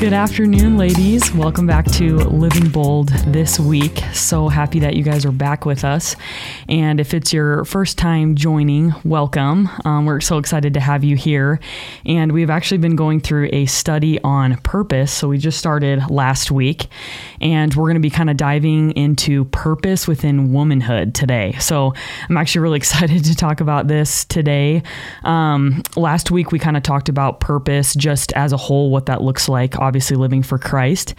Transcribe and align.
Good 0.00 0.12
afternoon, 0.12 0.78
ladies. 0.78 1.34
Welcome 1.34 1.66
back 1.66 1.84
to 1.94 2.18
Living 2.18 2.68
Bold 2.68 3.08
this 3.08 3.58
week. 3.58 3.98
So 4.12 4.46
happy 4.46 4.78
that 4.78 4.94
you 4.94 5.02
guys 5.02 5.26
are 5.26 5.32
back 5.32 5.66
with 5.66 5.82
us. 5.82 6.14
And 6.68 7.00
if 7.00 7.14
it's 7.14 7.32
your 7.32 7.64
first 7.64 7.98
time 7.98 8.36
joining, 8.36 8.94
welcome. 9.04 9.68
Um, 9.84 10.06
we're 10.06 10.20
so 10.20 10.38
excited 10.38 10.74
to 10.74 10.80
have 10.80 11.02
you 11.02 11.16
here. 11.16 11.58
And 12.06 12.30
we've 12.30 12.48
actually 12.48 12.78
been 12.78 12.94
going 12.94 13.18
through 13.18 13.48
a 13.52 13.66
study 13.66 14.20
on 14.22 14.58
purpose. 14.58 15.12
So 15.12 15.26
we 15.26 15.36
just 15.36 15.58
started 15.58 16.08
last 16.08 16.52
week. 16.52 16.86
And 17.40 17.74
we're 17.74 17.86
going 17.86 17.94
to 17.94 18.00
be 18.00 18.08
kind 18.08 18.30
of 18.30 18.36
diving 18.36 18.92
into 18.92 19.46
purpose 19.46 20.06
within 20.06 20.52
womanhood 20.52 21.12
today. 21.12 21.56
So 21.58 21.92
I'm 22.28 22.36
actually 22.36 22.60
really 22.60 22.76
excited 22.76 23.24
to 23.24 23.34
talk 23.34 23.60
about 23.60 23.88
this 23.88 24.24
today. 24.26 24.84
Um, 25.24 25.82
last 25.96 26.30
week, 26.30 26.52
we 26.52 26.60
kind 26.60 26.76
of 26.76 26.84
talked 26.84 27.08
about 27.08 27.40
purpose 27.40 27.96
just 27.96 28.32
as 28.34 28.52
a 28.52 28.56
whole, 28.56 28.90
what 28.90 29.06
that 29.06 29.22
looks 29.22 29.48
like 29.48 29.76
obviously 29.88 30.16
living 30.16 30.42
for 30.42 30.58
Christ. 30.58 31.14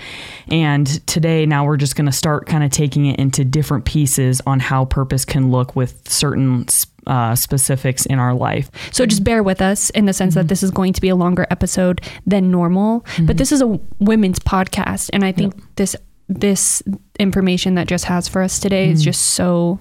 And 0.50 0.86
today, 1.08 1.46
now 1.46 1.66
we're 1.66 1.78
just 1.78 1.96
going 1.96 2.06
to 2.06 2.12
start 2.12 2.46
kind 2.46 2.64
of 2.64 2.70
taking 2.72 3.08
it 3.08 3.20
into 3.20 3.44
different 3.44 3.86
pieces 3.86 4.42
on 4.46 4.60
how 4.60 4.86
purpose 4.86 5.26
can 5.26 5.50
look 5.50 5.76
with 5.76 6.08
certain 6.08 6.68
uh, 7.08 7.36
specifics 7.36 8.06
in 8.06 8.20
our 8.20 8.34
life. 8.34 8.70
So 8.92 9.06
just 9.06 9.24
bear 9.24 9.42
with 9.42 9.62
us 9.62 9.90
in 9.90 10.06
the 10.06 10.14
sense 10.14 10.32
mm-hmm. 10.32 10.42
that 10.42 10.48
this 10.48 10.62
is 10.62 10.70
going 10.72 10.94
to 10.94 11.02
be 11.02 11.10
a 11.10 11.16
longer 11.16 11.48
episode 11.50 12.02
than 12.26 12.52
normal, 12.52 13.02
mm-hmm. 13.02 13.26
but 13.26 13.38
this 13.38 13.52
is 13.52 13.62
a 13.62 13.80
women's 14.00 14.40
podcast, 14.40 15.10
and 15.12 15.26
I 15.26 15.32
think 15.32 15.56
yep. 15.56 15.66
this 15.76 15.96
this 16.32 16.84
information 17.20 17.74
that 17.74 17.88
just 17.88 18.06
has 18.06 18.28
for 18.28 18.44
us 18.44 18.60
today 18.60 18.86
mm-hmm. 18.86 18.94
is 18.94 19.04
just 19.04 19.22
so 19.34 19.80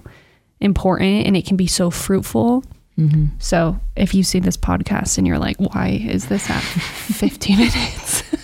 important, 0.59 1.27
and 1.27 1.37
it 1.37 1.45
can 1.45 1.55
be 1.55 1.67
so 1.67 1.91
fruitful. 1.91 2.63
Mm-hmm. 2.97 3.25
So 3.37 3.79
if 3.95 4.13
you 4.13 4.23
see 4.23 4.39
this 4.39 4.57
podcast 4.57 5.17
and 5.17 5.25
you're 5.25 5.39
like, 5.39 5.57
why 5.57 6.03
is 6.03 6.27
this 6.27 6.49
at 6.49 6.61
15 6.63 7.57
minutes? 7.57 8.23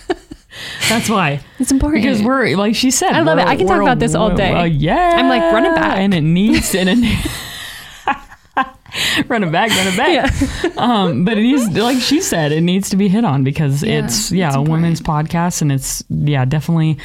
That's 0.89 1.09
why. 1.09 1.41
It's 1.59 1.71
important. 1.71 2.03
Because 2.03 2.21
we're, 2.21 2.55
like 2.55 2.75
she 2.75 2.91
said, 2.91 3.13
I 3.13 3.21
love 3.21 3.37
it. 3.37 3.47
I 3.47 3.55
can 3.55 3.67
talk 3.67 3.81
about 3.81 3.99
this 3.99 4.15
all 4.15 4.35
day. 4.35 4.51
Uh, 4.51 4.63
yeah. 4.63 5.15
I'm 5.17 5.29
like, 5.29 5.41
run 5.53 5.65
it 5.65 5.75
back. 5.75 5.97
And 5.97 6.13
it 6.13 6.21
needs, 6.21 6.73
and 6.75 6.89
it 6.89 6.97
run 9.27 9.43
it 9.43 9.51
back, 9.51 9.69
run 9.71 9.87
it 9.87 9.97
back. 9.97 10.33
Yeah. 10.63 10.69
um, 10.77 11.25
but 11.25 11.37
it 11.37 11.41
needs, 11.41 11.67
like 11.77 11.99
she 11.99 12.21
said, 12.21 12.51
it 12.51 12.61
needs 12.61 12.89
to 12.89 12.97
be 12.97 13.07
hit 13.07 13.25
on 13.25 13.43
because 13.43 13.83
yeah, 13.83 14.05
it's, 14.05 14.31
yeah, 14.31 14.47
it's 14.47 14.55
a 14.55 14.61
women's 14.61 15.01
podcast 15.01 15.61
and 15.61 15.71
it's, 15.71 16.03
yeah, 16.09 16.45
definitely 16.45 16.97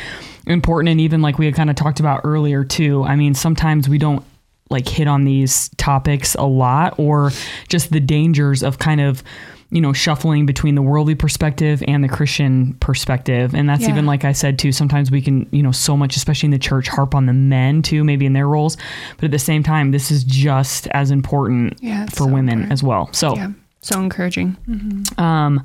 important. 0.46 0.90
And 0.90 1.00
even 1.00 1.22
like 1.22 1.38
we 1.38 1.46
had 1.46 1.54
kind 1.54 1.70
of 1.70 1.76
talked 1.76 2.00
about 2.00 2.22
earlier 2.24 2.64
too. 2.64 3.04
I 3.04 3.16
mean, 3.16 3.34
sometimes 3.34 3.88
we 3.88 3.98
don't 3.98 4.24
like 4.70 4.88
hit 4.88 5.08
on 5.08 5.24
these 5.24 5.68
topics 5.76 6.34
a 6.36 6.44
lot 6.44 6.98
or 6.98 7.32
just 7.68 7.90
the 7.90 8.00
dangers 8.00 8.62
of 8.62 8.78
kind 8.78 9.00
of 9.00 9.22
you 9.70 9.80
know, 9.80 9.92
shuffling 9.92 10.46
between 10.46 10.74
the 10.74 10.82
worldly 10.82 11.14
perspective 11.14 11.82
and 11.86 12.02
the 12.02 12.08
Christian 12.08 12.74
perspective. 12.74 13.54
And 13.54 13.68
that's 13.68 13.82
yeah. 13.82 13.90
even 13.90 14.04
like 14.04 14.24
I 14.24 14.32
said 14.32 14.58
too, 14.58 14.72
sometimes 14.72 15.10
we 15.10 15.22
can, 15.22 15.48
you 15.52 15.62
know, 15.62 15.72
so 15.72 15.96
much, 15.96 16.16
especially 16.16 16.48
in 16.48 16.50
the 16.52 16.58
church, 16.58 16.88
harp 16.88 17.14
on 17.14 17.26
the 17.26 17.32
men 17.32 17.82
too, 17.82 18.02
maybe 18.02 18.26
in 18.26 18.32
their 18.32 18.48
roles. 18.48 18.76
But 19.16 19.26
at 19.26 19.30
the 19.30 19.38
same 19.38 19.62
time, 19.62 19.92
this 19.92 20.10
is 20.10 20.24
just 20.24 20.88
as 20.88 21.10
important 21.10 21.78
yeah, 21.80 22.06
for 22.06 22.24
so 22.24 22.26
women 22.26 22.54
important. 22.54 22.72
as 22.72 22.82
well. 22.82 23.12
So 23.12 23.36
yeah. 23.36 23.52
so 23.80 24.00
encouraging. 24.00 24.56
Mm-hmm. 24.68 25.20
Um 25.20 25.62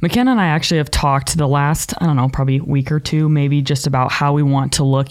McKenna 0.00 0.30
and 0.30 0.40
I 0.40 0.46
actually 0.46 0.78
have 0.78 0.92
talked 0.92 1.36
the 1.36 1.48
last, 1.48 1.92
I 2.00 2.06
don't 2.06 2.14
know, 2.14 2.28
probably 2.28 2.60
week 2.60 2.92
or 2.92 3.00
two, 3.00 3.28
maybe 3.28 3.62
just 3.62 3.86
about 3.86 4.12
how 4.12 4.32
we 4.32 4.44
want 4.44 4.72
to 4.74 4.84
look, 4.84 5.08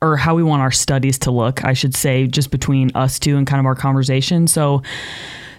or 0.00 0.16
how 0.16 0.34
we 0.34 0.42
want 0.42 0.62
our 0.62 0.70
studies 0.70 1.18
to 1.20 1.30
look, 1.30 1.62
I 1.62 1.74
should 1.74 1.94
say, 1.94 2.26
just 2.26 2.50
between 2.50 2.90
us 2.94 3.18
two 3.18 3.36
and 3.36 3.46
kind 3.46 3.60
of 3.60 3.66
our 3.66 3.74
conversation. 3.74 4.46
So, 4.46 4.82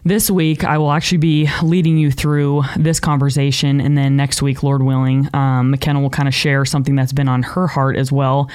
this 0.04 0.32
week, 0.32 0.64
I 0.64 0.78
will 0.78 0.92
actually 0.92 1.20
be 1.20 1.50
leading 1.62 1.98
you 1.98 2.12
through 2.12 2.64
this 2.78 3.00
conversation. 3.00 3.80
And 3.80 3.98
then 3.98 4.16
next 4.16 4.42
week, 4.42 4.64
Lord 4.64 4.82
willing, 4.82 5.30
um, 5.34 5.72
McKenna 5.72 6.02
will 6.02 6.10
kind 6.10 6.28
of 6.28 6.34
share 6.34 6.66
something 6.66 6.95
that's 6.95 7.14
been 7.14 7.28
on 7.28 7.44
her 7.44 7.67
heart 7.67 7.95
as 7.98 8.11
well, 8.11 8.50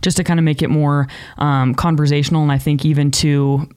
just 0.00 0.16
to 0.18 0.24
kind 0.24 0.38
of 0.38 0.44
make 0.44 0.62
it 0.62 0.68
more 0.68 1.08
um, 1.38 1.74
conversational. 1.74 2.42
And 2.42 2.52
I 2.52 2.58
think 2.58 2.84
even 2.84 3.10
to 3.12 3.68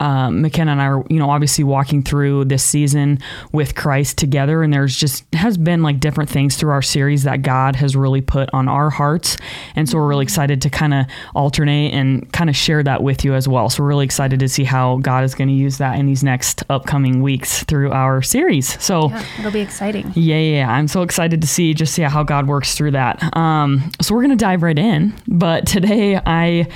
uh, 0.00 0.30
McKenna 0.30 0.72
and 0.72 0.82
I 0.82 0.86
are, 0.86 1.04
you 1.08 1.18
know, 1.18 1.30
obviously 1.30 1.62
walking 1.62 2.02
through 2.02 2.46
this 2.46 2.64
season 2.64 3.18
with 3.52 3.74
Christ 3.74 4.18
together, 4.18 4.62
and 4.62 4.72
there's 4.72 4.96
just 4.96 5.24
has 5.34 5.56
been 5.56 5.82
like 5.82 6.00
different 6.00 6.30
things 6.30 6.56
through 6.56 6.70
our 6.70 6.82
series 6.82 7.22
that 7.24 7.42
God 7.42 7.76
has 7.76 7.94
really 7.94 8.20
put 8.20 8.48
on 8.52 8.68
our 8.68 8.90
hearts, 8.90 9.36
and 9.76 9.88
so 9.88 9.98
we're 9.98 10.08
really 10.08 10.24
excited 10.24 10.62
to 10.62 10.70
kind 10.70 10.94
of 10.94 11.06
alternate 11.34 11.92
and 11.92 12.30
kind 12.32 12.50
of 12.50 12.56
share 12.56 12.82
that 12.82 13.02
with 13.02 13.24
you 13.24 13.34
as 13.34 13.46
well. 13.46 13.68
So 13.70 13.82
we're 13.82 13.90
really 13.90 14.04
excited 14.04 14.40
to 14.40 14.48
see 14.48 14.64
how 14.64 14.96
God 14.98 15.24
is 15.24 15.34
going 15.34 15.48
to 15.48 15.54
use 15.54 15.78
that 15.78 15.98
in 15.98 16.06
these 16.06 16.24
next 16.24 16.62
upcoming 16.70 17.22
weeks 17.22 17.62
through 17.64 17.92
our 17.92 18.22
series. 18.22 18.82
So 18.82 19.10
yeah, 19.10 19.24
it'll 19.38 19.52
be 19.52 19.60
exciting. 19.60 20.12
Yeah, 20.14 20.38
yeah, 20.38 20.72
I'm 20.72 20.88
so 20.88 21.02
excited 21.02 21.40
to 21.42 21.46
see 21.46 21.74
just 21.74 21.94
see 21.94 22.02
how 22.02 22.22
God 22.22 22.48
works 22.48 22.74
through 22.74 22.92
that. 22.92 23.36
Um, 23.36 23.92
so 24.00 24.14
we're 24.14 24.22
going 24.22 24.30
to 24.30 24.36
dive 24.36 24.62
right 24.62 24.78
in, 24.78 25.12
but 25.28 25.66
today 25.66 26.20
I 26.24 26.68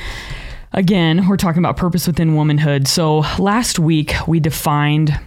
Again, 0.75 1.29
we're 1.29 1.37
talking 1.37 1.61
about 1.61 1.77
purpose 1.77 2.09
within 2.09 2.35
womanhood. 2.35 2.89
So 2.89 3.21
last 3.39 3.79
week 3.79 4.13
we 4.27 4.41
defined 4.41 5.19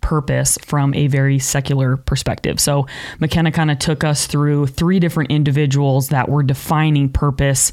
purpose 0.00 0.56
from 0.64 0.94
a 0.94 1.08
very 1.08 1.40
secular 1.40 1.96
perspective. 1.96 2.60
So 2.60 2.86
McKenna 3.18 3.50
kind 3.50 3.68
of 3.68 3.80
took 3.80 4.04
us 4.04 4.28
through 4.28 4.68
three 4.68 5.00
different 5.00 5.32
individuals 5.32 6.10
that 6.10 6.28
were 6.28 6.44
defining 6.44 7.08
purpose 7.08 7.72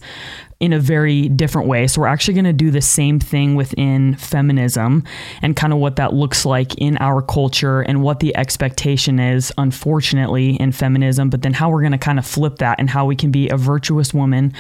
in 0.60 0.72
a 0.72 0.80
very 0.80 1.28
different 1.28 1.68
way. 1.68 1.86
So 1.88 2.02
we're 2.02 2.08
actually 2.08 2.36
going 2.36 2.46
to 2.46 2.54
do 2.54 2.72
the 2.72 2.82
same 2.82 3.20
thing 3.20 3.56
within 3.56 4.16
feminism 4.16 5.04
and 5.42 5.56
kind 5.56 5.74
of 5.74 5.80
what 5.80 5.98
that 5.98 6.14
looks 6.14 6.46
like 6.46 6.76
in 6.76 6.98
our 7.00 7.22
culture 7.22 7.82
and 7.82 8.02
what 8.02 8.22
the 8.22 8.36
expectation 8.38 9.20
is, 9.20 9.52
unfortunately, 9.58 10.56
in 10.56 10.72
feminism, 10.72 11.30
but 11.30 11.42
then 11.42 11.54
how 11.54 11.70
we're 11.70 11.82
going 11.82 11.92
to 11.92 11.98
kind 11.98 12.20
of 12.20 12.26
flip 12.26 12.58
that 12.58 12.80
and 12.80 12.90
how 12.90 13.06
we 13.06 13.16
can 13.16 13.32
be 13.32 13.50
a 13.50 13.58
virtuous 13.58 14.14
woman, 14.14 14.54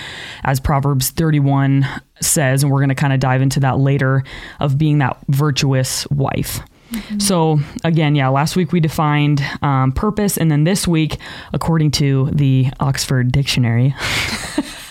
as 0.43 0.59
Proverbs 0.59 1.11
31 1.11 1.85
says. 2.21 2.61
And 2.61 2.71
we're 2.71 2.79
going 2.79 2.89
to 2.89 2.95
kind 2.95 3.13
of 3.13 3.21
dive 3.21 3.41
into 3.41 3.61
that 3.61 3.77
later 3.77 4.23
of 4.59 4.77
being 4.77 4.97
that 4.97 5.17
virtuous 5.29 6.05
wife. 6.09 6.59
Mm-hmm. 6.91 7.19
So, 7.19 7.59
again, 7.83 8.15
yeah, 8.15 8.27
last 8.27 8.55
week 8.55 8.71
we 8.71 8.79
defined 8.79 9.43
um, 9.61 9.91
purpose. 9.91 10.37
And 10.37 10.51
then 10.51 10.65
this 10.65 10.87
week, 10.87 11.17
according 11.53 11.91
to 11.91 12.29
the 12.31 12.67
Oxford 12.79 13.31
Dictionary, 13.31 13.95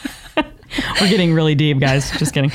We're 1.00 1.08
getting 1.08 1.32
really 1.32 1.54
deep, 1.54 1.78
guys. 1.78 2.10
Just 2.18 2.32
kidding. 2.32 2.52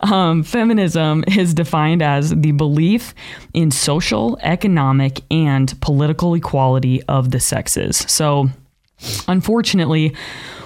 Um, 0.00 0.42
feminism 0.42 1.24
is 1.28 1.54
defined 1.54 2.02
as 2.02 2.30
the 2.30 2.52
belief 2.52 3.14
in 3.54 3.70
social, 3.70 4.38
economic, 4.42 5.20
and 5.30 5.80
political 5.80 6.34
equality 6.34 7.02
of 7.04 7.30
the 7.30 7.40
sexes. 7.40 7.96
So, 7.96 8.50
unfortunately, 9.28 10.14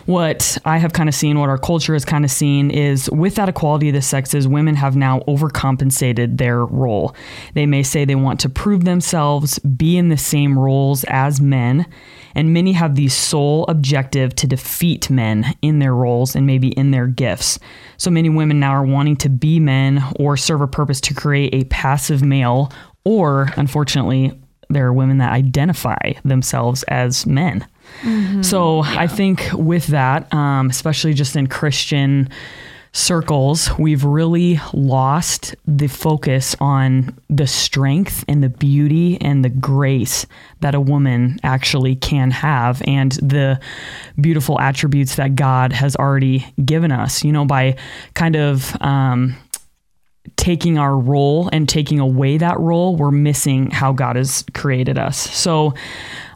what 0.06 0.56
I 0.64 0.78
have 0.78 0.94
kind 0.94 1.06
of 1.06 1.14
seen, 1.14 1.38
what 1.38 1.50
our 1.50 1.58
culture 1.58 1.92
has 1.92 2.06
kind 2.06 2.24
of 2.24 2.30
seen, 2.30 2.70
is 2.70 3.10
with 3.10 3.34
that 3.34 3.50
equality 3.50 3.88
of 3.88 3.94
the 3.94 4.00
sexes, 4.00 4.48
women 4.48 4.74
have 4.74 4.96
now 4.96 5.20
overcompensated 5.28 6.38
their 6.38 6.64
role. 6.64 7.14
They 7.52 7.66
may 7.66 7.82
say 7.82 8.06
they 8.06 8.14
want 8.14 8.40
to 8.40 8.48
prove 8.48 8.84
themselves, 8.84 9.58
be 9.58 9.98
in 9.98 10.08
the 10.08 10.16
same 10.16 10.58
roles 10.58 11.04
as 11.08 11.42
men, 11.42 11.84
and 12.34 12.54
many 12.54 12.72
have 12.72 12.94
the 12.94 13.08
sole 13.08 13.66
objective 13.66 14.34
to 14.36 14.46
defeat 14.46 15.10
men 15.10 15.54
in 15.60 15.78
their 15.78 15.94
roles 15.94 16.34
and 16.34 16.46
maybe 16.46 16.68
in 16.68 16.90
their 16.90 17.06
gifts. 17.06 17.58
So 17.98 18.10
many 18.10 18.30
women 18.30 18.58
now 18.58 18.70
are 18.70 18.86
wanting 18.86 19.16
to 19.16 19.28
be 19.28 19.60
men 19.60 20.02
or 20.18 20.38
serve 20.38 20.62
a 20.62 20.66
purpose 20.66 21.02
to 21.02 21.14
create 21.14 21.54
a 21.54 21.64
passive 21.64 22.22
male, 22.22 22.72
or 23.04 23.50
unfortunately, 23.56 24.40
there 24.70 24.86
are 24.86 24.92
women 24.92 25.18
that 25.18 25.32
identify 25.32 26.12
themselves 26.24 26.82
as 26.84 27.26
men. 27.26 27.66
Mm-hmm. 28.02 28.42
So 28.42 28.84
yeah. 28.84 29.00
I 29.00 29.06
think 29.06 29.48
with 29.52 29.88
that, 29.88 30.32
um, 30.32 30.70
especially 30.70 31.14
just 31.14 31.36
in 31.36 31.46
Christian 31.46 32.28
circles, 32.92 33.70
we've 33.78 34.04
really 34.04 34.60
lost 34.72 35.54
the 35.66 35.86
focus 35.86 36.56
on 36.60 37.16
the 37.28 37.46
strength 37.46 38.24
and 38.28 38.42
the 38.42 38.48
beauty 38.48 39.20
and 39.20 39.44
the 39.44 39.50
grace 39.50 40.26
that 40.60 40.74
a 40.74 40.80
woman 40.80 41.38
actually 41.42 41.94
can 41.94 42.30
have 42.30 42.82
and 42.86 43.12
the 43.12 43.60
beautiful 44.20 44.58
attributes 44.60 45.16
that 45.16 45.36
God 45.36 45.72
has 45.72 45.96
already 45.96 46.46
given 46.64 46.90
us, 46.90 47.22
you 47.22 47.32
know, 47.32 47.44
by 47.44 47.76
kind 48.14 48.36
of, 48.36 48.74
um, 48.80 49.36
taking 50.36 50.78
our 50.78 50.96
role 50.96 51.48
and 51.52 51.68
taking 51.68 51.98
away 52.00 52.38
that 52.38 52.58
role, 52.58 52.96
we're 52.96 53.10
missing 53.10 53.70
how 53.70 53.92
God 53.92 54.16
has 54.16 54.44
created 54.54 54.98
us. 54.98 55.18
So 55.18 55.74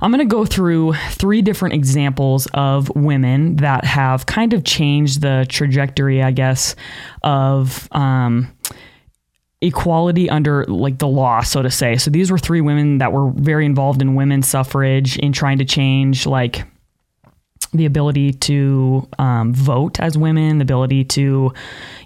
I'm 0.01 0.11
going 0.11 0.27
to 0.27 0.33
go 0.33 0.45
through 0.45 0.95
three 1.11 1.43
different 1.43 1.75
examples 1.75 2.47
of 2.55 2.91
women 2.95 3.57
that 3.57 3.85
have 3.85 4.27
kind 4.27 4.53
of 4.53 4.65
changed 4.65 5.21
the 5.21 5.47
trajectory, 5.49 6.23
I 6.23 6.31
guess, 6.33 6.75
of. 7.23 7.89
Um, 7.93 8.53
equality 9.65 10.29
under 10.29 10.65
like 10.65 10.99
the 10.99 11.07
law 11.07 11.41
so 11.41 11.63
to 11.63 11.71
say 11.71 11.97
so 11.97 12.11
these 12.11 12.33
were 12.33 12.39
three 12.39 12.61
women 12.61 12.99
that 12.99 13.13
were 13.13 13.31
very 13.31 13.65
involved 13.65 14.03
in 14.03 14.17
women's 14.17 14.49
suffrage 14.49 15.17
in 15.19 15.33
trying 15.33 15.57
to 15.57 15.65
change 15.65 16.27
like 16.27 16.65
the 17.73 17.87
ability 17.87 18.33
to 18.33 19.09
um, 19.19 19.55
vote 19.55 19.99
as 19.99 20.17
women, 20.19 20.59
the 20.59 20.63
ability 20.63 21.05
to, 21.05 21.53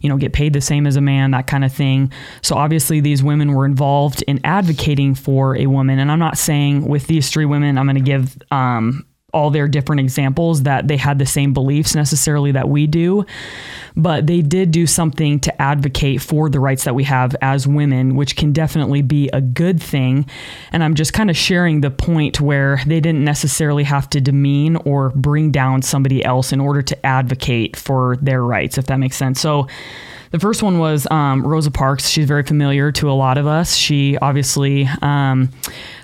you 0.00 0.08
know, 0.08 0.16
get 0.16 0.32
paid 0.32 0.52
the 0.52 0.60
same 0.60 0.86
as 0.86 0.96
a 0.96 1.00
man, 1.00 1.32
that 1.32 1.46
kind 1.46 1.64
of 1.64 1.72
thing. 1.72 2.12
So 2.42 2.56
obviously, 2.56 3.00
these 3.00 3.22
women 3.22 3.52
were 3.52 3.66
involved 3.66 4.22
in 4.22 4.40
advocating 4.44 5.14
for 5.14 5.56
a 5.56 5.66
woman. 5.66 5.98
And 5.98 6.10
I'm 6.10 6.18
not 6.18 6.38
saying 6.38 6.86
with 6.86 7.06
these 7.08 7.30
three 7.30 7.46
women, 7.46 7.78
I'm 7.78 7.86
going 7.86 7.96
to 7.96 8.00
give 8.00 8.36
um, 8.50 9.04
all 9.36 9.50
their 9.50 9.68
different 9.68 10.00
examples 10.00 10.62
that 10.62 10.88
they 10.88 10.96
had 10.96 11.18
the 11.18 11.26
same 11.26 11.52
beliefs 11.52 11.94
necessarily 11.94 12.52
that 12.52 12.70
we 12.70 12.86
do, 12.86 13.26
but 13.94 14.26
they 14.26 14.40
did 14.40 14.70
do 14.70 14.86
something 14.86 15.38
to 15.40 15.62
advocate 15.62 16.22
for 16.22 16.48
the 16.48 16.58
rights 16.58 16.84
that 16.84 16.94
we 16.94 17.04
have 17.04 17.36
as 17.42 17.66
women, 17.66 18.16
which 18.16 18.34
can 18.34 18.50
definitely 18.50 19.02
be 19.02 19.28
a 19.34 19.42
good 19.42 19.80
thing. 19.82 20.24
And 20.72 20.82
I'm 20.82 20.94
just 20.94 21.12
kind 21.12 21.28
of 21.28 21.36
sharing 21.36 21.82
the 21.82 21.90
point 21.90 22.40
where 22.40 22.80
they 22.86 22.98
didn't 22.98 23.24
necessarily 23.24 23.84
have 23.84 24.08
to 24.10 24.22
demean 24.22 24.76
or 24.76 25.10
bring 25.10 25.50
down 25.50 25.82
somebody 25.82 26.24
else 26.24 26.50
in 26.50 26.58
order 26.58 26.80
to 26.80 27.06
advocate 27.06 27.76
for 27.76 28.16
their 28.22 28.42
rights, 28.42 28.78
if 28.78 28.86
that 28.86 28.96
makes 28.96 29.16
sense. 29.16 29.38
So, 29.38 29.68
the 30.36 30.40
first 30.40 30.62
one 30.62 30.78
was 30.78 31.10
um, 31.10 31.46
Rosa 31.46 31.70
Parks. 31.70 32.10
She's 32.10 32.26
very 32.26 32.42
familiar 32.42 32.92
to 32.92 33.10
a 33.10 33.12
lot 33.12 33.38
of 33.38 33.46
us. 33.46 33.74
She 33.74 34.18
obviously, 34.18 34.86
um, 35.00 35.48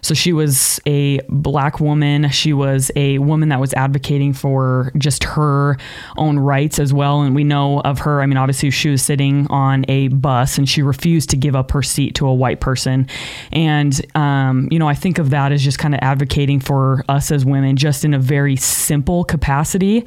so 0.01 0.15
she 0.15 0.33
was 0.33 0.81
a 0.87 1.21
black 1.29 1.81
woman. 1.81 2.31
She 2.31 2.55
was 2.55 2.91
a 2.97 3.19
woman 3.19 3.51
that 3.51 3.61
was 3.61 3.75
advocating 3.75 4.33
for 4.33 4.91
just 4.97 5.25
her 5.25 5.77
own 6.17 6.39
rights 6.39 6.79
as 6.79 6.95
well. 6.95 7.21
And 7.21 7.35
we 7.35 7.45
know 7.45 7.81
of 7.83 7.99
her, 7.99 8.23
I 8.23 8.27
mean, 8.27 8.39
obviously, 8.39 8.71
she 8.71 8.89
was 8.89 9.03
sitting 9.03 9.47
on 9.51 9.85
a 9.89 10.09
bus 10.09 10.57
and 10.57 10.67
she 10.67 10.81
refused 10.81 11.29
to 11.31 11.37
give 11.37 11.55
up 11.55 11.71
her 11.73 11.83
seat 11.83 12.15
to 12.15 12.27
a 12.27 12.33
white 12.33 12.61
person. 12.61 13.09
And, 13.53 14.01
um, 14.17 14.67
you 14.71 14.79
know, 14.79 14.89
I 14.89 14.95
think 14.95 15.19
of 15.19 15.29
that 15.29 15.53
as 15.53 15.63
just 15.63 15.79
kind 15.79 15.93
of 15.93 16.01
advocating 16.01 16.59
for 16.59 17.05
us 17.11 17.31
as 17.31 17.45
women, 17.45 17.77
just 17.77 18.03
in 18.03 18.15
a 18.15 18.19
very 18.19 18.57
simple 18.57 19.25
capacity. 19.25 20.07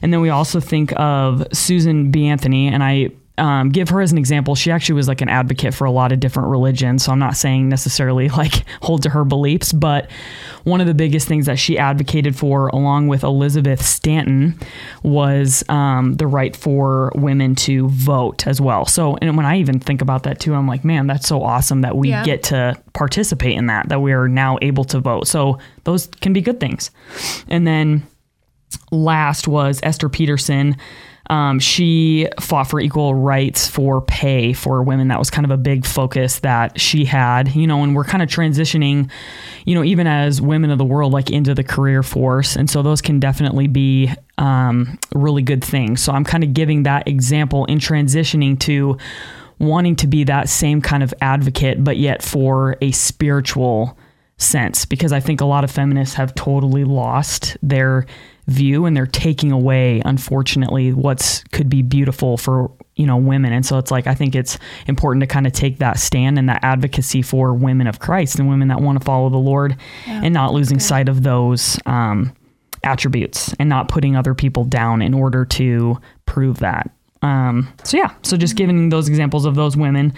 And 0.00 0.12
then 0.12 0.20
we 0.20 0.30
also 0.30 0.60
think 0.60 0.92
of 0.96 1.44
Susan 1.52 2.12
B. 2.12 2.28
Anthony, 2.28 2.68
and 2.68 2.84
I 2.84 3.10
um, 3.36 3.70
give 3.70 3.88
her 3.88 4.00
as 4.00 4.12
an 4.12 4.18
example, 4.18 4.54
she 4.54 4.70
actually 4.70 4.94
was 4.94 5.08
like 5.08 5.20
an 5.20 5.28
advocate 5.28 5.74
for 5.74 5.86
a 5.86 5.90
lot 5.90 6.12
of 6.12 6.20
different 6.20 6.50
religions. 6.50 7.04
So 7.04 7.12
I'm 7.12 7.18
not 7.18 7.36
saying 7.36 7.68
necessarily 7.68 8.28
like 8.40 8.64
hold 8.82 9.02
to 9.02 9.10
her 9.10 9.24
beliefs, 9.24 9.72
but 9.72 10.08
one 10.62 10.80
of 10.80 10.86
the 10.86 10.94
biggest 10.94 11.26
things 11.26 11.46
that 11.46 11.58
she 11.58 11.76
advocated 11.76 12.36
for, 12.36 12.68
along 12.68 13.08
with 13.08 13.24
Elizabeth 13.24 13.82
Stanton, 13.82 14.58
was 15.02 15.64
um, 15.68 16.14
the 16.14 16.26
right 16.26 16.54
for 16.54 17.10
women 17.16 17.54
to 17.56 17.88
vote 17.88 18.46
as 18.46 18.60
well. 18.60 18.86
So, 18.86 19.16
and 19.16 19.36
when 19.36 19.46
I 19.46 19.58
even 19.58 19.80
think 19.80 20.00
about 20.00 20.22
that 20.22 20.38
too, 20.38 20.54
I'm 20.54 20.68
like, 20.68 20.84
man, 20.84 21.08
that's 21.08 21.26
so 21.26 21.42
awesome 21.42 21.80
that 21.80 21.96
we 21.96 22.10
yeah. 22.10 22.24
get 22.24 22.44
to 22.44 22.80
participate 22.92 23.56
in 23.56 23.66
that, 23.66 23.88
that 23.88 24.00
we 24.00 24.12
are 24.12 24.28
now 24.28 24.58
able 24.62 24.84
to 24.84 25.00
vote. 25.00 25.26
So 25.26 25.58
those 25.82 26.06
can 26.06 26.32
be 26.32 26.40
good 26.40 26.60
things. 26.60 26.92
And 27.48 27.66
then 27.66 28.06
last 28.92 29.48
was 29.48 29.80
Esther 29.82 30.08
Peterson. 30.08 30.76
Um, 31.30 31.58
she 31.58 32.28
fought 32.38 32.68
for 32.68 32.80
equal 32.80 33.14
rights 33.14 33.66
for 33.66 34.02
pay 34.02 34.52
for 34.52 34.82
women. 34.82 35.08
That 35.08 35.18
was 35.18 35.30
kind 35.30 35.46
of 35.46 35.50
a 35.50 35.56
big 35.56 35.86
focus 35.86 36.40
that 36.40 36.78
she 36.78 37.06
had, 37.06 37.54
you 37.54 37.66
know, 37.66 37.82
and 37.82 37.96
we're 37.96 38.04
kind 38.04 38.22
of 38.22 38.28
transitioning, 38.28 39.10
you 39.64 39.74
know, 39.74 39.82
even 39.82 40.06
as 40.06 40.42
women 40.42 40.70
of 40.70 40.76
the 40.76 40.84
world, 40.84 41.12
like 41.12 41.30
into 41.30 41.54
the 41.54 41.64
career 41.64 42.02
force. 42.02 42.56
And 42.56 42.68
so 42.68 42.82
those 42.82 43.00
can 43.00 43.20
definitely 43.20 43.68
be 43.68 44.12
um, 44.36 44.98
really 45.14 45.42
good 45.42 45.64
things. 45.64 46.02
So 46.02 46.12
I'm 46.12 46.24
kind 46.24 46.44
of 46.44 46.52
giving 46.52 46.82
that 46.82 47.08
example 47.08 47.64
in 47.66 47.78
transitioning 47.78 48.60
to 48.60 48.98
wanting 49.58 49.96
to 49.96 50.06
be 50.06 50.24
that 50.24 50.48
same 50.48 50.82
kind 50.82 51.02
of 51.02 51.14
advocate, 51.22 51.82
but 51.82 51.96
yet 51.96 52.22
for 52.22 52.76
a 52.82 52.90
spiritual 52.90 53.96
sense, 54.36 54.84
because 54.84 55.12
I 55.12 55.20
think 55.20 55.40
a 55.40 55.46
lot 55.46 55.64
of 55.64 55.70
feminists 55.70 56.16
have 56.16 56.34
totally 56.34 56.84
lost 56.84 57.56
their 57.62 58.04
view 58.46 58.84
and 58.84 58.96
they're 58.96 59.06
taking 59.06 59.50
away 59.50 60.02
unfortunately 60.04 60.92
what's 60.92 61.42
could 61.44 61.68
be 61.68 61.82
beautiful 61.82 62.36
for 62.36 62.70
you 62.96 63.06
know 63.06 63.16
women. 63.16 63.52
And 63.52 63.64
so 63.64 63.78
it's 63.78 63.90
like 63.90 64.06
i 64.06 64.14
think 64.14 64.34
it's 64.34 64.58
important 64.86 65.20
to 65.22 65.26
kind 65.26 65.46
of 65.46 65.52
take 65.52 65.78
that 65.78 65.98
stand 65.98 66.38
and 66.38 66.48
that 66.48 66.62
advocacy 66.62 67.22
for 67.22 67.54
women 67.54 67.86
of 67.86 67.98
christ 67.98 68.38
and 68.38 68.48
women 68.48 68.68
that 68.68 68.80
want 68.80 68.98
to 68.98 69.04
follow 69.04 69.28
the 69.30 69.36
lord 69.36 69.76
yeah, 70.06 70.20
and 70.22 70.34
not 70.34 70.52
losing 70.52 70.76
okay. 70.76 70.84
sight 70.84 71.08
of 71.08 71.22
those 71.22 71.78
um, 71.86 72.34
attributes 72.82 73.54
and 73.58 73.68
not 73.68 73.88
putting 73.88 74.16
other 74.16 74.34
people 74.34 74.64
down 74.64 75.02
in 75.02 75.14
order 75.14 75.44
to 75.44 75.98
prove 76.26 76.58
that. 76.58 76.90
Um, 77.22 77.72
so 77.84 77.96
yeah 77.96 78.14
so 78.22 78.36
just 78.36 78.56
giving 78.56 78.90
those 78.90 79.08
examples 79.08 79.46
of 79.46 79.54
those 79.54 79.76
women 79.76 80.12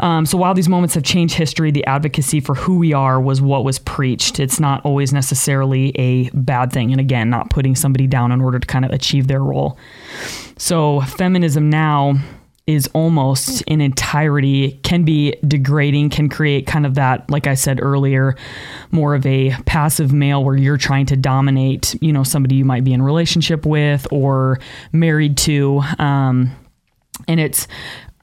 um, 0.00 0.26
so 0.26 0.38
while 0.38 0.54
these 0.54 0.68
moments 0.68 0.94
have 0.94 1.02
changed 1.02 1.34
history, 1.34 1.70
the 1.70 1.84
advocacy 1.86 2.40
for 2.40 2.54
who 2.54 2.78
we 2.78 2.92
are 2.92 3.20
was 3.20 3.40
what 3.40 3.64
was 3.64 3.78
preached. 3.78 4.38
It's 4.38 4.60
not 4.60 4.84
always 4.84 5.12
necessarily 5.12 5.90
a 5.98 6.30
bad 6.30 6.72
thing. 6.72 6.92
And 6.92 7.00
again, 7.00 7.30
not 7.30 7.50
putting 7.50 7.74
somebody 7.74 8.06
down 8.06 8.32
in 8.32 8.40
order 8.40 8.58
to 8.58 8.66
kind 8.66 8.84
of 8.84 8.90
achieve 8.90 9.26
their 9.26 9.42
role. 9.42 9.78
So 10.56 11.00
feminism 11.02 11.70
now 11.70 12.14
is 12.68 12.86
almost 12.92 13.62
in 13.62 13.80
entirety 13.80 14.72
can 14.82 15.02
be 15.02 15.34
degrading 15.48 16.10
can 16.10 16.28
create 16.28 16.66
kind 16.66 16.84
of 16.84 16.96
that 16.96 17.28
like 17.30 17.46
i 17.46 17.54
said 17.54 17.80
earlier 17.80 18.36
more 18.90 19.14
of 19.14 19.24
a 19.24 19.56
passive 19.64 20.12
male 20.12 20.44
where 20.44 20.54
you're 20.54 20.76
trying 20.76 21.06
to 21.06 21.16
dominate 21.16 21.96
you 22.02 22.12
know 22.12 22.22
somebody 22.22 22.56
you 22.56 22.66
might 22.66 22.84
be 22.84 22.92
in 22.92 23.00
relationship 23.00 23.64
with 23.64 24.06
or 24.12 24.60
married 24.92 25.38
to 25.38 25.80
um, 25.98 26.54
and 27.26 27.40
it's 27.40 27.66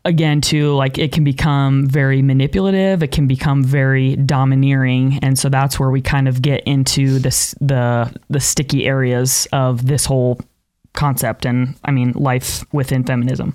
again 0.05 0.39
too 0.39 0.73
like 0.75 0.97
it 0.99 1.11
can 1.11 1.23
become 1.23 1.87
very 1.87 2.21
manipulative 2.21 3.01
it 3.01 3.11
can 3.11 3.25
become 3.25 3.63
very 3.63 4.15
domineering 4.17 5.19
and 5.23 5.37
so 5.37 5.49
that's 5.49 5.79
where 5.79 5.89
we 5.89 5.99
kind 5.99 6.27
of 6.27 6.41
get 6.43 6.63
into 6.65 7.17
this 7.19 7.55
the 7.59 8.13
the 8.29 8.39
sticky 8.39 8.85
areas 8.85 9.47
of 9.51 9.87
this 9.87 10.05
whole 10.05 10.39
concept 10.93 11.45
and 11.45 11.75
i 11.83 11.91
mean 11.91 12.11
life 12.11 12.63
within 12.71 13.03
feminism 13.03 13.53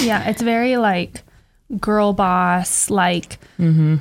yeah 0.00 0.28
it's 0.28 0.42
very 0.42 0.76
like 0.76 1.22
girl 1.80 2.12
boss 2.12 2.90
like 2.90 3.38
mm-hmm. 3.58 3.96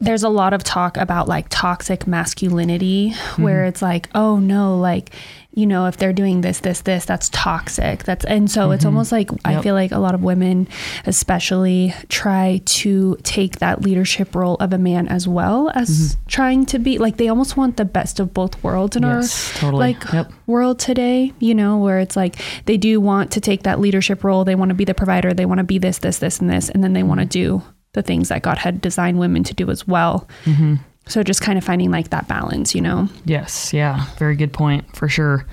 There's 0.00 0.22
a 0.22 0.28
lot 0.28 0.52
of 0.52 0.62
talk 0.62 0.96
about 0.96 1.26
like 1.26 1.46
toxic 1.48 2.06
masculinity 2.06 3.10
mm-hmm. 3.10 3.42
where 3.42 3.64
it's 3.64 3.82
like 3.82 4.08
oh 4.14 4.38
no 4.38 4.76
like 4.78 5.10
you 5.58 5.66
know, 5.66 5.86
if 5.86 5.96
they're 5.96 6.12
doing 6.12 6.42
this, 6.42 6.60
this, 6.60 6.82
this, 6.82 7.04
that's 7.04 7.28
toxic. 7.30 8.04
That's 8.04 8.24
and 8.24 8.48
so 8.48 8.64
mm-hmm. 8.64 8.74
it's 8.74 8.84
almost 8.84 9.10
like 9.10 9.28
yep. 9.30 9.40
I 9.44 9.60
feel 9.60 9.74
like 9.74 9.90
a 9.90 9.98
lot 9.98 10.14
of 10.14 10.22
women, 10.22 10.68
especially, 11.04 11.92
try 12.08 12.60
to 12.64 13.16
take 13.24 13.58
that 13.58 13.82
leadership 13.82 14.36
role 14.36 14.54
of 14.60 14.72
a 14.72 14.78
man 14.78 15.08
as 15.08 15.26
well 15.26 15.72
as 15.74 15.90
mm-hmm. 15.90 16.26
trying 16.28 16.66
to 16.66 16.78
be 16.78 16.98
like 16.98 17.16
they 17.16 17.26
almost 17.26 17.56
want 17.56 17.76
the 17.76 17.84
best 17.84 18.20
of 18.20 18.32
both 18.32 18.62
worlds 18.62 18.94
in 18.94 19.02
yes, 19.02 19.56
our 19.56 19.60
totally. 19.62 19.94
like 19.94 20.12
yep. 20.12 20.30
world 20.46 20.78
today. 20.78 21.32
You 21.40 21.56
know, 21.56 21.78
where 21.78 21.98
it's 21.98 22.14
like 22.14 22.36
they 22.66 22.76
do 22.76 23.00
want 23.00 23.32
to 23.32 23.40
take 23.40 23.64
that 23.64 23.80
leadership 23.80 24.22
role. 24.22 24.44
They 24.44 24.54
want 24.54 24.68
to 24.68 24.76
be 24.76 24.84
the 24.84 24.94
provider. 24.94 25.34
They 25.34 25.46
want 25.46 25.58
to 25.58 25.64
be 25.64 25.78
this, 25.78 25.98
this, 25.98 26.18
this, 26.18 26.38
and 26.38 26.48
this, 26.48 26.68
and 26.68 26.84
then 26.84 26.92
they 26.92 27.00
mm-hmm. 27.00 27.08
want 27.08 27.20
to 27.20 27.26
do 27.26 27.64
the 27.98 28.02
things 28.02 28.28
that 28.28 28.42
God 28.42 28.58
had 28.58 28.80
designed 28.80 29.18
women 29.18 29.42
to 29.42 29.54
do 29.54 29.70
as 29.70 29.86
well. 29.88 30.28
Mm-hmm. 30.44 30.76
So 31.08 31.22
just 31.22 31.40
kind 31.40 31.58
of 31.58 31.64
finding 31.64 31.90
like 31.90 32.10
that 32.10 32.28
balance, 32.28 32.74
you 32.74 32.80
know? 32.80 33.08
Yes. 33.24 33.72
Yeah. 33.72 34.06
Very 34.18 34.36
good 34.36 34.52
point 34.52 34.84
for 34.96 35.08
sure. 35.08 35.46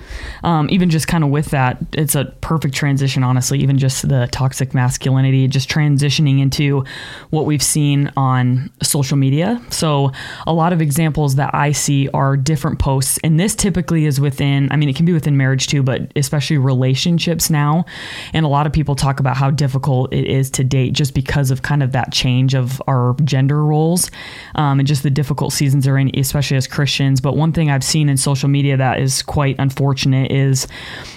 Um, 0.44 0.68
even 0.70 0.90
just 0.90 1.08
kind 1.08 1.24
of 1.24 1.30
with 1.30 1.46
that, 1.46 1.78
it's 1.92 2.14
a 2.14 2.26
perfect 2.40 2.74
transition, 2.74 3.24
honestly, 3.24 3.58
even 3.60 3.78
just 3.78 4.08
the 4.08 4.28
toxic 4.30 4.74
masculinity, 4.74 5.48
just 5.48 5.68
transitioning 5.68 6.40
into 6.40 6.84
what 7.30 7.46
we've 7.46 7.62
seen 7.62 8.12
on 8.16 8.70
social 8.82 9.16
media. 9.16 9.60
So 9.70 10.12
a 10.46 10.52
lot 10.52 10.72
of 10.72 10.80
examples 10.82 11.36
that 11.36 11.54
I 11.54 11.72
see 11.72 12.08
are 12.10 12.36
different 12.36 12.78
posts. 12.78 13.18
And 13.24 13.40
this 13.40 13.54
typically 13.54 14.04
is 14.04 14.20
within, 14.20 14.70
I 14.70 14.76
mean, 14.76 14.88
it 14.88 14.96
can 14.96 15.06
be 15.06 15.12
within 15.12 15.36
marriage 15.36 15.66
too, 15.66 15.82
but 15.82 16.12
especially 16.16 16.58
relationships 16.58 17.50
now. 17.50 17.84
And 18.32 18.44
a 18.44 18.48
lot 18.48 18.66
of 18.66 18.72
people 18.72 18.94
talk 18.94 19.20
about 19.20 19.36
how 19.36 19.50
difficult 19.50 20.12
it 20.12 20.26
is 20.26 20.50
to 20.50 20.64
date 20.64 20.92
just 20.92 21.14
because 21.14 21.50
of 21.50 21.62
kind 21.62 21.82
of 21.82 21.92
that 21.92 22.12
change 22.12 22.54
of 22.54 22.82
our 22.86 23.14
gender 23.24 23.64
roles 23.64 24.10
um, 24.54 24.78
and 24.78 24.86
just 24.86 25.02
the 25.02 25.10
difficult 25.10 25.45
difficult 25.46 25.58
seasons 25.58 25.86
are 25.86 25.98
in, 25.98 26.10
especially 26.18 26.56
as 26.56 26.66
Christians. 26.66 27.20
But 27.20 27.36
one 27.36 27.52
thing 27.52 27.70
I've 27.70 27.84
seen 27.84 28.08
in 28.08 28.16
social 28.16 28.48
media 28.48 28.76
that 28.76 28.98
is 28.98 29.22
quite 29.22 29.56
unfortunate 29.58 30.32
is 30.32 30.66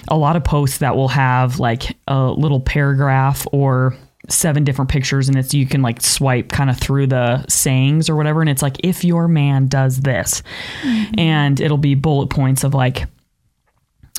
a 0.08 0.16
lot 0.16 0.36
of 0.36 0.44
posts 0.44 0.78
that 0.78 0.94
will 0.94 1.08
have 1.08 1.58
like 1.58 1.96
a 2.06 2.30
little 2.30 2.60
paragraph 2.60 3.46
or 3.52 3.96
seven 4.28 4.62
different 4.62 4.90
pictures 4.90 5.28
and 5.28 5.36
it's 5.36 5.54
you 5.54 5.66
can 5.66 5.82
like 5.82 6.00
swipe 6.00 6.50
kind 6.50 6.70
of 6.70 6.78
through 6.78 7.06
the 7.06 7.44
sayings 7.48 8.08
or 8.08 8.14
whatever 8.14 8.40
and 8.40 8.50
it's 8.50 8.62
like 8.62 8.76
if 8.84 9.02
your 9.02 9.26
man 9.26 9.66
does 9.66 10.02
this 10.02 10.42
mm-hmm. 10.82 11.18
and 11.18 11.58
it'll 11.58 11.78
be 11.78 11.96
bullet 11.96 12.28
points 12.28 12.62
of 12.62 12.72
like 12.72 13.06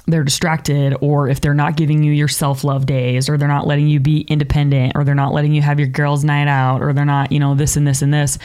they're 0.07 0.23
distracted 0.23 0.97
or 0.99 1.29
if 1.29 1.39
they're 1.39 1.53
not 1.53 1.77
giving 1.77 2.03
you 2.03 2.11
your 2.11 2.27
self-love 2.27 2.85
days 2.85 3.29
or 3.29 3.37
they're 3.37 3.47
not 3.47 3.67
letting 3.67 3.87
you 3.87 4.01
be 4.01 4.21
independent 4.21 4.91
or 4.95 5.05
they're 5.05 5.15
not 5.15 5.33
letting 5.33 5.53
you 5.53 5.61
have 5.61 5.79
your 5.79 5.87
girls 5.87 6.25
night 6.25 6.47
out 6.47 6.81
or 6.81 6.91
they're 6.91 7.05
not 7.05 7.31
you 7.31 7.39
know 7.39 7.55
this 7.55 7.77
and 7.77 7.87
this 7.87 8.01
and 8.01 8.13
this 8.13 8.37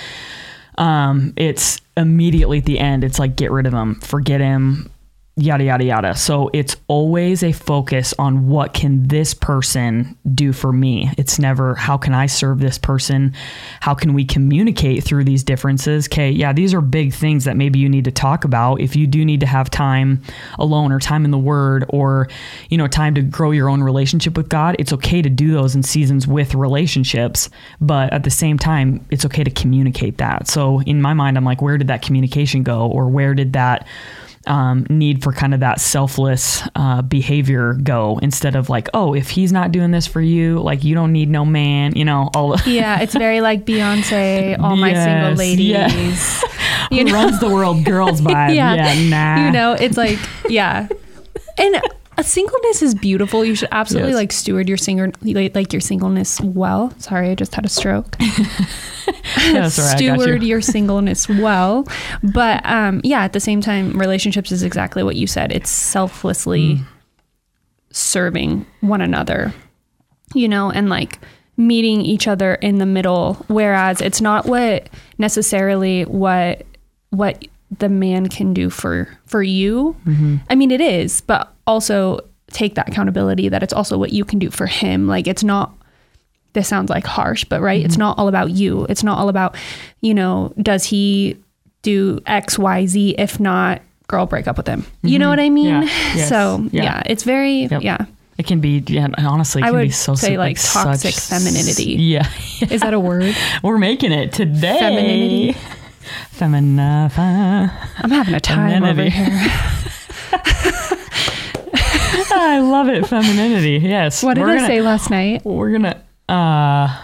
um, 0.79 1.33
it's 1.37 1.81
immediately 1.97 2.59
at 2.59 2.65
the 2.65 2.79
end, 2.79 3.05
it's 3.05 3.19
like, 3.19 3.37
get 3.37 3.51
rid 3.51 3.67
of 3.67 3.73
him, 3.73 3.97
forget 3.97 4.41
him, 4.41 4.91
yada 5.39 5.65
yada 5.65 5.85
yada. 5.85 6.15
So 6.15 6.49
it's 6.55 6.77
always 6.89 7.43
a 7.43 7.53
focus 7.53 8.15
on 8.19 8.49
what 8.49 8.73
can 8.73 9.07
this 9.09 9.35
person 9.35 10.17
do 10.35 10.55
for 10.55 10.73
me. 10.73 11.11
It's 11.19 11.39
never 11.39 11.75
how 11.75 11.99
can 11.99 12.15
i 12.15 12.25
serve 12.25 12.61
this 12.61 12.79
person? 12.79 13.35
How 13.81 13.93
can 13.93 14.15
we 14.15 14.25
communicate 14.25 15.05
through 15.05 15.25
these 15.25 15.45
differences? 15.45 16.07
Okay 16.09 16.31
yeah 16.31 16.55
these 16.55 16.73
are 16.73 16.81
big 16.81 17.13
things 17.13 17.45
that 17.45 17.59
maybe 17.59 17.79
you 17.79 17.87
need 17.87 18.07
to 18.07 18.11
talk 18.11 18.45
about. 18.45 18.81
If 18.81 18.97
you 18.97 19.07
do 19.07 19.27
need 19.27 19.41
to 19.41 19.47
have 19.47 19.69
time 19.69 20.23
alone 20.59 20.91
or 20.91 20.99
time 20.99 21.27
in 21.27 21.33
the 21.33 21.39
word 21.39 21.85
or 21.91 22.29
you 22.71 22.79
know 22.79 22.89
time 22.89 23.15
to 23.17 23.21
grow 23.21 23.51
your 23.51 23.69
own 23.69 23.83
relationship 23.83 24.39
with 24.39 24.49
god 24.49 24.77
it's 24.79 24.93
okay 24.95 25.21
to 25.21 25.29
do 25.29 25.53
those 25.53 25.75
in 25.75 25.83
seasons 25.83 26.27
with 26.27 26.55
relationships. 26.55 27.51
But 27.79 28.11
at 28.11 28.25
the 28.25 28.31
same 28.31 28.59
time 28.59 29.05
it's 29.11 29.27
okay 29.27 29.45
to 29.45 29.51
communicate 29.51 30.17
that. 30.17 30.49
So 30.49 30.81
in 30.81 31.03
my 31.03 31.13
mind 31.13 31.37
i'm 31.37 31.45
like 31.45 31.61
where 31.61 31.77
did 31.77 31.89
that 31.89 32.01
communication 32.01 32.63
go? 32.63 32.87
Or 32.87 33.11
where 33.11 33.35
did 33.35 33.53
that 33.53 33.87
um, 34.47 34.87
need 34.89 35.23
for 35.23 35.33
kind 35.33 35.55
of 35.55 35.61
that 35.61 35.81
selfless 35.81 36.63
uh, 36.75 37.03
behavior 37.03 37.75
go 37.75 38.19
instead 38.23 38.57
of 38.57 38.69
like, 38.69 38.89
oh, 38.95 39.15
if 39.15 39.31
he's 39.31 39.53
not 39.53 39.73
doing 39.73 39.91
this 39.91 40.07
for 40.07 40.21
you, 40.21 40.61
like 40.61 40.85
you 40.85 40.95
don't 40.95 41.13
need 41.13 41.29
no 41.29 41.45
man, 41.45 41.95
you 41.97 42.05
know, 42.05 42.31
all 42.35 42.57
Yeah, 42.67 43.01
it's 43.01 43.15
very 43.15 43.41
like 43.41 43.65
Beyonce, 43.65 44.59
all 44.59 44.77
my 44.77 44.95
single 44.95 45.33
ladies. 45.35 45.67
yeah. 45.67 45.89
You 46.91 47.05
know? 47.05 47.13
runs 47.13 47.41
the 47.41 47.49
world 47.49 47.85
girls 47.85 48.21
vibe. 48.23 48.55
Yeah. 48.55 48.75
yeah. 48.75 49.09
nah. 49.09 49.47
You 49.47 49.53
know, 49.53 49.73
it's 49.73 49.97
like, 49.97 50.19
yeah. 50.49 50.89
And 51.59 51.81
a 52.19 52.25
singleness 52.25 52.83
is 52.83 52.95
beautiful. 52.95 53.45
You 53.45 53.55
should 53.55 53.69
absolutely 53.73 54.13
Yes. 54.13 54.17
like 54.19 54.33
steward 54.33 54.69
your 54.69 54.79
singer 54.79 55.13
like, 55.23 55.73
your 55.73 55.81
singleness 55.81 56.41
well. 56.41 56.93
Sorry, 56.99 57.31
I 57.31 57.35
just 57.35 57.55
had 57.55 57.65
a 57.65 57.69
stroke. 57.69 58.17
That's 59.37 59.79
all 59.79 59.85
right, 59.85 59.97
steward 59.99 60.43
you. 60.43 60.49
your 60.49 60.61
singleness 60.61 61.29
well. 61.29 61.87
But 62.23 62.65
um 62.67 63.01
yeah, 63.05 63.23
at 63.23 63.33
the 63.33 63.41
same 63.41 63.61
time, 63.61 63.99
relationships 63.99 64.51
is 64.53 64.63
exactly 64.63 65.03
what 65.03 65.17
you 65.17 65.27
said. 65.27 65.53
It's 65.53 65.71
selflessly 65.71 66.77
Mm. 66.77 66.85
serving 67.91 68.67
one 68.81 69.01
another. 69.01 69.53
You 70.35 70.49
know, 70.49 70.71
and 70.71 70.89
like 70.89 71.19
meeting 71.57 72.01
each 72.03 72.27
other 72.29 72.55
in 72.57 72.79
the 72.79 72.87
middle. 72.87 73.35
Whereas 73.49 74.01
it's 74.01 74.21
not 74.21 74.47
what 74.47 74.89
necessarily 75.19 76.03
what 76.05 76.67
what 77.11 77.45
the 77.79 77.89
man 77.89 78.29
can 78.29 78.53
do 78.53 78.69
for 78.71 79.09
for 79.27 79.43
you. 79.43 79.97
Mm-hmm. 80.07 80.37
I 80.51 80.55
mean, 80.55 80.71
it 80.71 80.81
is, 80.81 81.21
but 81.21 81.53
also 81.67 82.21
take 82.51 82.75
that 82.77 82.89
accountability 82.89 83.49
that 83.49 83.63
it's 83.63 83.73
also 83.73 83.99
what 83.99 84.13
you 84.13 84.25
can 84.25 84.39
do 84.39 84.51
for 84.51 84.67
him. 84.67 85.07
Like 85.07 85.27
it's 85.27 85.45
not. 85.45 85.73
This 86.53 86.69
sounds 86.69 86.89
like 86.89 87.05
harsh, 87.05 87.45
but 87.45 87.61
right, 87.61 87.81
Mm-hmm. 87.81 87.87
it's 87.87 87.99
not 87.99 88.19
all 88.19 88.29
about 88.29 88.51
you. 88.51 88.87
It's 88.89 89.03
not 89.05 89.19
all 89.19 89.29
about, 89.29 89.57
you 90.01 90.15
know, 90.15 90.55
does 90.63 90.85
he 90.85 91.37
do 91.83 92.21
X, 92.25 92.59
Y, 92.59 92.87
Z? 92.87 93.15
If 93.19 93.39
not, 93.39 93.83
girl, 94.09 94.25
break 94.25 94.47
up 94.47 94.57
with 94.57 94.67
him. 94.67 94.87
You 95.03 95.19
know 95.19 95.29
what 95.29 95.39
I 95.39 95.51
mean? 95.51 95.67
Mm-hmm. 95.67 95.83
Yeah. 95.87 96.15
Yes. 96.17 96.29
So 96.31 96.67
Yeah. 96.73 96.83
yeah. 96.85 97.03
it's 97.05 97.25
very 97.25 97.65
Yep. 97.67 97.83
yeah. 97.83 98.07
It 98.39 98.47
can 98.47 98.61
be, 98.61 98.83
yeah, 98.87 99.09
honestly, 99.19 99.61
it 99.61 99.65
I 99.67 99.69
can 99.69 99.81
be 99.81 99.85
would 99.89 99.95
so 99.95 100.15
say, 100.15 100.35
so- 100.35 100.39
like, 100.39 100.57
toxic 100.59 101.13
such- 101.15 101.39
femininity. 101.43 101.95
Yeah. 102.03 102.27
Is 102.71 102.81
that 102.81 102.95
a 102.95 103.01
word? 103.01 103.35
We're 103.63 103.77
making 103.79 104.13
it 104.13 104.33
today. 104.33 104.79
Femininity. 104.79 105.57
Feminine. 106.31 106.79
I'm 106.81 108.11
having 108.11 108.35
a 108.35 108.41
time 108.41 108.83
over 108.85 109.03
here. 109.03 109.51
I 112.31 112.59
love 112.61 112.89
it. 112.89 113.07
Femininity. 113.07 113.79
Yes. 113.87 114.23
What 114.23 114.35
did 114.35 114.43
We're 114.43 114.51
I 114.51 114.55
gonna- 114.57 114.67
say 114.67 114.83
last 114.83 115.11
night? 115.11 115.45
We're 115.45 115.73
gonna. 115.73 116.03
Uh, 116.29 117.03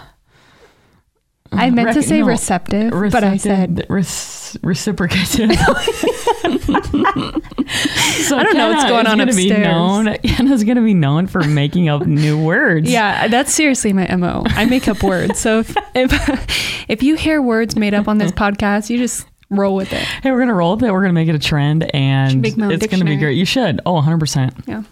I 1.55 1.69
meant 1.69 1.93
to 1.93 2.01
say 2.01 2.21
no, 2.21 2.27
receptive, 2.27 2.91
but 2.91 3.23
I 3.23 3.37
said 3.37 3.85
receptive- 3.89 4.63
reciprocative. 4.63 5.51
so 8.25 8.37
I 8.37 8.43
don't 8.43 8.57
know 8.57 8.69
what's 8.69 8.83
going 8.85 9.07
on 9.07 9.17
gonna 9.17 9.33
Be 9.33 9.49
upstairs. 9.49 9.63
known, 9.63 10.15
Kenna's 10.17 10.63
going 10.63 10.77
to 10.77 10.83
be 10.83 10.93
known 10.93 11.27
for 11.27 11.41
making 11.43 11.89
up 11.89 12.05
new 12.07 12.41
words. 12.43 12.89
Yeah, 12.89 13.27
that's 13.27 13.53
seriously 13.53 13.93
my 13.93 14.13
mo. 14.15 14.43
I 14.47 14.65
make 14.65 14.87
up 14.87 15.03
words. 15.03 15.39
So 15.39 15.59
if, 15.59 15.75
if 15.95 16.89
if 16.89 17.03
you 17.03 17.15
hear 17.15 17.41
words 17.41 17.75
made 17.75 17.93
up 17.93 18.07
on 18.07 18.17
this 18.17 18.31
podcast, 18.31 18.89
you 18.89 18.97
just 18.97 19.27
roll 19.49 19.75
with 19.75 19.93
it. 19.93 19.99
Hey, 20.03 20.31
we're 20.31 20.39
gonna 20.39 20.53
roll 20.55 20.75
with 20.75 20.83
it. 20.83 20.91
We're 20.91 21.01
gonna 21.01 21.13
make 21.13 21.29
it 21.29 21.35
a 21.35 21.39
trend, 21.39 21.83
and 21.95 22.31
Should 22.31 22.41
make 22.41 22.57
my 22.57 22.65
own 22.65 22.71
it's 22.71 22.87
gonna 22.87 23.05
be 23.05 23.17
great. 23.17 23.37
You 23.37 23.45
should. 23.45 23.79
Oh, 23.85 23.93
100 23.93 24.19
percent. 24.19 24.53
Yeah. 24.67 24.83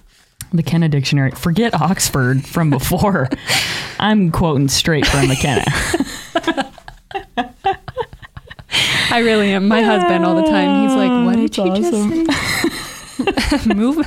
The 0.54 0.64
Kenna 0.64 0.90
Dictionary. 0.90 1.32
Forget 1.32 1.74
Oxford 1.74 2.46
from 2.46 2.70
before. 2.70 3.30
I'm 4.00 4.32
quoting 4.32 4.68
straight 4.68 5.06
from 5.06 5.28
McKenna. 5.28 5.64
I 9.12 9.20
really 9.20 9.52
am. 9.52 9.68
My 9.68 9.82
husband 9.82 10.26
all 10.26 10.36
the 10.36 10.44
time. 10.44 10.88
He's 10.88 10.96
like, 10.96 11.26
"What 11.26 11.36
did 11.36 11.58
you 11.58 11.64
awesome. 11.64 12.26
just 12.26 13.64
say?" 13.64 13.74
Move, 13.76 13.98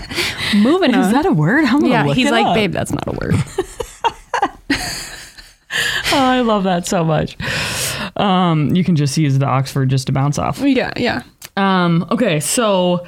moving 0.56 0.94
on. 0.94 1.04
Is 1.04 1.12
that 1.12 1.26
a 1.26 1.32
word? 1.32 1.64
I'm 1.66 1.84
yeah, 1.84 2.12
he's 2.12 2.30
like, 2.30 2.46
up. 2.46 2.54
"Babe, 2.54 2.72
that's 2.72 2.90
not 2.90 3.06
a 3.06 3.12
word." 3.12 3.34
Oh, 6.12 6.18
I 6.18 6.42
love 6.42 6.62
that 6.62 6.86
so 6.86 7.02
much. 7.04 7.36
Um, 8.16 8.76
you 8.76 8.84
can 8.84 8.94
just 8.94 9.18
use 9.18 9.36
the 9.36 9.46
Oxford 9.46 9.90
just 9.90 10.06
to 10.06 10.12
bounce 10.12 10.38
off. 10.38 10.60
yeah, 10.60 10.92
yeah. 10.96 11.22
Um, 11.56 12.06
okay, 12.12 12.38
so 12.38 13.04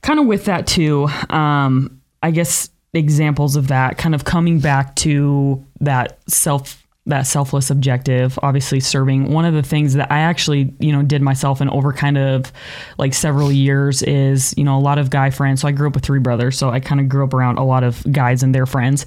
kind 0.00 0.18
of 0.18 0.24
with 0.24 0.46
that 0.46 0.66
too, 0.66 1.06
um, 1.28 2.00
I 2.22 2.30
guess 2.30 2.70
examples 2.92 3.56
of 3.56 3.68
that 3.68 3.98
kind 3.98 4.14
of 4.14 4.24
coming 4.24 4.58
back 4.58 4.96
to 4.96 5.64
that 5.80 6.18
self 6.30 6.82
that 7.08 7.22
selfless 7.22 7.70
objective 7.70 8.36
obviously 8.42 8.80
serving. 8.80 9.32
One 9.32 9.44
of 9.44 9.54
the 9.54 9.62
things 9.62 9.94
that 9.94 10.10
i 10.10 10.20
actually 10.20 10.74
you 10.80 10.92
know 10.92 11.02
did 11.02 11.22
myself 11.22 11.60
and 11.60 11.70
over 11.70 11.92
kind 11.92 12.18
of 12.18 12.52
like 12.98 13.14
several 13.14 13.52
years 13.52 14.02
is 14.02 14.54
you 14.56 14.64
know 14.64 14.76
a 14.76 14.80
lot 14.80 14.98
of 14.98 15.10
guy 15.10 15.30
friends. 15.30 15.60
So 15.60 15.68
i 15.68 15.72
grew 15.72 15.88
up 15.88 15.94
with 15.94 16.04
three 16.04 16.18
brothers. 16.18 16.58
So 16.58 16.70
i 16.70 16.80
kind 16.80 17.00
of 17.00 17.08
grew 17.08 17.24
up 17.24 17.34
around 17.34 17.58
a 17.58 17.64
lot 17.64 17.84
of 17.84 18.04
guys 18.12 18.42
and 18.42 18.54
their 18.54 18.66
friends. 18.66 19.06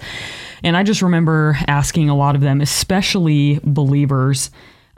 And 0.63 0.77
i 0.77 0.83
just 0.83 1.01
remember 1.01 1.57
asking 1.67 2.09
a 2.09 2.15
lot 2.15 2.35
of 2.35 2.41
them 2.41 2.61
especially 2.61 3.59
believers 3.63 4.49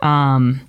um, 0.01 0.61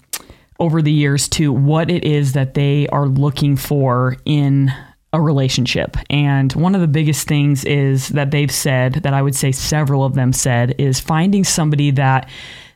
over 0.59 0.81
the 0.81 0.92
years 0.92 1.28
to 1.28 1.52
what 1.52 1.90
it 1.90 2.04
is 2.04 2.33
that 2.33 2.54
they 2.54 2.87
are 2.88 3.07
looking 3.07 3.57
for 3.57 4.16
in 4.25 4.73
a 5.12 5.21
relationship. 5.21 5.97
And 6.09 6.52
one 6.54 6.75
of 6.75 6.81
the 6.81 6.88
biggest 6.88 7.28
things 7.28 7.64
is 7.64 8.09
that 8.09 8.31
they've 8.31 8.50
said, 8.50 8.95
that 8.95 9.12
I 9.12 9.23
would 9.23 9.35
say 9.35 9.52
several 9.52 10.04
of 10.04 10.14
them 10.14 10.33
said, 10.33 10.75
is 10.78 11.00
finding 11.00 11.45
somebody 11.45 11.90
that 11.92 12.28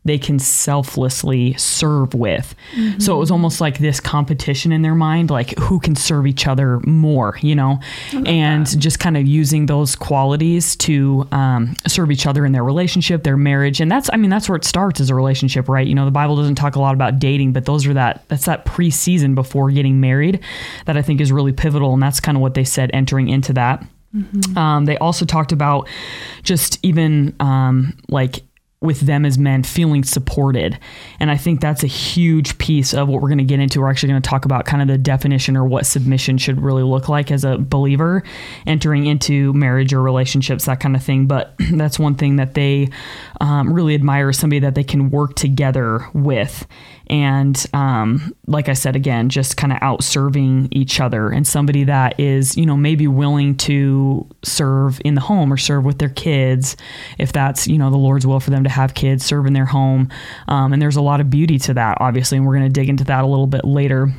they 0.06 0.18
can 0.18 0.38
selflessly 0.38 1.54
serve 1.54 2.14
with. 2.14 2.54
So 2.98 3.14
it 3.14 3.18
was 3.18 3.30
almost 3.30 3.60
like 3.60 3.78
this 3.78 4.00
competition 4.00 4.72
in 4.72 4.82
their 4.82 4.94
mind, 4.94 5.30
like 5.30 5.58
who 5.58 5.78
can 5.80 5.96
serve 5.96 6.26
each 6.26 6.46
other 6.46 6.80
more, 6.80 7.38
you 7.42 7.54
know, 7.54 7.80
and 8.24 8.66
just 8.80 8.98
kind 8.98 9.16
of 9.16 9.26
using 9.26 9.66
those 9.66 9.96
qualities 9.96 10.76
to 10.76 11.26
um, 11.32 11.76
serve 11.86 12.10
each 12.10 12.26
other 12.26 12.46
in 12.46 12.52
their 12.52 12.64
relationship, 12.64 13.22
their 13.22 13.36
marriage, 13.36 13.80
and 13.80 13.90
that's, 13.90 14.08
I 14.12 14.16
mean, 14.16 14.30
that's 14.30 14.48
where 14.48 14.56
it 14.56 14.64
starts 14.64 15.00
as 15.00 15.10
a 15.10 15.14
relationship, 15.14 15.68
right? 15.68 15.86
You 15.86 15.94
know, 15.94 16.04
the 16.04 16.10
Bible 16.10 16.36
doesn't 16.36 16.54
talk 16.54 16.76
a 16.76 16.80
lot 16.80 16.94
about 16.94 17.18
dating, 17.18 17.52
but 17.52 17.64
those 17.64 17.86
are 17.86 17.94
that 17.94 18.24
that's 18.28 18.46
that 18.46 18.64
pre-season 18.64 19.34
before 19.34 19.70
getting 19.70 20.00
married 20.00 20.40
that 20.86 20.96
I 20.96 21.02
think 21.02 21.20
is 21.20 21.32
really 21.32 21.52
pivotal, 21.52 21.92
and 21.92 22.02
that's 22.02 22.20
kind 22.20 22.36
of 22.36 22.42
what 22.42 22.54
they 22.54 22.64
said 22.64 22.90
entering 22.94 23.28
into 23.28 23.52
that. 23.54 23.84
Um, 24.56 24.86
they 24.86 24.96
also 24.96 25.26
talked 25.26 25.52
about 25.52 25.88
just 26.42 26.78
even 26.82 27.36
um, 27.38 27.98
like 28.08 28.42
with 28.80 29.00
them 29.00 29.24
as 29.24 29.38
men 29.38 29.62
feeling 29.62 30.04
supported. 30.04 30.78
And 31.18 31.30
I 31.30 31.36
think 31.36 31.60
that's 31.60 31.82
a 31.82 31.88
huge 31.88 32.58
piece 32.58 32.92
of 32.92 33.08
what 33.08 33.22
we're 33.22 33.28
going 33.28 33.38
to 33.38 33.44
get 33.44 33.58
into. 33.58 33.80
We're 33.80 33.90
actually 33.90 34.10
going 34.10 34.22
to 34.22 34.28
talk 34.28 34.44
about 34.44 34.66
kind 34.66 34.82
of 34.82 34.88
the 34.88 34.98
definition 34.98 35.56
or 35.56 35.64
what 35.64 35.86
submission 35.86 36.36
should 36.36 36.60
really 36.60 36.82
look 36.82 37.08
like 37.08 37.30
as 37.30 37.44
a 37.44 37.56
believer 37.56 38.22
entering 38.66 39.06
into 39.06 39.52
marriage 39.54 39.94
or 39.94 40.02
relationships, 40.02 40.66
that 40.66 40.80
kind 40.80 40.94
of 40.94 41.02
thing. 41.02 41.26
But 41.26 41.54
that's 41.72 41.98
one 41.98 42.16
thing 42.16 42.36
that 42.36 42.54
they 42.54 42.90
um, 43.40 43.72
really 43.72 43.94
admire 43.94 44.32
somebody 44.32 44.60
that 44.60 44.74
they 44.74 44.84
can 44.84 45.10
work 45.10 45.34
together 45.36 46.06
with. 46.12 46.66
And 47.08 47.64
um, 47.72 48.34
like 48.46 48.68
I 48.68 48.72
said, 48.72 48.96
again, 48.96 49.28
just 49.28 49.56
kind 49.56 49.72
of 49.72 49.78
out 49.80 50.02
serving 50.02 50.68
each 50.72 51.00
other 51.00 51.28
and 51.30 51.46
somebody 51.46 51.84
that 51.84 52.18
is, 52.18 52.56
you 52.56 52.66
know, 52.66 52.76
maybe 52.76 53.06
willing 53.06 53.56
to 53.58 54.26
serve 54.42 55.00
in 55.04 55.14
the 55.14 55.20
home 55.20 55.52
or 55.52 55.56
serve 55.56 55.84
with 55.84 55.98
their 55.98 56.08
kids 56.08 56.76
if 57.18 57.32
that's, 57.32 57.66
you 57.66 57.78
know, 57.78 57.90
the 57.90 57.96
Lord's 57.96 58.26
will 58.26 58.40
for 58.40 58.50
them 58.50 58.64
to 58.64 58.70
have 58.70 58.94
kids, 58.94 59.24
serve 59.24 59.46
in 59.46 59.52
their 59.52 59.66
home. 59.66 60.08
Um, 60.48 60.72
and 60.72 60.82
there's 60.82 60.96
a 60.96 61.02
lot 61.02 61.20
of 61.20 61.30
beauty 61.30 61.58
to 61.60 61.74
that, 61.74 61.98
obviously. 62.00 62.38
And 62.38 62.46
we're 62.46 62.56
going 62.56 62.72
to 62.72 62.80
dig 62.80 62.88
into 62.88 63.04
that 63.04 63.24
a 63.24 63.26
little 63.26 63.46
bit 63.46 63.64
later. 63.64 64.12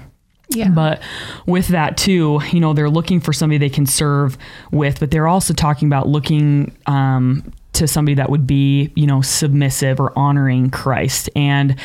Yeah. 0.49 0.69
But 0.69 1.01
with 1.45 1.67
that 1.69 1.97
too, 1.97 2.39
you 2.51 2.59
know, 2.59 2.73
they're 2.73 2.89
looking 2.89 3.19
for 3.19 3.33
somebody 3.33 3.57
they 3.57 3.69
can 3.69 3.85
serve 3.85 4.37
with, 4.71 4.99
but 4.99 5.11
they're 5.11 5.27
also 5.27 5.53
talking 5.53 5.87
about 5.87 6.07
looking 6.07 6.75
um, 6.85 7.51
to 7.77 7.87
somebody 7.87 8.15
that 8.15 8.29
would 8.29 8.45
be, 8.47 8.91
you 8.95 9.05
know, 9.05 9.21
submissive 9.21 9.99
or 9.99 10.17
honoring 10.17 10.69
Christ. 10.69 11.29
And 11.35 11.75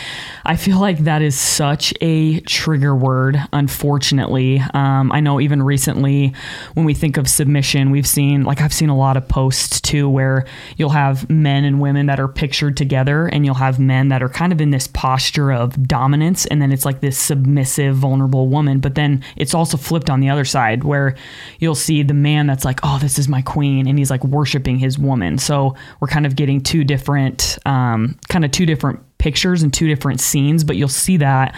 I 0.44 0.56
feel 0.56 0.80
like 0.80 0.98
that 1.00 1.22
is 1.22 1.38
such 1.38 1.92
a 2.00 2.40
trigger 2.40 2.96
word, 2.96 3.38
unfortunately. 3.52 4.62
Um, 4.74 5.12
I 5.12 5.20
know 5.20 5.40
even 5.40 5.62
recently 5.62 6.34
when 6.74 6.86
we 6.86 6.94
think 6.94 7.16
of 7.16 7.28
submission, 7.28 7.90
we've 7.90 8.06
seen, 8.06 8.44
like, 8.44 8.60
I've 8.60 8.72
seen 8.72 8.88
a 8.88 8.96
lot 8.96 9.16
of 9.16 9.28
posts 9.28 9.80
too 9.80 10.08
where 10.08 10.46
you'll 10.76 10.90
have 10.90 11.28
men 11.28 11.64
and 11.64 11.80
women 11.80 12.06
that 12.06 12.18
are 12.18 12.28
pictured 12.28 12.76
together 12.76 13.26
and 13.26 13.44
you'll 13.44 13.54
have 13.54 13.78
men 13.78 14.08
that 14.08 14.22
are 14.22 14.28
kind 14.28 14.52
of 14.52 14.60
in 14.60 14.70
this 14.70 14.86
posture 14.86 15.52
of 15.52 15.86
dominance. 15.86 16.46
And 16.46 16.62
then 16.62 16.72
it's 16.72 16.84
like 16.84 17.00
this 17.00 17.18
submissive, 17.18 17.96
vulnerable 17.96 18.48
woman. 18.48 18.80
But 18.80 18.94
then 18.94 19.22
it's 19.36 19.54
also 19.54 19.76
flipped 19.76 20.08
on 20.08 20.20
the 20.20 20.30
other 20.30 20.44
side 20.44 20.84
where 20.84 21.16
you'll 21.58 21.74
see 21.74 22.02
the 22.02 22.14
man 22.14 22.46
that's 22.46 22.64
like, 22.64 22.80
oh, 22.82 22.98
this 22.98 23.18
is 23.18 23.28
my 23.28 23.42
queen. 23.42 23.86
And 23.86 23.98
he's 23.98 24.10
like 24.10 24.24
worshiping 24.24 24.78
his 24.78 24.98
woman. 24.98 25.38
So 25.38 25.76
we're 26.00 26.08
kind 26.08 26.26
of 26.26 26.36
getting 26.36 26.60
two 26.60 26.84
different, 26.84 27.58
um, 27.66 28.18
kind 28.28 28.44
of 28.44 28.50
two 28.50 28.66
different 28.66 29.00
pictures 29.18 29.62
and 29.62 29.72
two 29.72 29.86
different 29.86 30.20
scenes, 30.20 30.64
but 30.64 30.76
you'll 30.76 30.88
see 30.88 31.16
that 31.18 31.54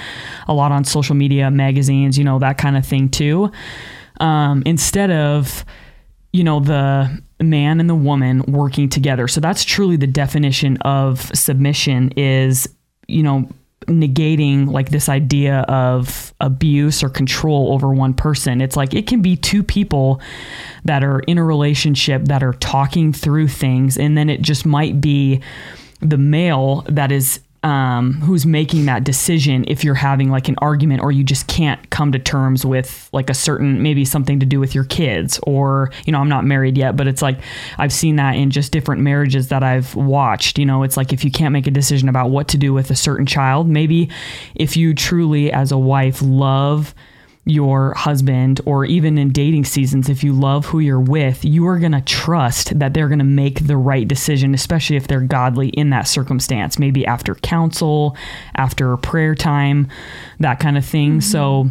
a 0.48 0.52
lot 0.52 0.70
on 0.70 0.84
social 0.84 1.14
media, 1.14 1.50
magazines, 1.50 2.18
you 2.18 2.24
know, 2.24 2.38
that 2.38 2.58
kind 2.58 2.76
of 2.76 2.86
thing 2.86 3.08
too. 3.08 3.50
Um, 4.20 4.62
instead 4.66 5.10
of, 5.10 5.64
you 6.32 6.44
know, 6.44 6.60
the 6.60 7.22
man 7.40 7.80
and 7.80 7.88
the 7.88 7.94
woman 7.94 8.42
working 8.48 8.88
together. 8.88 9.28
So 9.28 9.40
that's 9.40 9.64
truly 9.64 9.96
the 9.96 10.06
definition 10.06 10.76
of 10.78 11.20
submission 11.36 12.12
is, 12.16 12.68
you 13.06 13.22
know, 13.22 13.48
negating 13.82 14.70
like 14.70 14.88
this 14.88 15.08
idea 15.08 15.60
of 15.68 16.32
abuse 16.40 17.02
or 17.02 17.10
control 17.10 17.72
over 17.72 17.92
one 17.92 18.14
person. 18.14 18.60
It's 18.60 18.76
like 18.76 18.94
it 18.94 19.06
can 19.06 19.20
be 19.20 19.36
two 19.36 19.62
people 19.62 20.20
that 20.84 21.04
are 21.04 21.20
in 21.20 21.38
a 21.38 21.44
relationship 21.44 22.24
that 22.26 22.42
are 22.42 22.54
talking 22.54 23.12
through 23.12 23.48
things, 23.48 23.98
and 23.98 24.16
then 24.16 24.30
it 24.30 24.42
just 24.42 24.64
might 24.64 25.00
be 25.00 25.40
the 26.00 26.18
male 26.18 26.84
that 26.88 27.12
is 27.12 27.40
um, 27.64 28.20
who's 28.20 28.44
making 28.44 28.84
that 28.84 29.04
decision 29.04 29.64
if 29.66 29.82
you're 29.82 29.94
having 29.94 30.30
like 30.30 30.48
an 30.48 30.56
argument 30.58 31.00
or 31.00 31.10
you 31.10 31.24
just 31.24 31.46
can't 31.46 31.88
come 31.88 32.12
to 32.12 32.18
terms 32.18 32.64
with 32.64 33.08
like 33.12 33.30
a 33.30 33.34
certain 33.34 33.82
maybe 33.82 34.04
something 34.04 34.38
to 34.38 34.44
do 34.44 34.60
with 34.60 34.74
your 34.74 34.84
kids 34.84 35.40
or 35.44 35.90
you 36.04 36.12
know 36.12 36.20
I'm 36.20 36.28
not 36.28 36.44
married 36.44 36.76
yet 36.76 36.94
but 36.94 37.08
it's 37.08 37.22
like 37.22 37.38
I've 37.78 37.92
seen 37.92 38.16
that 38.16 38.36
in 38.36 38.50
just 38.50 38.70
different 38.70 39.00
marriages 39.00 39.48
that 39.48 39.62
I've 39.62 39.94
watched 39.94 40.58
you 40.58 40.66
know 40.66 40.82
it's 40.82 40.98
like 40.98 41.14
if 41.14 41.24
you 41.24 41.30
can't 41.30 41.54
make 41.54 41.66
a 41.66 41.70
decision 41.70 42.10
about 42.10 42.28
what 42.28 42.48
to 42.48 42.58
do 42.58 42.74
with 42.74 42.90
a 42.90 42.96
certain 42.96 43.24
child 43.24 43.66
maybe 43.66 44.10
if 44.54 44.76
you 44.76 44.92
truly 44.92 45.50
as 45.50 45.72
a 45.72 45.78
wife 45.78 46.20
love 46.20 46.94
your 47.46 47.92
husband 47.94 48.60
or 48.64 48.86
even 48.86 49.18
in 49.18 49.30
dating 49.30 49.64
seasons 49.64 50.08
if 50.08 50.24
you 50.24 50.32
love 50.32 50.64
who 50.64 50.78
you're 50.78 50.98
with 50.98 51.44
you 51.44 51.66
are 51.66 51.78
going 51.78 51.92
to 51.92 52.00
trust 52.00 52.78
that 52.78 52.94
they're 52.94 53.08
going 53.08 53.18
to 53.18 53.24
make 53.24 53.66
the 53.66 53.76
right 53.76 54.08
decision 54.08 54.54
especially 54.54 54.96
if 54.96 55.08
they're 55.08 55.20
godly 55.20 55.68
in 55.70 55.90
that 55.90 56.08
circumstance 56.08 56.78
maybe 56.78 57.06
after 57.06 57.34
counsel 57.34 58.16
after 58.54 58.96
prayer 58.96 59.34
time 59.34 59.86
that 60.40 60.58
kind 60.58 60.78
of 60.78 60.84
thing 60.86 61.18
mm-hmm. 61.18 61.20
so 61.20 61.68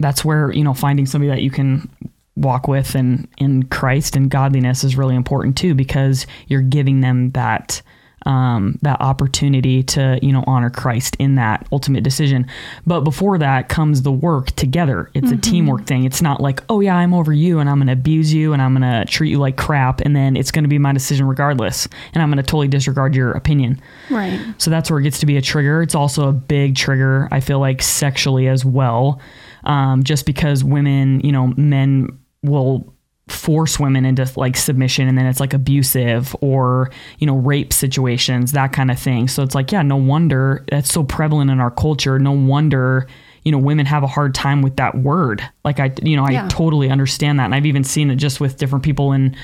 that's 0.00 0.24
where 0.24 0.50
you 0.52 0.64
know 0.64 0.74
finding 0.74 1.04
somebody 1.04 1.28
that 1.28 1.42
you 1.42 1.50
can 1.50 1.88
walk 2.36 2.66
with 2.66 2.94
and 2.94 3.28
in 3.38 3.62
Christ 3.64 4.16
and 4.16 4.30
godliness 4.30 4.84
is 4.84 4.96
really 4.96 5.16
important 5.16 5.56
too 5.56 5.74
because 5.74 6.26
you're 6.46 6.62
giving 6.62 7.00
them 7.00 7.30
that 7.32 7.82
um, 8.26 8.78
that 8.82 9.00
opportunity 9.00 9.82
to 9.82 10.18
you 10.22 10.32
know 10.32 10.44
honor 10.46 10.70
Christ 10.70 11.16
in 11.18 11.34
that 11.36 11.66
ultimate 11.72 12.04
decision. 12.04 12.46
But 12.86 13.00
before 13.00 13.38
that 13.38 13.68
comes 13.68 14.02
the 14.02 14.12
work 14.12 14.50
together. 14.52 15.10
It's 15.14 15.28
mm-hmm. 15.28 15.38
a 15.38 15.40
teamwork 15.40 15.86
thing. 15.86 16.04
It's 16.04 16.22
not 16.22 16.40
like 16.40 16.62
oh 16.68 16.80
yeah 16.80 16.96
I'm 16.96 17.14
over 17.14 17.32
you 17.32 17.58
and 17.58 17.68
I'm 17.68 17.78
going 17.78 17.86
to 17.88 17.92
abuse 17.92 18.32
you 18.32 18.52
and 18.52 18.62
I'm 18.62 18.76
going 18.76 18.82
to 18.82 19.10
treat 19.10 19.30
you 19.30 19.38
like 19.38 19.56
crap 19.56 20.00
and 20.00 20.14
then 20.14 20.36
it's 20.36 20.50
going 20.50 20.64
to 20.64 20.68
be 20.68 20.78
my 20.78 20.92
decision 20.92 21.26
regardless 21.26 21.88
and 22.14 22.22
I'm 22.22 22.30
going 22.30 22.42
to 22.42 22.42
totally 22.42 22.68
disregard 22.68 23.14
your 23.14 23.32
opinion. 23.32 23.80
Right. 24.10 24.40
So 24.58 24.70
that's 24.70 24.90
where 24.90 25.00
it 25.00 25.04
gets 25.04 25.18
to 25.20 25.26
be 25.26 25.36
a 25.36 25.42
trigger. 25.42 25.82
It's 25.82 25.94
also 25.94 26.28
a 26.28 26.32
big 26.32 26.76
trigger. 26.76 27.28
I 27.30 27.40
feel 27.40 27.58
like 27.58 27.82
sexually 27.82 28.48
as 28.48 28.64
well. 28.64 29.20
Um, 29.64 30.02
just 30.02 30.26
because 30.26 30.64
women, 30.64 31.20
you 31.20 31.32
know, 31.32 31.48
men 31.56 32.08
will 32.42 32.92
force 33.32 33.80
women 33.80 34.04
into 34.04 34.30
like 34.36 34.56
submission 34.56 35.08
and 35.08 35.16
then 35.16 35.26
it's 35.26 35.40
like 35.40 35.54
abusive 35.54 36.34
or 36.40 36.90
you 37.18 37.26
know 37.26 37.36
rape 37.36 37.72
situations 37.72 38.52
that 38.52 38.72
kind 38.72 38.90
of 38.90 38.98
thing. 38.98 39.28
So 39.28 39.42
it's 39.42 39.54
like 39.54 39.72
yeah 39.72 39.82
no 39.82 39.96
wonder 39.96 40.64
that's 40.70 40.92
so 40.92 41.02
prevalent 41.04 41.50
in 41.50 41.60
our 41.60 41.70
culture. 41.70 42.18
No 42.18 42.32
wonder 42.32 43.06
you 43.44 43.50
know 43.50 43.58
women 43.58 43.86
have 43.86 44.02
a 44.02 44.06
hard 44.06 44.34
time 44.34 44.62
with 44.62 44.76
that 44.76 44.96
word. 44.96 45.42
Like 45.64 45.80
i 45.80 45.92
you 46.02 46.16
know 46.16 46.24
i 46.24 46.32
yeah. 46.32 46.48
totally 46.48 46.90
understand 46.90 47.40
that. 47.40 47.46
And 47.46 47.54
i've 47.54 47.66
even 47.66 47.84
seen 47.84 48.10
it 48.10 48.16
just 48.16 48.40
with 48.40 48.58
different 48.58 48.84
people 48.84 49.12
in 49.12 49.36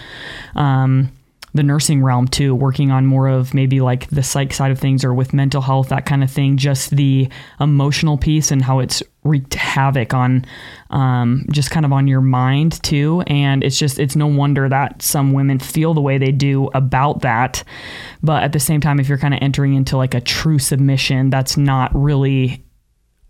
um 0.54 1.12
the 1.54 1.62
nursing 1.62 2.02
realm 2.02 2.28
too, 2.28 2.54
working 2.54 2.90
on 2.90 3.06
more 3.06 3.28
of 3.28 3.54
maybe 3.54 3.80
like 3.80 4.08
the 4.10 4.22
psych 4.22 4.52
side 4.52 4.70
of 4.70 4.78
things 4.78 5.04
or 5.04 5.14
with 5.14 5.32
mental 5.32 5.62
health, 5.62 5.88
that 5.88 6.06
kind 6.06 6.22
of 6.22 6.30
thing. 6.30 6.56
Just 6.56 6.90
the 6.90 7.28
emotional 7.60 8.18
piece 8.18 8.50
and 8.50 8.62
how 8.62 8.80
it's 8.80 9.02
wreaked 9.24 9.54
havoc 9.54 10.14
on 10.14 10.44
um, 10.90 11.44
just 11.50 11.70
kind 11.70 11.84
of 11.84 11.92
on 11.92 12.06
your 12.06 12.20
mind 12.20 12.82
too. 12.82 13.22
And 13.26 13.62
it's 13.64 13.78
just, 13.78 13.98
it's 13.98 14.16
no 14.16 14.26
wonder 14.26 14.68
that 14.68 15.02
some 15.02 15.32
women 15.32 15.58
feel 15.58 15.94
the 15.94 16.00
way 16.00 16.18
they 16.18 16.32
do 16.32 16.66
about 16.74 17.22
that. 17.22 17.64
But 18.22 18.42
at 18.42 18.52
the 18.52 18.60
same 18.60 18.80
time, 18.80 19.00
if 19.00 19.08
you're 19.08 19.18
kind 19.18 19.34
of 19.34 19.40
entering 19.42 19.74
into 19.74 19.96
like 19.96 20.14
a 20.14 20.20
true 20.20 20.58
submission, 20.58 21.30
that's 21.30 21.56
not 21.56 21.90
really 21.94 22.64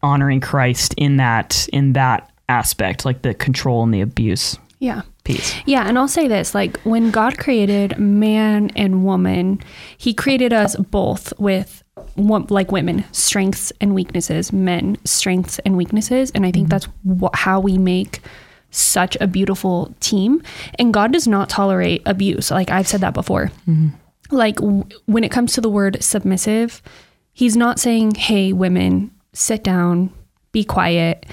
honoring 0.02 0.40
Christ 0.40 0.94
in 0.96 1.16
that, 1.16 1.68
in 1.72 1.94
that 1.94 2.30
aspect, 2.48 3.04
like 3.04 3.22
the 3.22 3.34
control 3.34 3.82
and 3.82 3.92
the 3.92 4.00
abuse. 4.00 4.56
Yeah. 4.78 5.02
Piece. 5.28 5.54
Yeah, 5.66 5.86
and 5.86 5.98
I'll 5.98 6.08
say 6.08 6.26
this, 6.26 6.54
like 6.54 6.80
when 6.80 7.10
God 7.10 7.38
created 7.38 7.98
man 7.98 8.70
and 8.76 9.04
woman, 9.04 9.60
he 9.98 10.14
created 10.14 10.52
us 10.52 10.74
both 10.76 11.32
with 11.38 11.82
like 12.16 12.72
women, 12.72 13.04
strengths 13.12 13.72
and 13.80 13.94
weaknesses, 13.94 14.52
men, 14.52 14.96
strengths 15.04 15.58
and 15.60 15.76
weaknesses, 15.76 16.30
and 16.32 16.44
I 16.46 16.50
think 16.50 16.68
mm-hmm. 16.68 17.18
that's 17.18 17.40
how 17.40 17.60
we 17.60 17.78
make 17.78 18.20
such 18.70 19.16
a 19.20 19.26
beautiful 19.26 19.94
team. 20.00 20.42
And 20.78 20.92
God 20.92 21.12
does 21.12 21.28
not 21.28 21.48
tolerate 21.48 22.02
abuse. 22.06 22.50
Like 22.50 22.70
I've 22.70 22.88
said 22.88 23.00
that 23.00 23.14
before. 23.14 23.50
Mm-hmm. 23.68 23.88
Like 24.30 24.56
w- 24.56 24.84
when 25.06 25.24
it 25.24 25.30
comes 25.30 25.52
to 25.54 25.60
the 25.60 25.70
word 25.70 26.02
submissive, 26.02 26.82
he's 27.32 27.56
not 27.56 27.78
saying, 27.78 28.14
"Hey, 28.14 28.52
women, 28.52 29.10
sit 29.32 29.62
down, 29.62 30.10
be 30.52 30.64
quiet, 30.64 31.26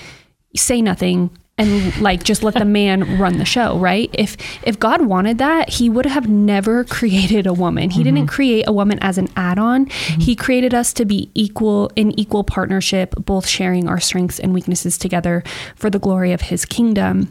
say 0.55 0.81
nothing, 0.81 1.29
and 1.57 1.95
like 2.01 2.23
just 2.23 2.43
let 2.43 2.53
the 2.55 2.65
man 2.65 3.17
run 3.19 3.37
the 3.37 3.45
show 3.45 3.77
right 3.77 4.09
if 4.13 4.35
if 4.63 4.77
god 4.79 5.01
wanted 5.01 5.37
that 5.37 5.69
he 5.69 5.89
would 5.89 6.05
have 6.05 6.27
never 6.27 6.83
created 6.97 7.47
a 7.47 7.53
woman 7.53 7.89
he 7.89 8.03
mm-hmm. 8.03 8.15
didn't 8.15 8.27
create 8.27 8.65
a 8.67 8.73
woman 8.73 8.99
as 9.01 9.17
an 9.17 9.27
add-on 9.35 9.85
mm-hmm. 9.85 10.21
he 10.21 10.35
created 10.35 10.73
us 10.73 10.93
to 10.93 11.05
be 11.05 11.29
equal 11.33 11.91
in 11.95 12.17
equal 12.19 12.43
partnership 12.43 13.13
both 13.17 13.47
sharing 13.47 13.87
our 13.87 13.99
strengths 13.99 14.39
and 14.39 14.53
weaknesses 14.53 14.97
together 14.97 15.43
for 15.75 15.89
the 15.89 15.99
glory 15.99 16.31
of 16.31 16.41
his 16.41 16.65
kingdom 16.65 17.29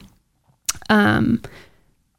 um 0.88 1.40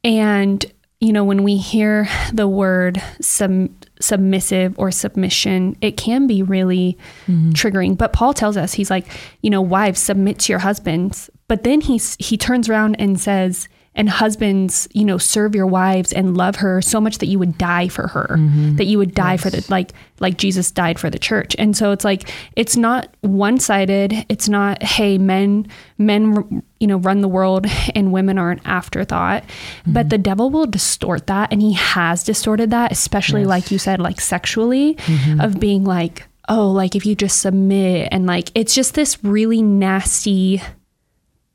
and 0.03 0.71
you 0.99 1.11
know 1.11 1.23
when 1.23 1.43
we 1.43 1.57
hear 1.57 2.07
the 2.33 2.47
word 2.47 3.01
sub, 3.21 3.69
submissive 3.99 4.77
or 4.77 4.91
submission 4.91 5.75
it 5.81 5.97
can 5.97 6.27
be 6.27 6.41
really 6.41 6.97
mm-hmm. 7.27 7.51
triggering 7.51 7.97
but 7.97 8.13
paul 8.13 8.33
tells 8.33 8.57
us 8.57 8.73
he's 8.73 8.89
like 8.89 9.07
you 9.41 9.49
know 9.49 9.61
wives 9.61 9.99
submit 9.99 10.39
to 10.39 10.51
your 10.51 10.59
husbands 10.59 11.29
but 11.47 11.63
then 11.63 11.81
he's 11.81 12.15
he 12.19 12.37
turns 12.37 12.69
around 12.69 12.95
and 12.95 13.19
says, 13.19 13.67
and 13.95 14.09
husbands, 14.09 14.87
you 14.93 15.05
know, 15.05 15.17
serve 15.17 15.55
your 15.55 15.65
wives 15.65 16.11
and 16.11 16.35
love 16.35 16.57
her 16.57 16.81
so 16.81 16.99
much 16.99 17.19
that 17.19 17.27
you 17.27 17.39
would 17.39 17.57
die 17.57 17.87
for 17.87 18.07
her, 18.07 18.27
mm-hmm. 18.31 18.75
that 18.75 18.85
you 18.85 18.97
would 18.97 19.15
die 19.15 19.33
yes. 19.33 19.41
for 19.41 19.49
the 19.49 19.65
like 19.69 19.93
like 20.19 20.37
Jesus 20.37 20.69
died 20.69 20.99
for 20.99 21.09
the 21.09 21.17
church. 21.17 21.55
And 21.57 21.75
so 21.75 21.91
it's 21.91 22.03
like 22.03 22.29
it's 22.55 22.75
not 22.75 23.09
one-sided. 23.21 24.25
It's 24.29 24.49
not 24.49 24.83
hey, 24.83 25.17
men 25.17 25.67
men 25.97 26.61
you 26.79 26.87
know 26.87 26.97
run 26.97 27.21
the 27.21 27.27
world 27.27 27.65
and 27.95 28.11
women 28.11 28.37
are 28.37 28.51
an 28.51 28.61
afterthought. 28.65 29.43
Mm-hmm. 29.43 29.93
But 29.93 30.09
the 30.09 30.17
devil 30.17 30.49
will 30.49 30.67
distort 30.67 31.27
that 31.27 31.51
and 31.51 31.61
he 31.61 31.73
has 31.73 32.23
distorted 32.23 32.71
that, 32.71 32.91
especially 32.91 33.41
yes. 33.41 33.49
like 33.49 33.71
you 33.71 33.79
said 33.79 33.99
like 33.99 34.19
sexually 34.19 34.95
mm-hmm. 34.95 35.39
of 35.39 35.59
being 35.59 35.85
like 35.85 36.27
oh, 36.47 36.69
like 36.69 36.95
if 36.95 37.05
you 37.05 37.15
just 37.15 37.39
submit 37.39 38.07
and 38.11 38.27
like 38.27 38.51
it's 38.53 38.75
just 38.75 38.93
this 38.93 39.23
really 39.23 39.61
nasty 39.61 40.61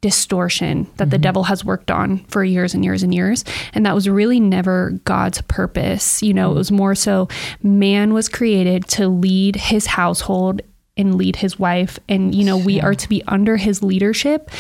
distortion 0.01 0.85
that 0.97 1.05
mm-hmm. 1.05 1.11
the 1.11 1.19
devil 1.19 1.45
has 1.45 1.65
worked 1.65 1.91
on 1.91 2.19
for 2.25 2.43
years 2.43 2.75
and 2.75 2.85
years 2.85 3.03
and 3.03 3.15
years. 3.15 3.45
And 3.75 3.85
that 3.85 3.95
was 3.95 4.09
really 4.09 4.41
never 4.41 4.93
God's 5.05 5.43
purpose. 5.43 6.23
You 6.23 6.35
know, 6.35 6.53
it 6.53 6.55
was 6.55 6.73
more 6.73 6.95
so 6.95 7.29
man 7.63 8.15
was 8.15 8.29
created 8.29 8.87
to 8.89 9.09
lead 9.09 9.57
his 9.57 9.87
household 9.87 10.63
and 10.97 11.17
lead 11.17 11.37
his 11.37 11.59
wife. 11.59 11.99
And, 12.09 12.35
you 12.35 12.45
know, 12.45 12.57
we 12.57 12.75
yeah. 12.75 12.87
are 12.87 12.95
to 12.95 13.09
be 13.09 13.23
under 13.27 13.57
his 13.57 13.83
leadership 13.83 14.51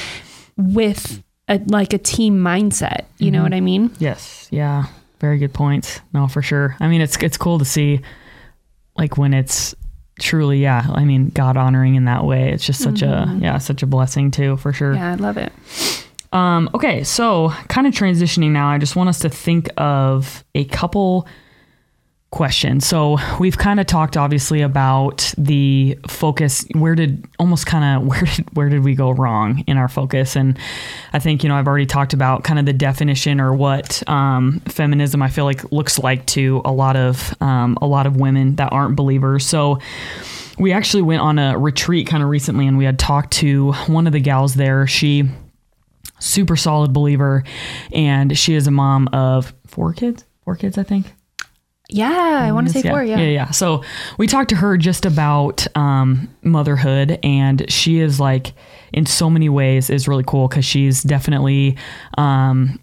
with 0.56 1.22
a, 1.48 1.58
like 1.66 1.92
a 1.92 1.98
team 1.98 2.38
mindset. 2.38 3.04
You 3.18 3.26
mm-hmm. 3.26 3.36
know 3.36 3.42
what 3.42 3.54
I 3.54 3.60
mean? 3.60 3.90
Yes. 3.98 4.48
Yeah. 4.50 4.86
Very 5.20 5.38
good 5.38 5.52
points. 5.52 6.00
No, 6.12 6.28
for 6.28 6.42
sure. 6.42 6.76
I 6.80 6.88
mean, 6.88 7.00
it's, 7.00 7.16
it's 7.18 7.36
cool 7.36 7.58
to 7.58 7.64
see 7.64 8.00
like 8.96 9.16
when 9.16 9.34
it's 9.34 9.74
truly, 10.20 10.58
yeah. 10.58 10.86
I 10.88 11.04
mean, 11.04 11.30
God 11.30 11.56
honoring 11.56 11.94
in 11.96 12.04
that 12.04 12.24
way. 12.24 12.52
It's 12.52 12.64
just 12.64 12.80
such 12.80 13.00
mm-hmm. 13.00 13.38
a 13.38 13.42
yeah, 13.42 13.58
such 13.58 13.82
a 13.82 13.86
blessing 13.86 14.30
too, 14.30 14.56
for 14.58 14.72
sure. 14.72 14.94
Yeah, 14.94 15.12
I 15.12 15.14
love 15.16 15.36
it. 15.36 15.52
Um, 16.32 16.70
okay, 16.74 17.02
so 17.02 17.48
kind 17.68 17.86
of 17.86 17.92
transitioning 17.92 18.50
now, 18.50 18.68
I 18.68 18.78
just 18.78 18.94
want 18.94 19.08
us 19.08 19.18
to 19.20 19.28
think 19.28 19.68
of 19.76 20.44
a 20.54 20.64
couple 20.66 21.26
question. 22.30 22.80
So 22.80 23.18
we've 23.40 23.58
kind 23.58 23.80
of 23.80 23.86
talked 23.86 24.16
obviously 24.16 24.62
about 24.62 25.34
the 25.36 25.98
focus. 26.06 26.64
Where 26.74 26.94
did 26.94 27.26
almost 27.38 27.66
kind 27.66 27.84
of 27.84 28.06
where 28.08 28.22
did 28.22 28.56
where 28.56 28.68
did 28.68 28.84
we 28.84 28.94
go 28.94 29.10
wrong 29.10 29.64
in 29.66 29.76
our 29.76 29.88
focus? 29.88 30.36
And 30.36 30.58
I 31.12 31.18
think 31.18 31.42
you 31.42 31.48
know 31.48 31.56
I've 31.56 31.66
already 31.66 31.86
talked 31.86 32.12
about 32.12 32.44
kind 32.44 32.58
of 32.58 32.66
the 32.66 32.72
definition 32.72 33.40
or 33.40 33.52
what 33.52 34.08
um, 34.08 34.60
feminism 34.60 35.22
I 35.22 35.28
feel 35.28 35.44
like 35.44 35.70
looks 35.72 35.98
like 35.98 36.26
to 36.26 36.62
a 36.64 36.72
lot 36.72 36.96
of 36.96 37.34
um, 37.42 37.76
a 37.82 37.86
lot 37.86 38.06
of 38.06 38.16
women 38.16 38.56
that 38.56 38.72
aren't 38.72 38.96
believers. 38.96 39.46
So. 39.46 39.78
We 40.58 40.72
actually 40.72 41.00
went 41.00 41.22
on 41.22 41.38
a 41.38 41.56
retreat 41.56 42.06
kind 42.06 42.22
of 42.22 42.28
recently 42.28 42.66
and 42.66 42.76
we 42.76 42.84
had 42.84 42.98
talked 42.98 43.32
to 43.34 43.72
one 43.86 44.06
of 44.06 44.12
the 44.12 44.20
gals 44.20 44.52
there. 44.52 44.86
She 44.86 45.24
super 46.18 46.54
solid 46.54 46.92
believer 46.92 47.44
and 47.92 48.36
she 48.36 48.52
is 48.52 48.66
a 48.66 48.70
mom 48.70 49.08
of 49.14 49.54
four 49.66 49.94
kids, 49.94 50.26
four 50.44 50.56
kids 50.56 50.76
I 50.76 50.82
think. 50.82 51.14
Yeah, 51.92 52.40
I 52.42 52.52
want 52.52 52.66
to 52.68 52.72
say 52.72 52.82
yeah. 52.84 52.90
four. 52.90 53.04
Yeah. 53.04 53.18
yeah, 53.18 53.28
yeah. 53.28 53.50
So 53.50 53.82
we 54.18 54.26
talked 54.26 54.50
to 54.50 54.56
her 54.56 54.76
just 54.76 55.04
about 55.04 55.66
um, 55.76 56.28
motherhood, 56.42 57.18
and 57.22 57.70
she 57.70 57.98
is 57.98 58.20
like, 58.20 58.52
in 58.92 59.06
so 59.06 59.30
many 59.30 59.48
ways, 59.48 59.90
is 59.90 60.08
really 60.08 60.24
cool 60.26 60.48
because 60.48 60.64
she's 60.64 61.02
definitely, 61.02 61.76
um, 62.18 62.80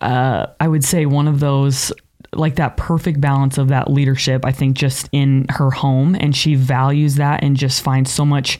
uh, 0.00 0.46
I 0.60 0.68
would 0.68 0.84
say, 0.84 1.06
one 1.06 1.28
of 1.28 1.40
those 1.40 1.92
like 2.34 2.56
that 2.56 2.76
perfect 2.76 3.20
balance 3.20 3.58
of 3.58 3.68
that 3.68 3.90
leadership, 3.90 4.44
I 4.44 4.52
think, 4.52 4.76
just 4.76 5.08
in 5.12 5.46
her 5.48 5.70
home. 5.70 6.14
And 6.14 6.36
she 6.36 6.54
values 6.54 7.14
that 7.16 7.42
and 7.42 7.56
just 7.56 7.82
finds 7.82 8.12
so 8.12 8.24
much 8.24 8.58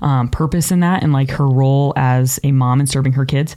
um, 0.00 0.28
purpose 0.28 0.70
in 0.70 0.80
that 0.80 1.02
and 1.02 1.12
like 1.12 1.30
her 1.32 1.48
role 1.48 1.92
as 1.96 2.38
a 2.44 2.52
mom 2.52 2.80
and 2.80 2.88
serving 2.88 3.14
her 3.14 3.26
kids. 3.26 3.56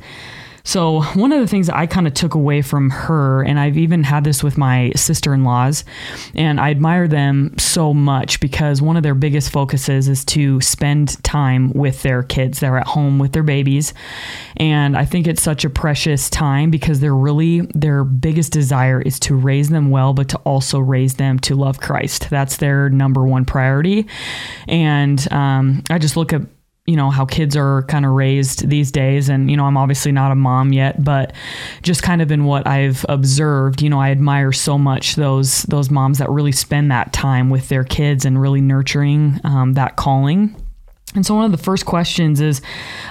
So, 0.63 1.01
one 1.15 1.31
of 1.31 1.39
the 1.39 1.47
things 1.47 1.67
that 1.67 1.75
I 1.75 1.87
kind 1.87 2.07
of 2.07 2.13
took 2.13 2.35
away 2.35 2.61
from 2.61 2.89
her, 2.89 3.43
and 3.43 3.59
I've 3.59 3.77
even 3.77 4.03
had 4.03 4.23
this 4.23 4.43
with 4.43 4.57
my 4.57 4.91
sister 4.95 5.33
in 5.33 5.43
laws, 5.43 5.83
and 6.35 6.59
I 6.59 6.69
admire 6.69 7.07
them 7.07 7.57
so 7.57 7.93
much 7.93 8.39
because 8.39 8.81
one 8.81 8.97
of 8.97 9.03
their 9.03 9.15
biggest 9.15 9.51
focuses 9.51 10.07
is 10.07 10.23
to 10.25 10.61
spend 10.61 11.21
time 11.23 11.71
with 11.73 12.03
their 12.03 12.23
kids. 12.23 12.59
They're 12.59 12.77
at 12.77 12.87
home 12.87 13.19
with 13.19 13.31
their 13.31 13.43
babies. 13.43 13.93
And 14.57 14.97
I 14.97 15.05
think 15.05 15.27
it's 15.27 15.41
such 15.41 15.65
a 15.65 15.69
precious 15.69 16.29
time 16.29 16.69
because 16.69 16.99
they're 16.99 17.15
really, 17.15 17.61
their 17.73 18.03
biggest 18.03 18.51
desire 18.51 19.01
is 19.01 19.19
to 19.21 19.35
raise 19.35 19.69
them 19.69 19.89
well, 19.89 20.13
but 20.13 20.29
to 20.29 20.37
also 20.39 20.79
raise 20.79 21.15
them 21.15 21.39
to 21.39 21.55
love 21.55 21.79
Christ. 21.79 22.29
That's 22.29 22.57
their 22.57 22.89
number 22.89 23.25
one 23.25 23.45
priority. 23.45 24.07
And 24.67 25.31
um, 25.31 25.83
I 25.89 25.97
just 25.97 26.17
look 26.17 26.33
at 26.33 26.41
you 26.85 26.95
know 26.95 27.09
how 27.09 27.25
kids 27.25 27.55
are 27.55 27.83
kind 27.83 28.05
of 28.05 28.11
raised 28.11 28.67
these 28.67 28.91
days. 28.91 29.29
And 29.29 29.49
you 29.49 29.57
know 29.57 29.65
I'm 29.65 29.77
obviously 29.77 30.11
not 30.11 30.31
a 30.31 30.35
mom 30.35 30.73
yet 30.73 31.03
but 31.03 31.33
just 31.83 32.03
kind 32.03 32.21
of 32.21 32.31
in 32.31 32.45
what 32.45 32.67
I've 32.67 33.05
observed 33.09 33.81
you 33.81 33.89
know 33.89 33.99
I 33.99 34.11
admire 34.11 34.51
so 34.51 34.77
much 34.77 35.15
those 35.15 35.63
those 35.63 35.89
moms 35.89 36.17
that 36.17 36.29
really 36.29 36.51
spend 36.51 36.91
that 36.91 37.13
time 37.13 37.49
with 37.49 37.69
their 37.69 37.83
kids 37.83 38.25
and 38.25 38.41
really 38.41 38.61
nurturing 38.61 39.39
um, 39.43 39.73
that 39.73 39.95
calling. 39.95 40.55
And 41.13 41.25
so 41.25 41.35
one 41.35 41.45
of 41.45 41.51
the 41.51 41.57
first 41.57 41.85
questions 41.85 42.39
is 42.39 42.61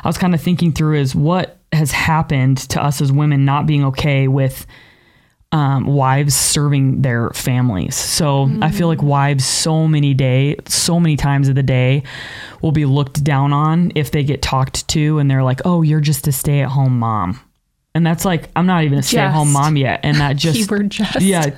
I 0.02 0.08
was 0.08 0.16
kind 0.18 0.34
of 0.34 0.40
thinking 0.40 0.72
through 0.72 1.00
is 1.00 1.14
what 1.14 1.58
has 1.72 1.92
happened 1.92 2.58
to 2.70 2.82
us 2.82 3.00
as 3.00 3.12
women 3.12 3.44
not 3.44 3.66
being 3.66 3.84
okay 3.86 4.26
with 4.26 4.66
um, 5.52 5.86
wives 5.86 6.34
serving 6.34 7.02
their 7.02 7.30
families. 7.30 7.96
So 7.96 8.46
mm. 8.46 8.62
I 8.62 8.70
feel 8.70 8.86
like 8.86 9.02
wives 9.02 9.44
so 9.44 9.88
many 9.88 10.14
day, 10.14 10.56
so 10.66 11.00
many 11.00 11.16
times 11.16 11.48
of 11.48 11.56
the 11.56 11.62
day 11.62 12.04
will 12.62 12.72
be 12.72 12.84
looked 12.84 13.24
down 13.24 13.52
on 13.52 13.90
if 13.94 14.12
they 14.12 14.22
get 14.22 14.42
talked 14.42 14.86
to 14.88 15.18
and 15.18 15.30
they're 15.30 15.42
like, 15.42 15.60
"Oh, 15.64 15.82
you're 15.82 16.00
just 16.00 16.28
a 16.28 16.32
stay-at-home 16.32 16.98
mom." 16.98 17.40
And 17.94 18.06
that's 18.06 18.24
like 18.24 18.48
I'm 18.54 18.66
not 18.66 18.84
even 18.84 18.98
a 18.98 19.02
stay-at-home 19.02 19.52
mom 19.52 19.76
yet, 19.76 20.00
and 20.04 20.18
that 20.18 20.36
just 20.36 20.56
keyword 20.56 20.90
just 20.90 21.20
yeah, 21.20 21.50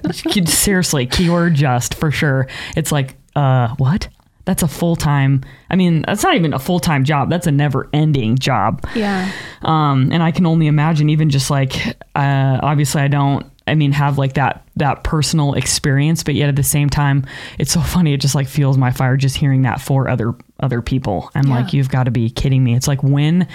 seriously, 0.47 1.07
keyword 1.07 1.55
just 1.55 1.95
for 1.95 2.11
sure. 2.11 2.49
It's 2.77 2.93
like, 2.93 3.17
uh, 3.37 3.75
what? 3.77 4.09
That's 4.45 4.63
a 4.63 4.69
full 4.69 4.97
time. 4.97 5.43
I 5.71 5.77
mean, 5.77 6.03
that's 6.03 6.25
not 6.25 6.35
even 6.35 6.53
a 6.53 6.59
full 6.59 6.81
time 6.81 7.05
job. 7.05 7.31
That's 7.31 7.47
a 7.47 7.53
never 7.53 7.89
ending 7.93 8.39
job. 8.39 8.85
Yeah. 8.95 9.31
Um, 9.61 10.09
and 10.11 10.23
I 10.23 10.33
can 10.33 10.47
only 10.47 10.67
imagine, 10.67 11.11
even 11.11 11.31
just 11.31 11.49
like, 11.51 11.77
uh, 12.17 12.59
obviously, 12.63 13.03
I 13.03 13.09
don't 13.09 13.47
I 13.67 13.75
mean, 13.75 13.93
have 13.93 14.19
like 14.19 14.35
that 14.35 14.67
that 14.77 15.05
personal 15.05 15.55
experience, 15.55 16.23
but 16.23 16.35
yet 16.35 16.49
at 16.49 16.57
the 16.57 16.63
same 16.63 16.89
time, 16.89 17.27
it's 17.59 17.73
so 17.73 17.81
funny. 17.95 18.13
It 18.13 18.21
just 18.21 18.35
like 18.35 18.49
fuels 18.49 18.79
my 18.79 18.91
fire 18.91 19.17
just 19.17 19.37
hearing 19.37 19.63
that 19.63 19.81
for 19.81 20.09
other 20.09 20.35
other 20.61 20.81
people. 20.81 21.31
I'm 21.35 21.49
yeah. 21.49 21.57
like, 21.57 21.73
you've 21.73 21.89
got 21.89 22.05
to 22.05 22.11
be 22.11 22.31
kidding 22.31 22.63
me. 22.63 22.75
It's 22.75 22.87
like 22.89 23.03
when 23.03 23.49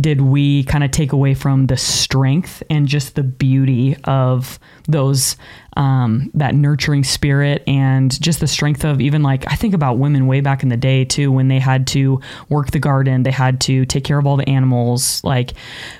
did 0.00 0.20
we 0.20 0.64
kind 0.64 0.84
of 0.84 0.92
take 0.92 1.12
away 1.12 1.34
from 1.34 1.66
the 1.66 1.76
strength 1.76 2.62
and 2.70 2.86
just 2.86 3.16
the 3.16 3.24
beauty 3.24 3.96
of 4.04 4.58
those 4.86 5.36
um, 5.76 6.30
that 6.34 6.54
nurturing 6.54 7.02
spirit 7.02 7.64
and 7.66 8.20
just 8.22 8.38
the 8.38 8.46
strength 8.46 8.84
of 8.84 9.00
even 9.00 9.22
like 9.22 9.50
I 9.50 9.56
think 9.56 9.74
about 9.74 9.98
women 9.98 10.26
way 10.26 10.40
back 10.40 10.62
in 10.62 10.68
the 10.68 10.76
day 10.76 11.04
too 11.04 11.32
when 11.32 11.48
they 11.48 11.58
had 11.58 11.86
to 11.88 12.20
work 12.48 12.70
the 12.70 12.78
garden, 12.78 13.24
they 13.24 13.32
had 13.32 13.60
to 13.62 13.84
take 13.84 14.04
care 14.04 14.18
of 14.18 14.26
all 14.26 14.36
the 14.36 14.48
animals, 14.48 15.22
like 15.24 15.54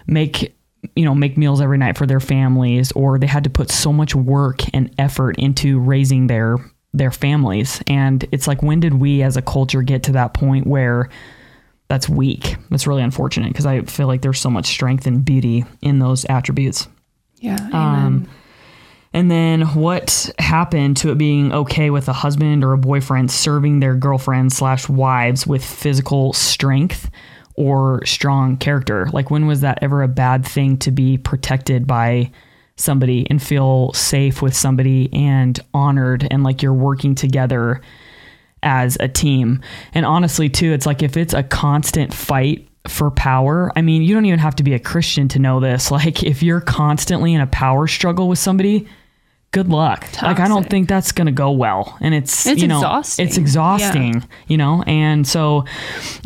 make 0.07 0.55
you 0.97 1.05
know, 1.05 1.14
make 1.14 1.37
meals 1.37 1.61
every 1.61 1.79
night 1.79 1.97
for 1.97 2.07
their 2.07 2.20
families, 2.20 2.92
or 2.92 3.18
they 3.18 3.27
had 3.27 3.44
to 3.44 3.51
put 3.51 3.70
so 3.70 3.92
much 3.92 4.14
work 4.14 4.62
and 4.75 4.94
effort 4.99 5.37
into 5.38 5.79
raising 5.79 6.27
their 6.27 6.59
their 6.92 7.11
families. 7.11 7.83
And 7.88 8.25
it's 8.31 8.47
like, 8.47 8.62
when 8.62 8.81
did 8.81 8.94
we 8.94 9.23
as 9.23 9.37
a 9.37 9.42
culture 9.42 9.83
get 9.83 10.05
to 10.05 10.12
that 10.12 10.33
point 10.33 10.66
where 10.66 11.11
that's 11.88 12.09
weak? 12.09 12.57
That's 12.70 12.87
really 12.87 13.03
unfortunate 13.03 13.49
because 13.49 13.66
I 13.66 13.83
feel 13.83 14.07
like 14.07 14.23
there's 14.23 14.40
so 14.40 14.51
much 14.51 14.66
strength 14.66 15.07
and 15.07 15.25
beauty 15.25 15.64
in 15.83 15.99
those 15.99 16.25
attributes. 16.27 16.88
Yeah. 17.40 17.59
Um, 17.73 18.29
and 19.12 19.31
then 19.31 19.62
what 19.75 20.31
happened 20.38 20.97
to 20.99 21.11
it 21.11 21.18
being 21.18 21.53
okay 21.53 21.90
with 21.90 22.09
a 22.09 22.12
husband 22.12 22.64
or 22.64 22.73
a 22.73 22.79
boyfriend 22.79 23.31
serving 23.31 23.81
their 23.81 23.94
girlfriend 23.94 24.53
slash 24.53 24.88
wives 24.88 25.47
with 25.47 25.64
physical 25.64 26.33
strength 26.33 27.11
or 27.55 28.05
strong 28.05 28.57
character. 28.57 29.09
Like, 29.12 29.31
when 29.31 29.47
was 29.47 29.61
that 29.61 29.79
ever 29.83 30.03
a 30.03 30.09
bad 30.09 30.45
thing 30.45 30.79
to 30.79 30.90
be 30.90 31.19
protected 31.19 31.87
by 31.87 32.33
somebody 32.77 33.29
and 33.31 33.40
feel 33.40 33.93
safe 33.93 34.43
with 34.43 34.55
somebody 34.55 35.09
and 35.12 35.59
honored 35.73 36.27
and 36.31 36.43
like 36.43 36.62
you're 36.62 36.75
working 36.75 37.14
together 37.14 37.81
as 38.62 38.97
a 39.01 39.09
team? 39.09 39.61
And 39.93 40.05
honestly, 40.05 40.49
too, 40.49 40.73
it's 40.73 40.87
like 40.87 41.03
if 41.03 41.17
it's 41.17 41.35
a 41.35 41.43
constant 41.43 42.12
fight 42.12 42.69
for 42.88 43.11
power, 43.11 43.73
I 43.77 43.83
mean, 43.83 44.03
you 44.03 44.14
don't 44.14 44.27
even 44.27 44.40
have 44.40 44.57
to 44.57 44.62
be 44.62 44.75
a 44.75 44.81
Christian 44.81 45.29
to 45.29 45.38
know 45.38 45.61
this. 45.61 45.90
Like, 45.90 46.23
if 46.25 46.43
you're 46.43 46.61
constantly 46.61 47.35
in 47.35 47.40
a 47.40 47.47
power 47.47 47.87
struggle 47.87 48.29
with 48.29 48.38
somebody, 48.38 48.88
good 49.55 49.69
luck. 49.69 50.01
Toxic. 50.01 50.23
Like 50.23 50.40
I 50.40 50.49
don't 50.49 50.69
think 50.69 50.88
that's 50.88 51.12
going 51.12 51.27
to 51.27 51.33
go 51.33 51.53
well. 51.53 51.97
And 52.01 52.12
it's, 52.12 52.45
it's 52.45 52.61
you 52.61 52.67
know, 52.67 52.79
exhausting. 52.79 53.27
it's 53.27 53.38
exhausting, 53.38 54.14
yeah. 54.14 54.23
you 54.49 54.57
know? 54.57 54.83
And 54.87 55.27
so 55.27 55.64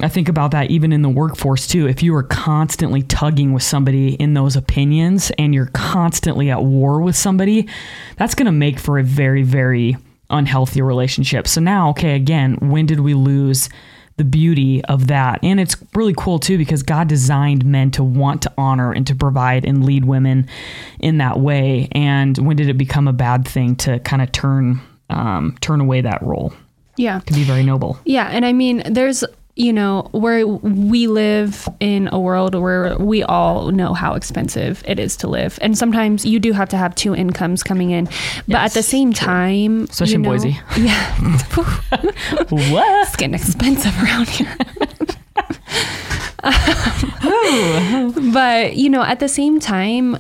I 0.00 0.08
think 0.08 0.30
about 0.30 0.52
that 0.52 0.70
even 0.70 0.92
in 0.92 1.02
the 1.02 1.10
workforce 1.10 1.66
too. 1.66 1.86
If 1.86 2.02
you 2.02 2.14
are 2.16 2.22
constantly 2.22 3.02
tugging 3.02 3.52
with 3.52 3.62
somebody 3.62 4.14
in 4.14 4.32
those 4.32 4.56
opinions 4.56 5.30
and 5.38 5.54
you're 5.54 5.70
constantly 5.74 6.50
at 6.50 6.64
war 6.64 7.02
with 7.02 7.16
somebody, 7.16 7.68
that's 8.16 8.34
going 8.34 8.46
to 8.46 8.52
make 8.52 8.78
for 8.78 8.98
a 8.98 9.04
very 9.04 9.42
very 9.42 9.96
unhealthy 10.30 10.82
relationship. 10.82 11.46
So 11.46 11.60
now, 11.60 11.90
okay, 11.90 12.14
again, 12.14 12.56
when 12.60 12.86
did 12.86 13.00
we 13.00 13.14
lose 13.14 13.68
the 14.18 14.24
beauty 14.24 14.84
of 14.84 15.06
that. 15.06 15.38
And 15.42 15.58
it's 15.58 15.76
really 15.94 16.14
cool 16.16 16.38
too 16.38 16.58
because 16.58 16.82
God 16.82 17.08
designed 17.08 17.64
men 17.64 17.90
to 17.92 18.04
want 18.04 18.42
to 18.42 18.52
honor 18.58 18.92
and 18.92 19.06
to 19.06 19.14
provide 19.14 19.64
and 19.64 19.84
lead 19.84 20.04
women 20.04 20.48
in 20.98 21.18
that 21.18 21.40
way. 21.40 21.88
And 21.92 22.36
when 22.36 22.56
did 22.56 22.68
it 22.68 22.76
become 22.76 23.08
a 23.08 23.12
bad 23.12 23.48
thing 23.48 23.76
to 23.76 23.98
kind 24.00 24.20
of 24.20 24.30
turn 24.32 24.80
um, 25.08 25.56
turn 25.60 25.80
away 25.80 26.02
that 26.02 26.22
role? 26.22 26.52
Yeah, 26.96 27.20
to 27.20 27.32
be 27.32 27.44
very 27.44 27.62
noble. 27.62 27.98
Yeah, 28.04 28.26
and 28.26 28.44
I 28.44 28.52
mean, 28.52 28.82
there's 28.84 29.24
you 29.58 29.72
know, 29.72 30.08
where 30.12 30.46
we 30.46 31.08
live 31.08 31.68
in 31.80 32.08
a 32.12 32.18
world 32.18 32.54
where 32.54 32.96
we 32.96 33.24
all 33.24 33.72
know 33.72 33.92
how 33.92 34.14
expensive 34.14 34.84
it 34.86 35.00
is 35.00 35.16
to 35.16 35.26
live. 35.26 35.58
And 35.60 35.76
sometimes 35.76 36.24
you 36.24 36.38
do 36.38 36.52
have 36.52 36.68
to 36.68 36.76
have 36.76 36.94
two 36.94 37.12
incomes 37.12 37.64
coming 37.64 37.90
in. 37.90 38.04
But 38.04 38.48
yes, 38.48 38.70
at 38.70 38.74
the 38.74 38.84
same 38.84 39.12
true. 39.12 39.26
time, 39.26 39.84
especially 39.90 40.12
you 40.12 40.18
know, 40.18 40.32
in 40.32 40.38
Boise. 40.38 40.60
Yeah. 40.78 41.14
what? 42.48 43.08
It's 43.08 43.16
getting 43.16 43.34
expensive 43.34 43.92
around 44.00 44.28
here. 44.28 44.56
but, 48.32 48.76
you 48.76 48.88
know, 48.88 49.02
at 49.02 49.18
the 49.18 49.28
same 49.28 49.58
time, 49.58 50.18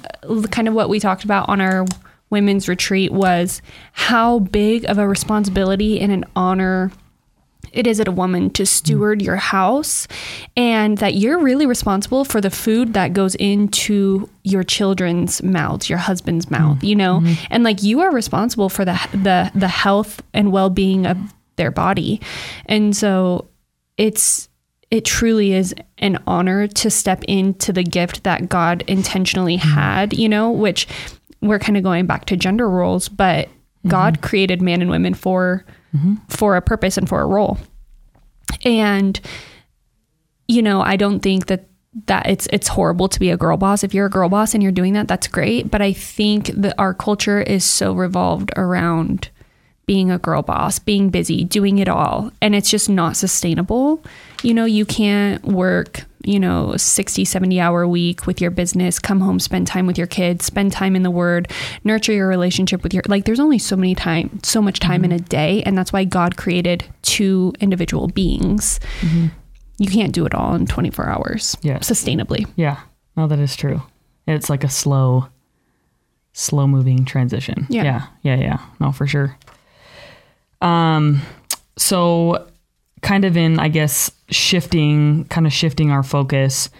kind 0.50 0.66
of 0.66 0.74
what 0.74 0.88
we 0.88 0.98
talked 0.98 1.22
about 1.22 1.48
on 1.48 1.60
our 1.60 1.86
women's 2.30 2.68
retreat 2.68 3.12
was 3.12 3.62
how 3.92 4.40
big 4.40 4.84
of 4.86 4.98
a 4.98 5.06
responsibility 5.06 6.00
and 6.00 6.10
an 6.10 6.24
honor 6.34 6.90
it 7.72 7.86
is 7.86 8.00
it 8.00 8.08
a 8.08 8.12
woman 8.12 8.50
to 8.50 8.64
steward 8.66 9.22
your 9.22 9.36
house 9.36 10.06
and 10.56 10.98
that 10.98 11.14
you're 11.14 11.38
really 11.38 11.66
responsible 11.66 12.24
for 12.24 12.40
the 12.40 12.50
food 12.50 12.94
that 12.94 13.12
goes 13.12 13.34
into 13.36 14.28
your 14.44 14.62
children's 14.62 15.42
mouths 15.42 15.88
your 15.88 15.98
husband's 15.98 16.50
mouth 16.50 16.82
you 16.82 16.94
know 16.94 17.20
mm-hmm. 17.20 17.44
and 17.50 17.64
like 17.64 17.82
you 17.82 18.00
are 18.00 18.12
responsible 18.12 18.68
for 18.68 18.84
the 18.84 18.98
the 19.12 19.50
the 19.54 19.68
health 19.68 20.22
and 20.32 20.52
well-being 20.52 21.06
of 21.06 21.16
their 21.56 21.70
body 21.70 22.20
and 22.66 22.96
so 22.96 23.48
it's 23.96 24.48
it 24.90 25.04
truly 25.04 25.52
is 25.52 25.74
an 25.98 26.18
honor 26.26 26.66
to 26.66 26.90
step 26.90 27.22
into 27.24 27.72
the 27.72 27.82
gift 27.82 28.24
that 28.24 28.48
God 28.48 28.82
intentionally 28.86 29.58
mm-hmm. 29.58 29.68
had, 29.68 30.14
you 30.14 30.28
know, 30.28 30.50
which 30.50 30.88
we're 31.40 31.58
kind 31.58 31.76
of 31.76 31.82
going 31.82 32.06
back 32.06 32.24
to 32.26 32.36
gender 32.36 32.68
roles, 32.68 33.08
but 33.08 33.48
mm-hmm. 33.48 33.90
God 33.90 34.22
created 34.22 34.62
man 34.62 34.80
and 34.80 34.90
women 34.90 35.14
for 35.14 35.64
mm-hmm. 35.94 36.14
for 36.28 36.56
a 36.56 36.62
purpose 36.62 36.96
and 36.96 37.08
for 37.08 37.20
a 37.20 37.26
role. 37.26 37.58
And 38.64 39.20
you 40.46 40.62
know, 40.62 40.80
I 40.80 40.96
don't 40.96 41.20
think 41.20 41.46
that 41.46 41.68
that 42.06 42.28
it's 42.28 42.46
it's 42.52 42.68
horrible 42.68 43.08
to 43.08 43.20
be 43.20 43.30
a 43.30 43.36
girl 43.36 43.56
boss. 43.56 43.84
If 43.84 43.94
you're 43.94 44.06
a 44.06 44.10
girl 44.10 44.28
boss 44.28 44.54
and 44.54 44.62
you're 44.62 44.72
doing 44.72 44.94
that, 44.94 45.08
that's 45.08 45.28
great. 45.28 45.70
But 45.70 45.82
I 45.82 45.92
think 45.92 46.46
that 46.48 46.74
our 46.78 46.94
culture 46.94 47.40
is 47.40 47.64
so 47.64 47.92
revolved 47.92 48.50
around 48.56 49.30
being 49.86 50.10
a 50.10 50.18
girl 50.18 50.42
boss, 50.42 50.78
being 50.78 51.08
busy, 51.08 51.44
doing 51.44 51.78
it 51.78 51.88
all, 51.88 52.30
and 52.42 52.54
it's 52.54 52.70
just 52.70 52.90
not 52.90 53.16
sustainable. 53.16 54.04
You 54.42 54.54
know, 54.54 54.66
you 54.66 54.84
can't 54.84 55.44
work 55.44 56.04
you 56.24 56.38
know 56.38 56.76
60 56.76 57.24
70 57.24 57.60
hour 57.60 57.86
week 57.86 58.26
with 58.26 58.40
your 58.40 58.50
business 58.50 58.98
come 58.98 59.20
home 59.20 59.38
spend 59.38 59.66
time 59.66 59.86
with 59.86 59.96
your 59.96 60.06
kids 60.06 60.44
spend 60.44 60.72
time 60.72 60.96
in 60.96 61.02
the 61.02 61.10
word 61.10 61.50
nurture 61.84 62.12
your 62.12 62.28
relationship 62.28 62.82
with 62.82 62.92
your 62.92 63.02
like 63.06 63.24
there's 63.24 63.40
only 63.40 63.58
so 63.58 63.76
many 63.76 63.94
time 63.94 64.40
so 64.42 64.60
much 64.60 64.80
time 64.80 65.02
mm-hmm. 65.02 65.12
in 65.12 65.20
a 65.20 65.20
day 65.20 65.62
and 65.64 65.78
that's 65.78 65.92
why 65.92 66.04
god 66.04 66.36
created 66.36 66.84
two 67.02 67.52
individual 67.60 68.08
beings 68.08 68.80
mm-hmm. 69.00 69.26
you 69.78 69.88
can't 69.88 70.12
do 70.12 70.26
it 70.26 70.34
all 70.34 70.54
in 70.54 70.66
24 70.66 71.08
hours 71.08 71.56
yeah 71.62 71.78
sustainably 71.78 72.46
yeah 72.56 72.80
no 73.16 73.26
that 73.26 73.38
is 73.38 73.54
true 73.54 73.80
it's 74.26 74.50
like 74.50 74.64
a 74.64 74.68
slow 74.68 75.28
slow 76.38 76.66
moving 76.66 77.04
transition. 77.04 77.66
Yeah. 77.68 77.82
Yeah. 77.82 78.06
Yeah. 78.22 78.36
Yeah. 78.36 78.58
No, 78.80 78.92
for 78.92 79.06
sure. 79.06 79.36
Um, 80.60 81.20
so 81.76 82.47
kind 83.02 83.24
of 83.24 83.36
in, 83.36 83.58
I 83.58 83.68
guess, 83.68 84.10
shifting, 84.30 85.24
kind 85.26 85.46
of 85.46 85.52
shifting 85.52 85.90
our 85.90 86.02
focus. 86.02 86.70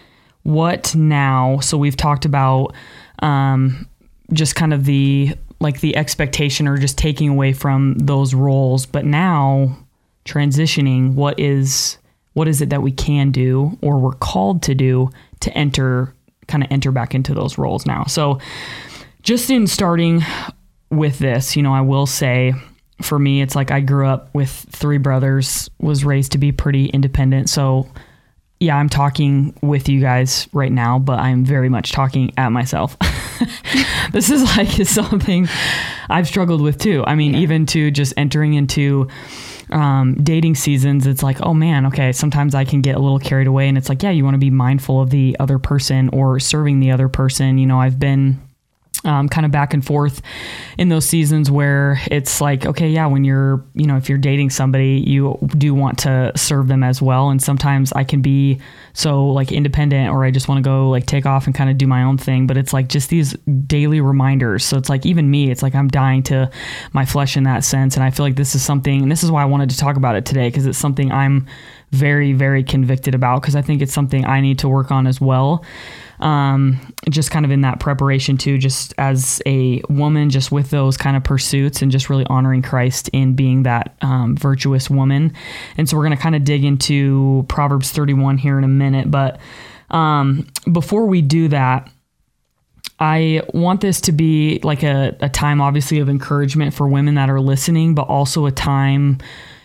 What 0.43 0.95
now? 0.95 1.59
So 1.59 1.77
we've 1.77 1.97
talked 1.97 2.25
about 2.25 2.73
um, 3.19 3.87
just 4.33 4.55
kind 4.55 4.73
of 4.73 4.85
the 4.85 5.35
like 5.61 5.81
the 5.81 5.95
expectation 5.97 6.67
or 6.67 6.77
just 6.77 6.97
taking 6.97 7.27
away 7.29 7.51
from 7.51 7.95
those 7.97 8.33
roles, 8.33 8.85
but 8.85 9.05
now 9.05 9.77
transitioning. 10.25 11.13
What 11.13 11.39
is 11.39 11.97
what 12.33 12.47
is 12.47 12.61
it 12.61 12.69
that 12.69 12.81
we 12.81 12.91
can 12.91 13.31
do 13.31 13.77
or 13.81 13.97
we're 13.97 14.13
called 14.13 14.63
to 14.63 14.75
do 14.75 15.09
to 15.41 15.51
enter 15.57 16.13
kind 16.47 16.63
of 16.63 16.71
enter 16.71 16.91
back 16.91 17.13
into 17.13 17.33
those 17.33 17.57
roles 17.57 17.85
now? 17.85 18.05
So 18.05 18.39
just 19.23 19.49
in 19.49 19.67
starting 19.67 20.21
with 20.89 21.19
this, 21.19 21.55
you 21.55 21.63
know, 21.63 21.73
I 21.73 21.81
will 21.81 22.05
say 22.05 22.53
for 23.01 23.17
me, 23.17 23.41
it's 23.41 23.55
like 23.55 23.71
I 23.71 23.79
grew 23.79 24.07
up 24.07 24.29
with 24.33 24.49
three 24.49 24.97
brothers, 24.97 25.69
was 25.79 26.03
raised 26.03 26.33
to 26.33 26.37
be 26.37 26.51
pretty 26.51 26.87
independent. 26.87 27.49
So, 27.49 27.87
yeah, 28.59 28.75
I'm 28.75 28.89
talking 28.89 29.57
with 29.61 29.87
you 29.87 30.01
guys 30.01 30.47
right 30.51 30.71
now, 30.71 30.99
but 30.99 31.19
I'm 31.19 31.45
very 31.45 31.69
much 31.69 31.91
talking 31.91 32.33
at 32.37 32.51
myself. 32.51 32.97
this 34.11 34.29
is 34.29 34.43
like 34.57 34.69
something 34.87 35.47
I've 36.09 36.27
struggled 36.27 36.61
with 36.61 36.77
too. 36.77 37.03
I 37.07 37.15
mean, 37.15 37.35
even 37.35 37.65
to 37.67 37.89
just 37.89 38.13
entering 38.17 38.53
into 38.53 39.07
um, 39.71 40.15
dating 40.15 40.55
seasons, 40.55 41.07
it's 41.07 41.23
like, 41.23 41.41
oh 41.41 41.53
man, 41.53 41.85
okay, 41.85 42.11
sometimes 42.11 42.53
I 42.53 42.65
can 42.65 42.81
get 42.81 42.95
a 42.95 42.99
little 42.99 43.19
carried 43.19 43.47
away. 43.47 43.69
And 43.69 43.77
it's 43.77 43.87
like, 43.87 44.03
yeah, 44.03 44.11
you 44.11 44.25
want 44.25 44.35
to 44.35 44.39
be 44.39 44.49
mindful 44.49 45.01
of 45.01 45.09
the 45.09 45.37
other 45.39 45.57
person 45.59 46.09
or 46.09 46.39
serving 46.39 46.81
the 46.81 46.91
other 46.91 47.07
person. 47.07 47.57
You 47.57 47.65
know, 47.65 47.79
I've 47.79 47.99
been 47.99 48.41
um, 49.05 49.29
kind 49.29 49.45
of 49.45 49.51
back 49.51 49.73
and 49.73 49.85
forth 49.85 50.21
in 50.77 50.89
those 50.89 51.05
seasons 51.05 51.49
where 51.49 52.01
it's 52.11 52.41
like, 52.41 52.65
okay, 52.65 52.89
yeah, 52.89 53.05
when 53.05 53.23
you're, 53.23 53.63
you 53.73 53.85
know, 53.85 53.95
if 53.95 54.09
you're 54.09 54.17
dating 54.17 54.49
somebody, 54.49 55.03
you 55.05 55.37
do 55.57 55.73
want 55.73 55.99
to 55.99 56.33
serve 56.35 56.67
them 56.67 56.83
as 56.83 57.01
well. 57.01 57.29
And 57.29 57.41
sometimes 57.41 57.93
I 57.93 58.03
can 58.03 58.21
be 58.21 58.59
so 58.93 59.27
like 59.27 59.53
independent 59.53 60.09
or 60.09 60.25
I 60.25 60.31
just 60.31 60.49
want 60.49 60.61
to 60.61 60.69
go 60.69 60.89
like 60.89 61.05
take 61.05 61.25
off 61.25 61.45
and 61.45 61.55
kind 61.55 61.69
of 61.69 61.77
do 61.77 61.87
my 61.87 62.03
own 62.03 62.17
thing. 62.17 62.45
But 62.45 62.57
it's 62.57 62.73
like 62.73 62.89
just 62.89 63.09
these 63.09 63.33
daily 63.67 64.01
reminders. 64.01 64.65
So 64.65 64.77
it's 64.77 64.89
like 64.89 65.05
even 65.05 65.31
me, 65.31 65.49
it's 65.49 65.63
like 65.63 65.75
I'm 65.75 65.87
dying 65.87 66.21
to 66.23 66.51
my 66.91 67.05
flesh 67.05 67.37
in 67.37 67.43
that 67.43 67.63
sense. 67.63 67.95
And 67.95 68.03
I 68.03 68.11
feel 68.11 68.25
like 68.25 68.35
this 68.35 68.53
is 68.53 68.63
something, 68.63 69.03
and 69.03 69.11
this 69.11 69.23
is 69.23 69.31
why 69.31 69.43
I 69.43 69.45
wanted 69.45 69.69
to 69.69 69.77
talk 69.77 69.95
about 69.95 70.15
it 70.15 70.25
today 70.25 70.49
because 70.49 70.65
it's 70.65 70.77
something 70.77 71.09
I'm 71.09 71.47
very, 71.91 72.33
very 72.33 72.63
convicted 72.63 73.15
about 73.15 73.41
because 73.41 73.55
I 73.55 73.61
think 73.61 73.81
it's 73.81 73.93
something 73.93 74.25
I 74.25 74.41
need 74.41 74.59
to 74.59 74.69
work 74.69 74.91
on 74.91 75.07
as 75.07 75.21
well 75.21 75.63
um, 76.19 76.79
just 77.09 77.31
kind 77.31 77.45
of 77.45 77.51
in 77.51 77.61
that 77.61 77.79
preparation 77.79 78.37
too, 78.37 78.57
just 78.57 78.93
as 78.97 79.41
a 79.45 79.81
woman, 79.89 80.29
just 80.29 80.51
with 80.51 80.69
those 80.69 80.97
kind 80.97 81.15
of 81.15 81.23
pursuits 81.23 81.81
and 81.81 81.91
just 81.91 82.09
really 82.09 82.25
honoring 82.25 82.61
Christ 82.61 83.09
in 83.09 83.35
being 83.35 83.63
that 83.63 83.95
um, 84.01 84.35
virtuous 84.35 84.89
woman. 84.89 85.33
And 85.77 85.87
so 85.87 85.95
we're 85.95 86.03
going 86.03 86.17
to 86.17 86.21
kind 86.21 86.35
of 86.35 86.43
dig 86.43 86.63
into 86.63 87.45
Proverbs 87.47 87.91
31 87.91 88.37
here 88.37 88.57
in 88.57 88.63
a 88.63 88.69
minute. 88.69 89.09
But 89.09 89.39
um, 89.89 90.47
before 90.71 91.05
we 91.05 91.21
do 91.21 91.47
that, 91.49 91.89
I 92.99 93.41
want 93.53 93.79
this 93.79 94.01
to 94.01 94.11
be 94.11 94.59
like 94.61 94.83
a, 94.83 95.15
a 95.21 95.29
time, 95.29 95.61
obviously, 95.61 95.99
of 95.99 96.09
encouragement 96.09 96.73
for 96.73 96.87
women 96.87 97.15
that 97.15 97.29
are 97.29 97.39
listening, 97.39 97.95
but 97.95 98.03
also 98.03 98.45
a 98.45 98.51
time 98.51 99.19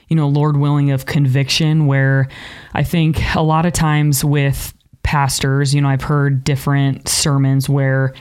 you 0.09 0.17
know, 0.17 0.29
Lord 0.29 0.57
willing, 0.59 0.91
of 0.91 1.07
conviction, 1.07 1.87
where 1.87 2.29
I 2.75 2.85
think 2.85 3.21
a 3.35 3.43
lot 3.43 3.67
of 3.67 3.73
times 3.73 4.23
with 4.25 4.74
pastors, 5.05 5.73
you 5.73 5.81
know, 5.81 5.89
I've 5.89 6.03
heard 6.03 6.43
different 6.43 7.09
sermons 7.09 7.69
where 7.69 8.13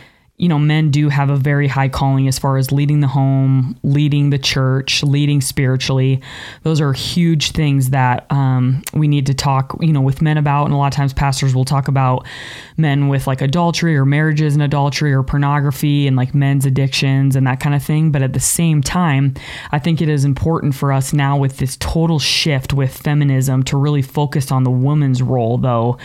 you 0.43 0.49
know, 0.49 0.59
men 0.59 0.91
do 0.91 1.07
have 1.07 1.29
a 1.29 1.37
very 1.37 1.69
high 1.69 1.87
calling 1.87 2.27
as 2.27 2.37
far 2.37 2.57
as 2.57 2.69
leading 2.69 2.99
the 2.99 3.07
home, 3.07 3.77
leading 3.81 4.29
the 4.29 4.37
church, 4.37 5.01
leading 5.01 5.39
spiritually. 5.39 6.19
Those 6.63 6.81
are 6.81 6.91
huge 6.91 7.51
things 7.51 7.91
that 7.91 8.29
um, 8.29 8.83
we 8.93 9.07
need 9.07 9.25
to 9.27 9.33
talk, 9.33 9.73
you 9.79 9.93
know, 9.93 10.01
with 10.01 10.21
men 10.21 10.37
about. 10.37 10.65
And 10.65 10.73
a 10.73 10.77
lot 10.77 10.87
of 10.87 10.97
times 10.97 11.13
pastors 11.13 11.55
will 11.55 11.63
talk 11.63 11.87
about 11.87 12.27
men 12.75 13.07
with 13.07 13.25
like 13.25 13.39
adultery 13.39 13.95
or 13.95 14.03
marriages 14.03 14.53
and 14.53 14.61
adultery 14.61 15.13
or 15.13 15.23
pornography 15.23 16.07
and 16.07 16.17
like 16.17 16.35
men's 16.35 16.65
addictions 16.65 17.37
and 17.37 17.47
that 17.47 17.61
kind 17.61 17.73
of 17.73 17.81
thing. 17.81 18.11
But 18.11 18.21
at 18.21 18.33
the 18.33 18.41
same 18.41 18.81
time, 18.81 19.35
I 19.71 19.79
think 19.79 20.01
it 20.01 20.09
is 20.09 20.25
important 20.25 20.75
for 20.75 20.91
us 20.91 21.13
now 21.13 21.37
with 21.37 21.59
this 21.59 21.77
total 21.77 22.19
shift 22.19 22.73
with 22.73 22.93
feminism 22.93 23.63
to 23.63 23.77
really 23.77 24.01
focus 24.01 24.51
on 24.51 24.65
the 24.65 24.71
woman's 24.71 25.21
role, 25.21 25.57
though, 25.57 25.97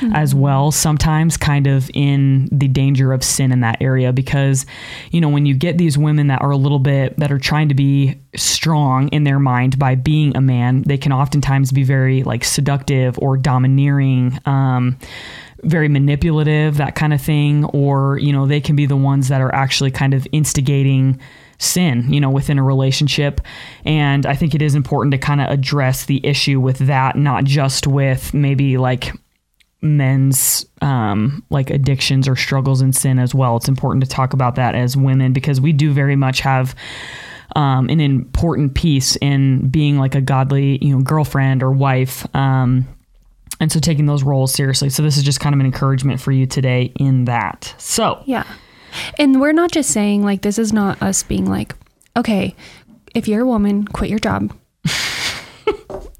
mm-hmm. 0.00 0.14
as 0.14 0.34
well. 0.34 0.70
Sometimes 0.70 1.38
kind 1.38 1.66
of 1.66 1.90
in 1.94 2.50
the 2.52 2.68
danger 2.68 3.14
of 3.14 3.24
sin 3.24 3.52
in 3.52 3.60
that 3.60 3.78
area 3.80 3.85
because, 4.12 4.66
you 5.10 5.20
know, 5.20 5.28
when 5.28 5.46
you 5.46 5.54
get 5.54 5.78
these 5.78 5.96
women 5.96 6.26
that 6.28 6.42
are 6.42 6.50
a 6.50 6.56
little 6.56 6.78
bit 6.78 7.16
that 7.18 7.30
are 7.30 7.38
trying 7.38 7.68
to 7.68 7.74
be 7.74 8.20
strong 8.34 9.08
in 9.08 9.24
their 9.24 9.38
mind 9.38 9.78
by 9.78 9.94
being 9.94 10.36
a 10.36 10.40
man, 10.40 10.82
they 10.82 10.98
can 10.98 11.12
oftentimes 11.12 11.72
be 11.72 11.84
very 11.84 12.22
like 12.22 12.44
seductive 12.44 13.18
or 13.18 13.36
domineering. 13.36 14.38
Um, 14.46 14.98
very 15.62 15.88
manipulative, 15.88 16.76
that 16.76 16.94
kind 16.94 17.12
of 17.12 17.20
thing, 17.20 17.64
or, 17.66 18.18
you 18.18 18.32
know, 18.32 18.46
they 18.46 18.60
can 18.60 18.76
be 18.76 18.86
the 18.86 18.96
ones 18.96 19.28
that 19.28 19.40
are 19.40 19.52
actually 19.54 19.90
kind 19.90 20.14
of 20.14 20.26
instigating 20.30 21.18
sin, 21.58 22.12
you 22.12 22.20
know, 22.20 22.30
within 22.30 22.58
a 22.58 22.62
relationship. 22.62 23.40
And 23.84 24.26
I 24.26 24.34
think 24.34 24.54
it 24.54 24.62
is 24.62 24.74
important 24.74 25.12
to 25.12 25.18
kind 25.18 25.40
of 25.40 25.48
address 25.48 26.04
the 26.04 26.24
issue 26.24 26.60
with 26.60 26.78
that, 26.80 27.16
not 27.16 27.44
just 27.44 27.86
with 27.86 28.34
maybe 28.34 28.76
like 28.76 29.12
men's 29.86 30.66
um, 30.82 31.44
like 31.50 31.70
addictions 31.70 32.28
or 32.28 32.36
struggles 32.36 32.82
in 32.82 32.92
sin 32.92 33.18
as 33.18 33.34
well. 33.34 33.56
It's 33.56 33.68
important 33.68 34.04
to 34.04 34.10
talk 34.10 34.32
about 34.32 34.56
that 34.56 34.74
as 34.74 34.96
women 34.96 35.32
because 35.32 35.60
we 35.60 35.72
do 35.72 35.92
very 35.92 36.16
much 36.16 36.40
have 36.40 36.74
um, 37.54 37.88
an 37.88 38.00
important 38.00 38.74
piece 38.74 39.16
in 39.16 39.68
being 39.68 39.98
like 39.98 40.14
a 40.14 40.20
godly, 40.20 40.78
you 40.84 40.94
know, 40.94 41.02
girlfriend 41.02 41.62
or 41.62 41.70
wife. 41.70 42.26
Um, 42.34 42.86
and 43.60 43.72
so 43.72 43.80
taking 43.80 44.06
those 44.06 44.22
roles 44.22 44.52
seriously. 44.52 44.90
So 44.90 45.02
this 45.02 45.16
is 45.16 45.22
just 45.22 45.40
kind 45.40 45.54
of 45.54 45.60
an 45.60 45.66
encouragement 45.66 46.20
for 46.20 46.32
you 46.32 46.46
today 46.46 46.92
in 46.96 47.24
that. 47.24 47.74
So 47.78 48.22
yeah, 48.26 48.44
and 49.18 49.40
we're 49.40 49.52
not 49.52 49.70
just 49.70 49.90
saying 49.90 50.22
like 50.22 50.42
this 50.42 50.58
is 50.58 50.72
not 50.72 51.00
us 51.02 51.22
being 51.22 51.46
like, 51.46 51.74
okay, 52.16 52.54
if 53.14 53.28
you're 53.28 53.42
a 53.42 53.46
woman, 53.46 53.86
quit 53.86 54.10
your 54.10 54.18
job. 54.18 54.54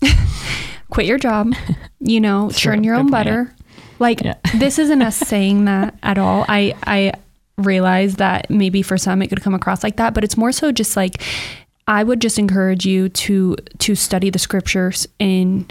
quit 0.91 1.07
your 1.07 1.19
job, 1.19 1.53
you 2.01 2.21
know, 2.21 2.51
churn 2.51 2.85
your 2.85 2.97
Good 2.97 3.01
own 3.01 3.11
butter. 3.11 3.55
Like 3.99 4.23
yeah. 4.23 4.35
this 4.57 4.79
isn't 4.79 5.03
us 5.03 5.17
saying 5.29 5.65
that 5.67 5.97
at 6.03 6.19
all. 6.19 6.45
I 6.49 6.75
I 6.87 7.13
realize 7.59 8.17
that 8.17 8.51
maybe 8.51 8.83
for 8.83 8.99
some 8.99 9.23
it 9.23 9.29
could 9.29 9.43
come 9.43 9.55
across 9.55 9.83
like 9.83 9.97
that, 9.97 10.15
but 10.15 10.25
it's 10.25 10.37
more 10.37 10.53
so 10.53 10.73
just 10.73 10.97
like 10.97 11.23
I 11.89 12.03
would 12.03 12.21
just 12.21 12.39
encourage 12.39 12.85
you 12.85 13.09
to 13.09 13.57
to 13.79 13.95
study 13.95 14.31
the 14.31 14.39
scriptures 14.39 15.07
in 15.19 15.69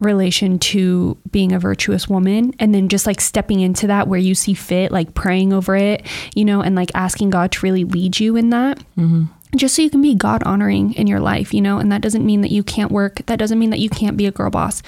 relation 0.00 0.58
to 0.58 1.16
being 1.30 1.52
a 1.52 1.58
virtuous 1.58 2.08
woman 2.08 2.52
and 2.58 2.74
then 2.74 2.88
just 2.88 3.06
like 3.06 3.20
stepping 3.20 3.60
into 3.60 3.86
that 3.86 4.06
where 4.06 4.18
you 4.18 4.34
see 4.34 4.52
fit 4.52 4.90
like 4.90 5.14
praying 5.14 5.52
over 5.52 5.76
it 5.76 6.04
you 6.34 6.44
know 6.44 6.60
and 6.60 6.74
like 6.74 6.90
asking 6.94 7.30
god 7.30 7.50
to 7.50 7.60
really 7.64 7.84
lead 7.84 8.18
you 8.18 8.36
in 8.36 8.50
that 8.50 8.76
mm-hmm 8.98 9.24
just 9.56 9.74
so 9.74 9.82
you 9.82 9.90
can 9.90 10.02
be 10.02 10.14
God 10.14 10.42
honoring 10.44 10.94
in 10.94 11.06
your 11.06 11.20
life, 11.20 11.52
you 11.52 11.60
know, 11.60 11.78
and 11.78 11.90
that 11.92 12.00
doesn't 12.00 12.24
mean 12.24 12.40
that 12.42 12.50
you 12.50 12.62
can't 12.62 12.90
work. 12.90 13.24
That 13.26 13.38
doesn't 13.38 13.58
mean 13.58 13.70
that 13.70 13.80
you 13.80 13.88
can't 13.88 14.16
be 14.16 14.26
a 14.26 14.30
girl 14.30 14.50
boss 14.50 14.82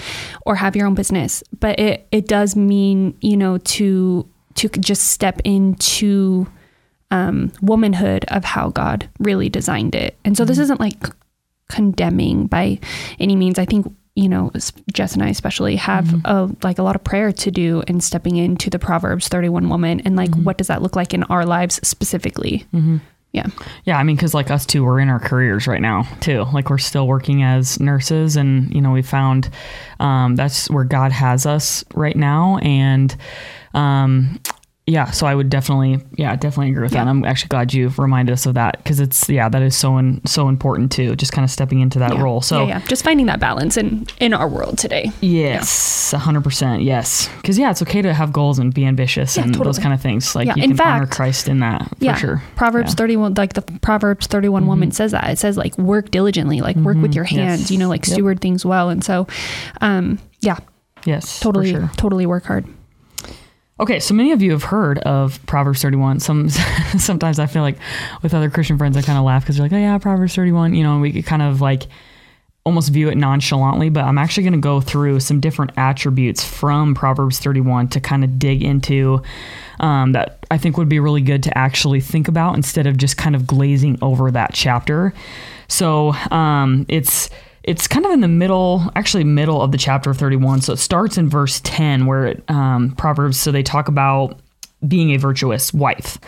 or 0.44 0.56
have 0.56 0.76
your 0.76 0.86
own 0.86 0.94
business, 0.94 1.42
but 1.58 1.78
it, 1.78 2.06
it 2.10 2.26
does 2.28 2.56
mean, 2.56 3.16
you 3.20 3.36
know, 3.36 3.58
to, 3.58 4.28
to 4.54 4.68
just 4.68 5.08
step 5.08 5.40
into, 5.44 6.46
um, 7.10 7.52
womanhood 7.60 8.24
of 8.28 8.44
how 8.44 8.70
God 8.70 9.08
really 9.18 9.48
designed 9.48 9.94
it. 9.94 10.18
And 10.24 10.36
so 10.36 10.44
this 10.44 10.56
mm-hmm. 10.56 10.62
isn't 10.64 10.80
like 10.80 11.04
condemning 11.68 12.46
by 12.46 12.78
any 13.18 13.36
means. 13.36 13.58
I 13.58 13.64
think, 13.64 13.92
you 14.14 14.28
know, 14.28 14.50
Jess 14.92 15.14
and 15.14 15.22
I 15.22 15.28
especially 15.28 15.76
have 15.76 16.06
mm-hmm. 16.06 16.26
a, 16.26 16.50
like 16.62 16.78
a 16.78 16.82
lot 16.82 16.96
of 16.96 17.04
prayer 17.04 17.32
to 17.32 17.50
do 17.50 17.82
in 17.86 18.00
stepping 18.00 18.36
into 18.36 18.70
the 18.70 18.78
Proverbs 18.78 19.28
31 19.28 19.68
woman 19.68 20.00
and 20.00 20.16
like, 20.16 20.30
mm-hmm. 20.30 20.44
what 20.44 20.58
does 20.58 20.68
that 20.68 20.82
look 20.82 20.96
like 20.96 21.14
in 21.14 21.22
our 21.24 21.44
lives 21.44 21.80
specifically? 21.86 22.66
Mm-hmm. 22.72 22.98
Yeah. 23.36 23.48
Yeah. 23.84 23.98
I 23.98 24.02
mean, 24.02 24.16
because 24.16 24.32
like 24.32 24.50
us 24.50 24.64
two, 24.64 24.82
we're 24.82 24.98
in 24.98 25.10
our 25.10 25.20
careers 25.20 25.66
right 25.66 25.82
now 25.82 26.04
too. 26.20 26.46
Like 26.54 26.70
we're 26.70 26.78
still 26.78 27.06
working 27.06 27.42
as 27.42 27.78
nurses, 27.78 28.34
and 28.34 28.72
you 28.74 28.80
know, 28.80 28.92
we 28.92 29.02
found 29.02 29.50
um, 30.00 30.36
that's 30.36 30.70
where 30.70 30.84
God 30.84 31.12
has 31.12 31.44
us 31.44 31.84
right 31.94 32.16
now. 32.16 32.56
And 32.62 33.14
um, 33.74 34.40
yeah, 34.88 35.10
so 35.10 35.26
I 35.26 35.34
would 35.34 35.50
definitely, 35.50 35.98
yeah, 36.16 36.36
definitely 36.36 36.70
agree 36.70 36.82
with 36.82 36.92
yeah. 36.92 37.04
that. 37.04 37.10
I'm 37.10 37.24
actually 37.24 37.48
glad 37.48 37.74
you 37.74 37.92
reminded 37.98 38.32
us 38.32 38.46
of 38.46 38.54
that 38.54 38.76
because 38.78 39.00
it's, 39.00 39.28
yeah, 39.28 39.48
that 39.48 39.60
is 39.60 39.76
so 39.76 39.98
in, 39.98 40.24
so 40.24 40.48
important 40.48 40.92
too. 40.92 41.16
Just 41.16 41.32
kind 41.32 41.44
of 41.44 41.50
stepping 41.50 41.80
into 41.80 41.98
that 41.98 42.14
yeah. 42.14 42.22
role. 42.22 42.40
So 42.40 42.62
yeah, 42.62 42.78
yeah, 42.78 42.86
just 42.86 43.02
finding 43.02 43.26
that 43.26 43.40
balance 43.40 43.76
in 43.76 44.06
in 44.20 44.32
our 44.32 44.48
world 44.48 44.78
today. 44.78 45.10
Yes, 45.20 46.12
hundred 46.12 46.44
percent. 46.44 46.82
Yes, 46.82 47.28
because 47.38 47.58
yeah, 47.58 47.72
it's 47.72 47.82
okay 47.82 48.00
to 48.00 48.14
have 48.14 48.32
goals 48.32 48.60
and 48.60 48.72
be 48.72 48.84
ambitious 48.84 49.36
and 49.36 49.46
totally. 49.46 49.64
those 49.64 49.78
kind 49.80 49.92
of 49.92 50.00
things. 50.00 50.36
Like 50.36 50.46
you 50.46 50.62
in 50.62 50.70
can 50.70 50.76
fact, 50.76 50.88
honor 50.88 51.06
Christ 51.06 51.48
in 51.48 51.58
that 51.58 51.88
for 51.98 52.14
sure. 52.14 52.42
Proverbs 52.54 52.94
thirty 52.94 53.16
one, 53.16 53.34
like 53.34 53.54
the 53.54 53.62
Proverbs 53.62 54.28
thirty 54.28 54.48
one 54.48 54.62
mm-hmm. 54.62 54.68
woman 54.68 54.90
says 54.92 55.10
that 55.10 55.28
it 55.30 55.38
says 55.38 55.56
like 55.56 55.76
work 55.78 56.12
diligently, 56.12 56.60
like 56.60 56.76
work 56.76 56.94
mm-hmm. 56.94 57.02
with 57.02 57.14
your 57.14 57.24
hands. 57.24 57.62
Yes. 57.62 57.70
You 57.72 57.78
know, 57.78 57.88
like 57.88 58.06
yep. 58.06 58.14
steward 58.14 58.40
things 58.40 58.64
well. 58.64 58.88
And 58.88 59.02
so, 59.02 59.26
um, 59.80 60.20
yeah, 60.42 60.58
yes, 61.04 61.40
totally, 61.40 61.72
sure. 61.72 61.90
totally 61.96 62.26
work 62.26 62.44
hard. 62.44 62.66
Okay, 63.78 64.00
so 64.00 64.14
many 64.14 64.32
of 64.32 64.40
you 64.40 64.52
have 64.52 64.62
heard 64.62 64.98
of 65.00 65.44
Proverbs 65.44 65.82
31. 65.82 66.20
Some 66.20 66.48
sometimes 66.98 67.38
I 67.38 67.46
feel 67.46 67.62
like 67.62 67.76
with 68.22 68.32
other 68.32 68.48
Christian 68.48 68.78
friends, 68.78 68.96
I 68.96 69.02
kind 69.02 69.18
of 69.18 69.24
laugh 69.24 69.42
because 69.42 69.56
they're 69.56 69.66
like, 69.66 69.72
"Oh 69.72 69.78
yeah, 69.78 69.98
Proverbs 69.98 70.34
31." 70.34 70.74
You 70.74 70.82
know, 70.82 70.94
and 70.94 71.02
we 71.02 71.12
could 71.12 71.26
kind 71.26 71.42
of 71.42 71.60
like 71.60 71.86
almost 72.64 72.88
view 72.88 73.08
it 73.08 73.16
nonchalantly. 73.16 73.90
But 73.90 74.04
I'm 74.04 74.16
actually 74.16 74.44
going 74.44 74.54
to 74.54 74.60
go 74.60 74.80
through 74.80 75.20
some 75.20 75.40
different 75.40 75.72
attributes 75.76 76.42
from 76.42 76.94
Proverbs 76.94 77.38
31 77.38 77.88
to 77.88 78.00
kind 78.00 78.24
of 78.24 78.38
dig 78.38 78.62
into 78.62 79.22
um, 79.78 80.12
that 80.12 80.44
I 80.50 80.56
think 80.56 80.78
would 80.78 80.88
be 80.88 80.98
really 80.98 81.20
good 81.20 81.42
to 81.44 81.56
actually 81.56 82.00
think 82.00 82.28
about 82.28 82.56
instead 82.56 82.86
of 82.86 82.96
just 82.96 83.18
kind 83.18 83.36
of 83.36 83.46
glazing 83.46 83.98
over 84.00 84.30
that 84.30 84.54
chapter. 84.54 85.12
So 85.68 86.12
um, 86.30 86.86
it's 86.88 87.28
it's 87.66 87.88
kind 87.88 88.06
of 88.06 88.12
in 88.12 88.20
the 88.20 88.28
middle, 88.28 88.90
actually 88.94 89.24
middle 89.24 89.60
of 89.60 89.72
the 89.72 89.78
chapter 89.78 90.14
31. 90.14 90.62
So 90.62 90.72
it 90.72 90.78
starts 90.78 91.18
in 91.18 91.28
verse 91.28 91.60
10, 91.64 92.06
where 92.06 92.26
it, 92.26 92.44
um, 92.48 92.94
Proverbs. 92.96 93.38
So 93.38 93.50
they 93.50 93.62
talk 93.64 93.88
about 93.88 94.38
being 94.86 95.10
a 95.10 95.16
virtuous 95.16 95.74
wife. 95.74 96.18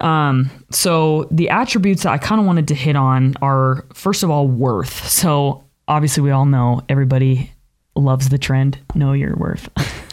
Um, 0.00 0.50
so 0.70 1.26
the 1.30 1.50
attributes 1.50 2.04
that 2.04 2.12
I 2.12 2.18
kind 2.18 2.40
of 2.40 2.46
wanted 2.46 2.68
to 2.68 2.74
hit 2.74 2.94
on 2.94 3.34
are 3.42 3.84
first 3.92 4.22
of 4.22 4.30
all 4.30 4.46
worth. 4.46 5.08
So 5.08 5.64
obviously 5.88 6.22
we 6.22 6.30
all 6.30 6.46
know 6.46 6.82
everybody 6.88 7.52
loves 7.96 8.28
the 8.28 8.38
trend. 8.38 8.78
Know 8.94 9.12
your 9.12 9.34
worth. 9.36 9.68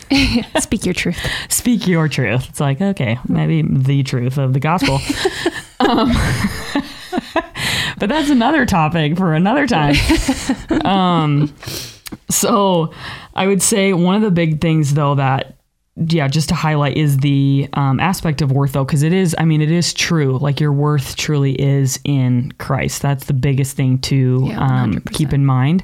Speak 0.59 0.85
your 0.85 0.93
truth. 0.93 1.19
Speak 1.49 1.87
your 1.87 2.07
truth. 2.07 2.47
It's 2.49 2.59
like 2.59 2.81
okay, 2.81 3.19
maybe 3.27 3.61
the 3.61 4.03
truth 4.03 4.37
of 4.37 4.53
the 4.53 4.59
gospel. 4.59 4.99
um, 5.79 6.11
but 7.97 8.09
that's 8.09 8.29
another 8.29 8.65
topic 8.65 9.17
for 9.17 9.33
another 9.33 9.67
time. 9.67 9.95
um, 10.85 11.53
so 12.29 12.93
I 13.33 13.47
would 13.47 13.61
say 13.61 13.93
one 13.93 14.15
of 14.15 14.21
the 14.21 14.31
big 14.31 14.61
things 14.61 14.93
though 14.93 15.15
that 15.15 15.57
yeah, 15.99 16.27
just 16.27 16.49
to 16.49 16.55
highlight 16.55 16.95
is 16.95 17.17
the 17.17 17.67
um, 17.73 17.99
aspect 17.99 18.41
of 18.41 18.51
worth 18.51 18.73
though, 18.73 18.85
because 18.85 19.01
it 19.01 19.13
is, 19.13 19.35
I 19.39 19.45
mean, 19.45 19.61
it 19.61 19.71
is 19.71 19.93
true. 19.93 20.37
Like 20.37 20.59
your 20.59 20.71
worth 20.71 21.15
truly 21.15 21.59
is 21.59 21.99
in 22.03 22.51
Christ. 22.59 23.01
That's 23.01 23.25
the 23.25 23.33
biggest 23.33 23.75
thing 23.75 23.97
to 24.01 24.45
Yeah, 24.47 24.59
um, 24.59 25.01
keep 25.11 25.33
in 25.33 25.45
mind. 25.45 25.83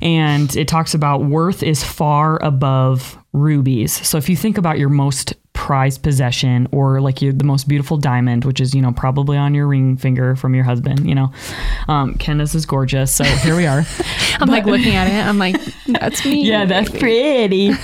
And 0.00 0.54
it 0.56 0.68
talks 0.68 0.94
about 0.94 1.24
worth 1.24 1.62
is 1.62 1.84
far 1.84 2.42
above 2.42 3.18
rubies. 3.34 3.92
So 4.06 4.16
if 4.16 4.28
you 4.28 4.36
think 4.36 4.56
about 4.56 4.78
your 4.78 4.88
most 4.88 5.34
prized 5.62 6.02
possession 6.02 6.66
or 6.72 7.00
like 7.00 7.22
your 7.22 7.32
the 7.32 7.44
most 7.44 7.68
beautiful 7.68 7.96
diamond, 7.96 8.44
which 8.44 8.60
is, 8.60 8.74
you 8.74 8.82
know, 8.82 8.90
probably 8.90 9.36
on 9.36 9.54
your 9.54 9.68
ring 9.68 9.96
finger 9.96 10.34
from 10.34 10.56
your 10.56 10.64
husband, 10.64 11.08
you 11.08 11.14
know, 11.14 11.32
um, 11.86 12.14
Candace 12.14 12.56
is 12.56 12.66
gorgeous. 12.66 13.14
So 13.14 13.22
here 13.22 13.54
we 13.54 13.64
are. 13.64 13.84
I'm 14.40 14.48
like 14.48 14.66
looking 14.66 14.96
at 14.96 15.06
it. 15.06 15.24
I'm 15.24 15.38
like, 15.38 15.54
that's 15.86 16.24
me. 16.26 16.44
Yeah, 16.44 16.64
that's 16.64 16.90
pretty. 16.90 17.74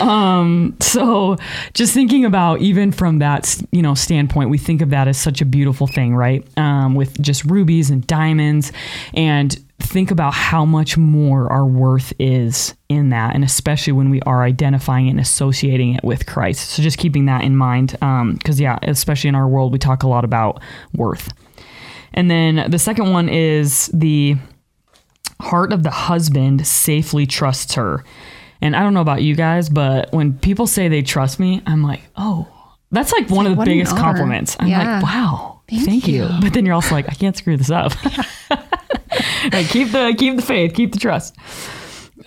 um, 0.00 0.74
so 0.80 1.36
just 1.74 1.92
thinking 1.92 2.24
about 2.24 2.62
even 2.62 2.90
from 2.90 3.18
that 3.18 3.62
you 3.70 3.82
know 3.82 3.92
standpoint, 3.92 4.48
we 4.48 4.56
think 4.56 4.80
of 4.80 4.88
that 4.88 5.06
as 5.06 5.18
such 5.18 5.42
a 5.42 5.44
beautiful 5.44 5.86
thing, 5.86 6.16
right? 6.16 6.42
Um, 6.56 6.94
with 6.94 7.20
just 7.20 7.44
rubies 7.44 7.90
and 7.90 8.06
diamonds, 8.06 8.72
and 9.12 9.62
think 9.84 10.10
about 10.10 10.34
how 10.34 10.64
much 10.64 10.96
more 10.96 11.50
our 11.52 11.64
worth 11.66 12.12
is 12.18 12.74
in 12.88 13.10
that, 13.10 13.34
and 13.34 13.44
especially 13.44 13.92
when 13.92 14.10
we 14.10 14.20
are 14.22 14.42
identifying 14.42 15.08
and 15.08 15.20
associating 15.20 15.94
it 15.94 16.04
with 16.04 16.26
Christ. 16.26 16.70
So 16.70 16.82
just 16.82 16.98
keeping 16.98 17.26
that 17.26 17.42
in 17.44 17.56
mind, 17.56 17.96
um, 18.02 18.34
because 18.34 18.60
yeah, 18.60 18.78
especially 18.82 19.28
in 19.28 19.34
our 19.34 19.46
world, 19.48 19.72
we 19.72 19.78
talk 19.78 20.02
a 20.02 20.08
lot 20.08 20.24
about 20.24 20.60
worth. 20.94 21.32
And 22.12 22.30
then 22.30 22.70
the 22.70 22.78
second 22.78 23.10
one 23.12 23.28
is 23.28 23.88
the 23.92 24.36
heart 25.40 25.72
of 25.72 25.82
the 25.82 25.90
husband 25.90 26.66
safely 26.66 27.26
trusts 27.26 27.74
her. 27.74 28.04
And 28.60 28.74
I 28.76 28.80
don't 28.82 28.94
know 28.94 29.00
about 29.00 29.22
you 29.22 29.34
guys, 29.34 29.68
but 29.68 30.12
when 30.12 30.38
people 30.38 30.66
say 30.66 30.88
they 30.88 31.02
trust 31.02 31.38
me, 31.40 31.60
I'm 31.66 31.82
like, 31.82 32.02
oh, 32.16 32.48
that's 32.90 33.12
like 33.12 33.28
one 33.28 33.46
of 33.46 33.56
the 33.58 33.64
biggest 33.64 33.96
compliments. 33.96 34.56
I'm 34.60 34.68
Yeah. 34.68 34.94
like, 34.96 35.02
wow, 35.02 35.60
thank, 35.68 35.84
Thank 35.84 36.08
you. 36.08 36.22
you. 36.24 36.30
But 36.40 36.54
then 36.54 36.64
you're 36.64 36.74
also 36.74 36.94
like, 36.94 37.08
I 37.08 37.14
can't 37.14 37.36
screw 37.36 37.56
this 37.56 37.70
up. 37.70 37.92
like, 39.52 39.68
keep 39.68 39.90
the 39.92 40.14
keep 40.18 40.36
the 40.36 40.42
faith, 40.42 40.74
keep 40.74 40.92
the 40.92 40.98
trust. 40.98 41.36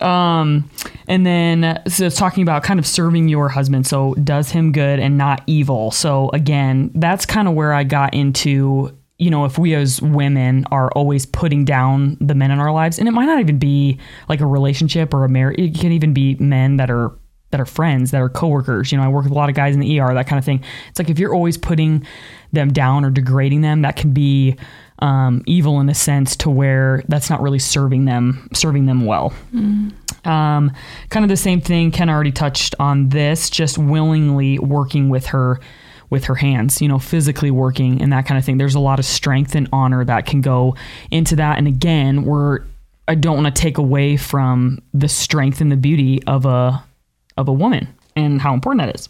Um, 0.02 0.70
and 1.08 1.26
then 1.26 1.82
so 1.88 2.06
it's 2.06 2.16
talking 2.16 2.42
about 2.42 2.62
kind 2.62 2.78
of 2.78 2.86
serving 2.86 3.28
your 3.28 3.48
husband. 3.48 3.86
So 3.86 4.14
does 4.14 4.50
him 4.50 4.72
good 4.72 5.00
and 5.00 5.18
not 5.18 5.42
evil. 5.46 5.90
So 5.90 6.30
again, 6.30 6.90
that's 6.94 7.26
kind 7.26 7.48
of 7.48 7.54
where 7.54 7.72
I 7.72 7.84
got 7.84 8.14
into, 8.14 8.96
you 9.18 9.30
know, 9.30 9.44
if 9.44 9.58
we 9.58 9.74
as 9.74 10.00
women 10.00 10.66
are 10.70 10.90
always 10.92 11.26
putting 11.26 11.64
down 11.64 12.16
the 12.20 12.34
men 12.34 12.50
in 12.50 12.58
our 12.58 12.72
lives, 12.72 12.98
and 12.98 13.08
it 13.08 13.12
might 13.12 13.26
not 13.26 13.40
even 13.40 13.58
be 13.58 13.98
like 14.28 14.40
a 14.40 14.46
relationship 14.46 15.12
or 15.12 15.24
a 15.24 15.28
marriage, 15.28 15.58
it 15.58 15.74
can 15.74 15.92
even 15.92 16.12
be 16.12 16.36
men 16.36 16.76
that 16.76 16.90
are 16.90 17.12
that 17.50 17.60
are 17.60 17.66
friends, 17.66 18.10
that 18.10 18.20
are 18.20 18.28
coworkers. 18.28 18.92
You 18.92 18.98
know, 18.98 19.04
I 19.04 19.08
work 19.08 19.24
with 19.24 19.32
a 19.32 19.34
lot 19.34 19.48
of 19.48 19.54
guys 19.54 19.74
in 19.74 19.80
the 19.80 20.00
ER, 20.00 20.12
that 20.12 20.26
kind 20.26 20.38
of 20.38 20.44
thing. 20.44 20.62
It's 20.90 20.98
like 20.98 21.08
if 21.08 21.18
you're 21.18 21.34
always 21.34 21.56
putting 21.56 22.06
them 22.52 22.72
down 22.72 23.04
or 23.04 23.10
degrading 23.10 23.62
them, 23.62 23.82
that 23.82 23.96
can 23.96 24.12
be 24.12 24.56
um, 25.00 25.42
evil 25.46 25.80
in 25.80 25.88
a 25.88 25.94
sense 25.94 26.36
to 26.36 26.50
where 26.50 27.02
that's 27.08 27.30
not 27.30 27.40
really 27.40 27.58
serving 27.58 28.04
them 28.04 28.48
serving 28.52 28.86
them 28.86 29.06
well. 29.06 29.32
Um, 30.24 30.72
kind 31.10 31.24
of 31.24 31.28
the 31.28 31.36
same 31.36 31.60
thing. 31.60 31.90
Ken 31.90 32.10
already 32.10 32.32
touched 32.32 32.74
on 32.78 33.08
this. 33.10 33.50
Just 33.50 33.78
willingly 33.78 34.58
working 34.58 35.08
with 35.08 35.26
her 35.26 35.60
with 36.10 36.24
her 36.24 36.34
hands, 36.34 36.80
you 36.80 36.88
know, 36.88 36.98
physically 36.98 37.50
working 37.50 38.00
and 38.00 38.12
that 38.12 38.26
kind 38.26 38.38
of 38.38 38.44
thing. 38.44 38.58
There's 38.58 38.74
a 38.74 38.80
lot 38.80 38.98
of 38.98 39.04
strength 39.04 39.54
and 39.54 39.68
honor 39.72 40.04
that 40.04 40.26
can 40.26 40.40
go 40.40 40.74
into 41.10 41.36
that. 41.36 41.58
And 41.58 41.68
again, 41.68 42.24
we're 42.24 42.60
I 43.06 43.14
don't 43.14 43.42
want 43.42 43.54
to 43.54 43.62
take 43.62 43.78
away 43.78 44.16
from 44.16 44.80
the 44.92 45.08
strength 45.08 45.60
and 45.60 45.72
the 45.72 45.76
beauty 45.76 46.22
of 46.24 46.44
a 46.44 46.84
of 47.36 47.48
a 47.48 47.52
woman 47.52 47.88
and 48.16 48.40
how 48.40 48.52
important 48.54 48.86
that 48.86 48.94
is. 48.94 49.08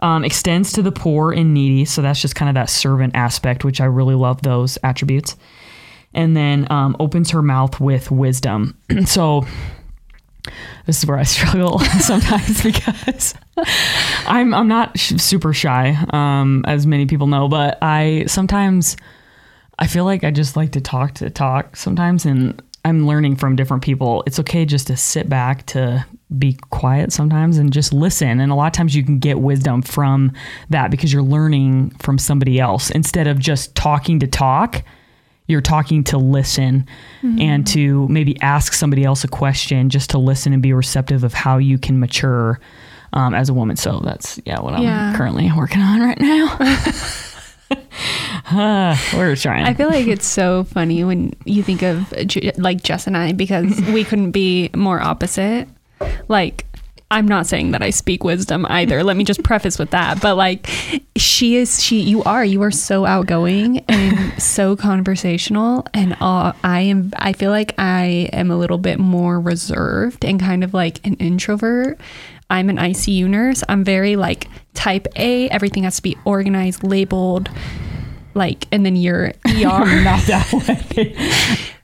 Um, 0.00 0.24
extends 0.24 0.72
to 0.72 0.82
the 0.82 0.92
poor 0.92 1.32
and 1.32 1.52
needy, 1.52 1.84
so 1.84 2.00
that's 2.02 2.20
just 2.20 2.34
kind 2.34 2.48
of 2.48 2.54
that 2.54 2.70
servant 2.70 3.14
aspect, 3.14 3.64
which 3.64 3.80
I 3.80 3.84
really 3.84 4.14
love 4.14 4.42
those 4.42 4.78
attributes. 4.82 5.36
And 6.14 6.36
then 6.36 6.66
um, 6.70 6.96
opens 6.98 7.30
her 7.30 7.42
mouth 7.42 7.80
with 7.80 8.10
wisdom. 8.10 8.76
so 9.04 9.44
this 10.86 10.98
is 10.98 11.06
where 11.06 11.18
I 11.18 11.22
struggle 11.24 11.78
sometimes 12.00 12.62
because 12.62 13.34
I'm 14.26 14.54
I'm 14.54 14.68
not 14.68 14.98
sh- 14.98 15.14
super 15.18 15.52
shy, 15.52 15.96
um, 16.10 16.64
as 16.66 16.86
many 16.86 17.06
people 17.06 17.26
know, 17.26 17.48
but 17.48 17.78
I 17.82 18.24
sometimes 18.26 18.96
I 19.78 19.86
feel 19.86 20.04
like 20.04 20.24
I 20.24 20.30
just 20.30 20.56
like 20.56 20.72
to 20.72 20.80
talk 20.80 21.14
to 21.14 21.30
talk 21.30 21.76
sometimes, 21.76 22.26
and 22.26 22.62
I'm 22.84 23.06
learning 23.06 23.36
from 23.36 23.56
different 23.56 23.82
people. 23.82 24.22
It's 24.26 24.38
okay 24.40 24.64
just 24.64 24.86
to 24.88 24.96
sit 24.96 25.28
back 25.28 25.66
to 25.66 26.04
be 26.38 26.56
quiet 26.70 27.12
sometimes 27.12 27.58
and 27.58 27.72
just 27.72 27.92
listen. 27.92 28.40
And 28.40 28.52
a 28.52 28.54
lot 28.54 28.66
of 28.66 28.72
times 28.72 28.94
you 28.94 29.04
can 29.04 29.18
get 29.18 29.40
wisdom 29.40 29.82
from 29.82 30.32
that 30.68 30.90
because 30.90 31.12
you're 31.12 31.22
learning 31.22 31.90
from 31.98 32.18
somebody 32.18 32.60
else 32.60 32.90
instead 32.90 33.26
of 33.26 33.38
just 33.38 33.74
talking 33.74 34.20
to 34.20 34.26
talk. 34.26 34.82
You're 35.46 35.60
talking 35.60 36.04
to 36.04 36.18
listen 36.18 36.86
and 37.40 37.66
to 37.68 38.06
maybe 38.06 38.40
ask 38.40 38.72
somebody 38.72 39.02
else 39.02 39.24
a 39.24 39.28
question 39.28 39.90
just 39.90 40.10
to 40.10 40.18
listen 40.18 40.52
and 40.52 40.62
be 40.62 40.72
receptive 40.72 41.24
of 41.24 41.34
how 41.34 41.58
you 41.58 41.76
can 41.76 41.98
mature 41.98 42.60
um, 43.14 43.34
as 43.34 43.48
a 43.48 43.54
woman. 43.54 43.76
So 43.76 43.98
that's, 43.98 44.38
yeah, 44.46 44.60
what 44.60 44.74
I'm 44.74 45.16
currently 45.16 45.50
working 45.56 45.82
on 45.82 46.00
right 46.00 46.20
now. 46.20 46.56
Uh, 48.52 48.96
we're 49.14 49.36
trying. 49.36 49.64
I 49.64 49.74
feel 49.74 49.88
like 49.88 50.08
it's 50.08 50.26
so 50.26 50.64
funny 50.64 51.04
when 51.04 51.32
you 51.44 51.62
think 51.62 51.82
of 51.82 52.12
like 52.58 52.82
Jess 52.82 53.06
and 53.06 53.16
I 53.16 53.30
because 53.32 53.80
we 53.82 54.02
couldn't 54.02 54.32
be 54.32 54.70
more 54.74 55.00
opposite. 55.00 55.68
Like, 56.28 56.66
I'm 57.12 57.26
not 57.26 57.46
saying 57.46 57.72
that 57.72 57.82
I 57.82 57.90
speak 57.90 58.22
wisdom 58.22 58.64
either. 58.68 59.02
Let 59.02 59.16
me 59.16 59.24
just 59.24 59.42
preface 59.42 59.78
with 59.80 59.90
that. 59.90 60.20
But 60.20 60.36
like, 60.36 60.68
she 61.16 61.56
is, 61.56 61.82
she, 61.82 62.00
you 62.00 62.22
are, 62.22 62.44
you 62.44 62.62
are 62.62 62.70
so 62.70 63.04
outgoing 63.04 63.78
and 63.88 64.40
so 64.40 64.76
conversational. 64.76 65.86
And 65.92 66.16
uh, 66.20 66.52
I 66.62 66.82
am, 66.82 67.12
I 67.16 67.32
feel 67.32 67.50
like 67.50 67.74
I 67.78 68.28
am 68.32 68.50
a 68.52 68.56
little 68.56 68.78
bit 68.78 69.00
more 69.00 69.40
reserved 69.40 70.24
and 70.24 70.38
kind 70.38 70.62
of 70.62 70.72
like 70.72 71.04
an 71.04 71.14
introvert. 71.14 71.98
I'm 72.48 72.70
an 72.70 72.76
ICU 72.76 73.26
nurse. 73.28 73.64
I'm 73.68 73.82
very 73.82 74.14
like 74.14 74.46
type 74.74 75.08
A. 75.16 75.48
Everything 75.50 75.82
has 75.84 75.96
to 75.96 76.02
be 76.02 76.16
organized, 76.24 76.84
labeled, 76.84 77.50
like, 78.34 78.66
and 78.70 78.86
then 78.86 78.94
you're 78.94 79.28
ER 79.28 79.32
not 80.04 80.22
that 80.26 80.52
way 80.52 81.14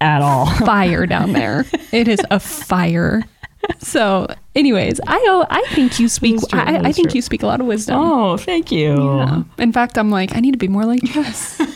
at 0.00 0.22
all. 0.22 0.46
fire 0.46 1.06
down 1.06 1.32
there. 1.32 1.64
It 1.92 2.06
is 2.06 2.20
a 2.30 2.38
fire. 2.38 3.24
So, 3.78 4.26
anyways, 4.54 5.00
I 5.06 5.24
oh, 5.28 5.46
I 5.48 5.62
think 5.74 6.00
you 6.00 6.08
speak. 6.08 6.40
True, 6.48 6.58
I, 6.58 6.88
I 6.88 6.92
think 6.92 7.14
you 7.14 7.22
speak 7.22 7.42
a 7.42 7.46
lot 7.46 7.60
of 7.60 7.66
wisdom. 7.66 7.96
Oh, 7.98 8.36
thank 8.36 8.72
you. 8.72 8.94
Yeah. 8.94 9.42
In 9.58 9.72
fact, 9.72 9.96
I'm 9.96 10.10
like, 10.10 10.34
I 10.36 10.40
need 10.40 10.52
to 10.52 10.58
be 10.58 10.68
more 10.68 10.84
like 10.84 11.02
Jess. 11.04 11.60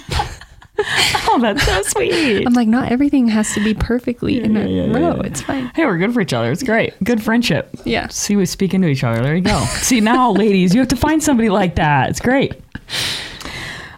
Oh, 1.29 1.39
that's 1.41 1.63
so 1.63 1.83
sweet. 1.83 2.47
I'm 2.47 2.55
like, 2.55 2.67
not 2.67 2.91
everything 2.91 3.29
has 3.29 3.53
to 3.53 3.63
be 3.63 3.75
perfectly 3.75 4.41
in 4.43 4.57
a 4.57 4.67
yeah, 4.67 4.85
yeah, 4.87 4.93
row. 4.99 5.17
yeah. 5.17 5.27
It's 5.27 5.43
fine. 5.43 5.71
Hey, 5.75 5.85
we're 5.85 5.99
good 5.99 6.15
for 6.15 6.23
each 6.23 6.33
other. 6.33 6.51
It's 6.51 6.63
great. 6.63 6.95
Good 7.05 7.23
friendship. 7.23 7.69
Yeah. 7.85 8.09
See, 8.09 8.35
we 8.35 8.47
speak 8.47 8.73
into 8.73 8.89
each 8.89 9.05
other. 9.05 9.23
There 9.23 9.37
you 9.37 9.43
go. 9.43 9.63
See, 9.83 10.01
now, 10.01 10.33
ladies, 10.33 10.75
you 10.75 10.81
have 10.81 10.89
to 10.89 10.97
find 10.97 11.23
somebody 11.23 11.51
like 11.51 11.75
that. 11.75 12.09
It's 12.09 12.21
great. 12.21 12.55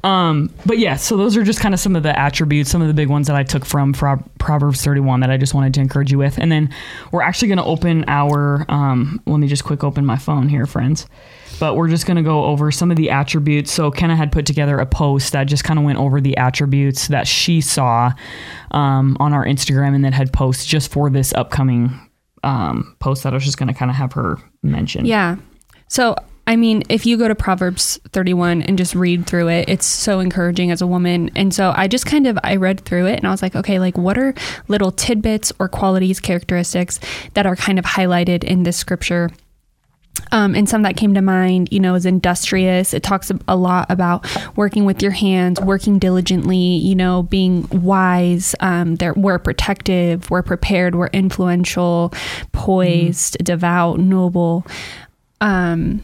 Um, 0.04 0.52
but 0.66 0.78
yeah, 0.78 0.96
so 0.96 1.16
those 1.16 1.36
are 1.36 1.44
just 1.44 1.60
kind 1.60 1.74
of 1.74 1.80
some 1.80 1.94
of 1.94 2.02
the 2.02 2.18
attributes, 2.18 2.70
some 2.70 2.82
of 2.82 2.88
the 2.88 2.94
big 2.94 3.08
ones 3.08 3.28
that 3.28 3.36
I 3.36 3.44
took 3.44 3.64
from 3.64 3.92
Pro- 3.92 4.22
Proverbs 4.38 4.82
31 4.82 5.20
that 5.20 5.30
I 5.30 5.36
just 5.36 5.54
wanted 5.54 5.74
to 5.74 5.80
encourage 5.80 6.10
you 6.10 6.18
with. 6.18 6.38
And 6.38 6.50
then 6.50 6.74
we're 7.12 7.22
actually 7.22 7.48
going 7.48 7.58
to 7.58 7.64
open 7.64 8.04
our, 8.08 8.64
um, 8.68 9.20
let 9.26 9.38
me 9.38 9.46
just 9.46 9.64
quick 9.64 9.84
open 9.84 10.04
my 10.04 10.16
phone 10.16 10.48
here, 10.48 10.66
friends. 10.66 11.06
But 11.60 11.76
we're 11.76 11.88
just 11.88 12.06
going 12.06 12.16
to 12.16 12.22
go 12.22 12.44
over 12.46 12.72
some 12.72 12.90
of 12.90 12.96
the 12.96 13.10
attributes. 13.10 13.70
So 13.70 13.92
Kenna 13.92 14.16
had 14.16 14.32
put 14.32 14.44
together 14.46 14.78
a 14.78 14.86
post 14.86 15.32
that 15.32 15.44
just 15.44 15.62
kind 15.62 15.78
of 15.78 15.84
went 15.84 15.98
over 15.98 16.20
the 16.20 16.36
attributes 16.36 17.06
that 17.08 17.28
she 17.28 17.60
saw 17.60 18.12
um, 18.72 19.16
on 19.20 19.32
our 19.32 19.44
Instagram 19.44 19.94
and 19.94 20.04
then 20.04 20.12
had 20.12 20.32
posts 20.32 20.66
just 20.66 20.90
for 20.90 21.10
this 21.10 21.32
upcoming 21.34 22.08
um, 22.42 22.96
post 22.98 23.22
that 23.22 23.32
I 23.32 23.36
was 23.36 23.44
just 23.44 23.58
going 23.58 23.68
to 23.68 23.74
kind 23.74 23.90
of 23.90 23.96
have 23.96 24.14
her 24.14 24.38
mention. 24.64 25.04
Yeah. 25.04 25.36
So, 25.86 26.16
I 26.46 26.56
mean, 26.56 26.82
if 26.88 27.06
you 27.06 27.16
go 27.16 27.28
to 27.28 27.34
Proverbs 27.34 28.00
31 28.12 28.62
and 28.62 28.76
just 28.76 28.94
read 28.94 29.26
through 29.26 29.48
it, 29.48 29.68
it's 29.68 29.86
so 29.86 30.18
encouraging 30.18 30.70
as 30.70 30.82
a 30.82 30.86
woman. 30.86 31.30
And 31.36 31.54
so 31.54 31.72
I 31.76 31.86
just 31.86 32.04
kind 32.04 32.26
of 32.26 32.38
I 32.42 32.56
read 32.56 32.80
through 32.80 33.06
it 33.06 33.16
and 33.16 33.26
I 33.26 33.30
was 33.30 33.42
like, 33.42 33.54
okay, 33.54 33.78
like 33.78 33.96
what 33.96 34.18
are 34.18 34.34
little 34.66 34.90
tidbits 34.90 35.52
or 35.60 35.68
qualities, 35.68 36.18
characteristics 36.18 36.98
that 37.34 37.46
are 37.46 37.54
kind 37.54 37.78
of 37.78 37.84
highlighted 37.84 38.42
in 38.42 38.64
this 38.64 38.76
scripture? 38.76 39.30
Um, 40.30 40.54
and 40.54 40.68
some 40.68 40.82
that 40.82 40.96
came 40.96 41.14
to 41.14 41.22
mind, 41.22 41.68
you 41.70 41.80
know, 41.80 41.94
is 41.94 42.06
industrious. 42.06 42.92
It 42.92 43.02
talks 43.02 43.30
a 43.48 43.56
lot 43.56 43.90
about 43.90 44.26
working 44.56 44.84
with 44.84 45.02
your 45.02 45.10
hands, 45.10 45.60
working 45.60 45.98
diligently, 45.98 46.56
you 46.56 46.94
know, 46.94 47.22
being 47.22 47.68
wise. 47.70 48.54
Um, 48.60 48.96
we're 49.16 49.38
protective, 49.38 50.30
we're 50.30 50.42
prepared, 50.42 50.94
we're 50.94 51.08
influential, 51.08 52.12
poised, 52.52 53.38
mm. 53.38 53.44
devout, 53.44 54.00
noble. 54.00 54.66
Um, 55.40 56.02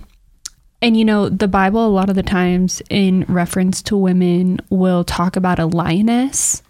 and 0.81 0.97
you 0.97 1.05
know, 1.05 1.29
the 1.29 1.49
Bible, 1.49 1.87
a 1.87 1.89
lot 1.89 2.09
of 2.09 2.17
the 2.17 2.23
times 2.23 2.83
in 2.89 3.25
reference 3.29 3.83
to 3.83 3.97
women, 3.97 4.61
will 4.71 5.05
talk 5.05 5.37
about 5.37 5.59
a 5.59 5.67
lioness. 5.67 6.63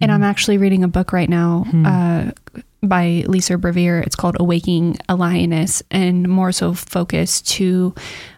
And 0.00 0.12
I'm 0.12 0.20
mm. 0.20 0.26
actually 0.26 0.58
reading 0.58 0.84
a 0.84 0.88
book 0.88 1.12
right 1.12 1.28
now 1.28 1.64
hmm. 1.70 1.86
uh, 1.86 2.30
by 2.82 3.24
Lisa 3.26 3.54
Bevere. 3.54 4.04
It's 4.04 4.14
called 4.14 4.36
Awaking 4.38 4.98
a 5.08 5.16
Lioness, 5.16 5.82
and 5.90 6.28
more 6.28 6.52
so 6.52 6.74
focused 6.74 7.48
to 7.52 7.94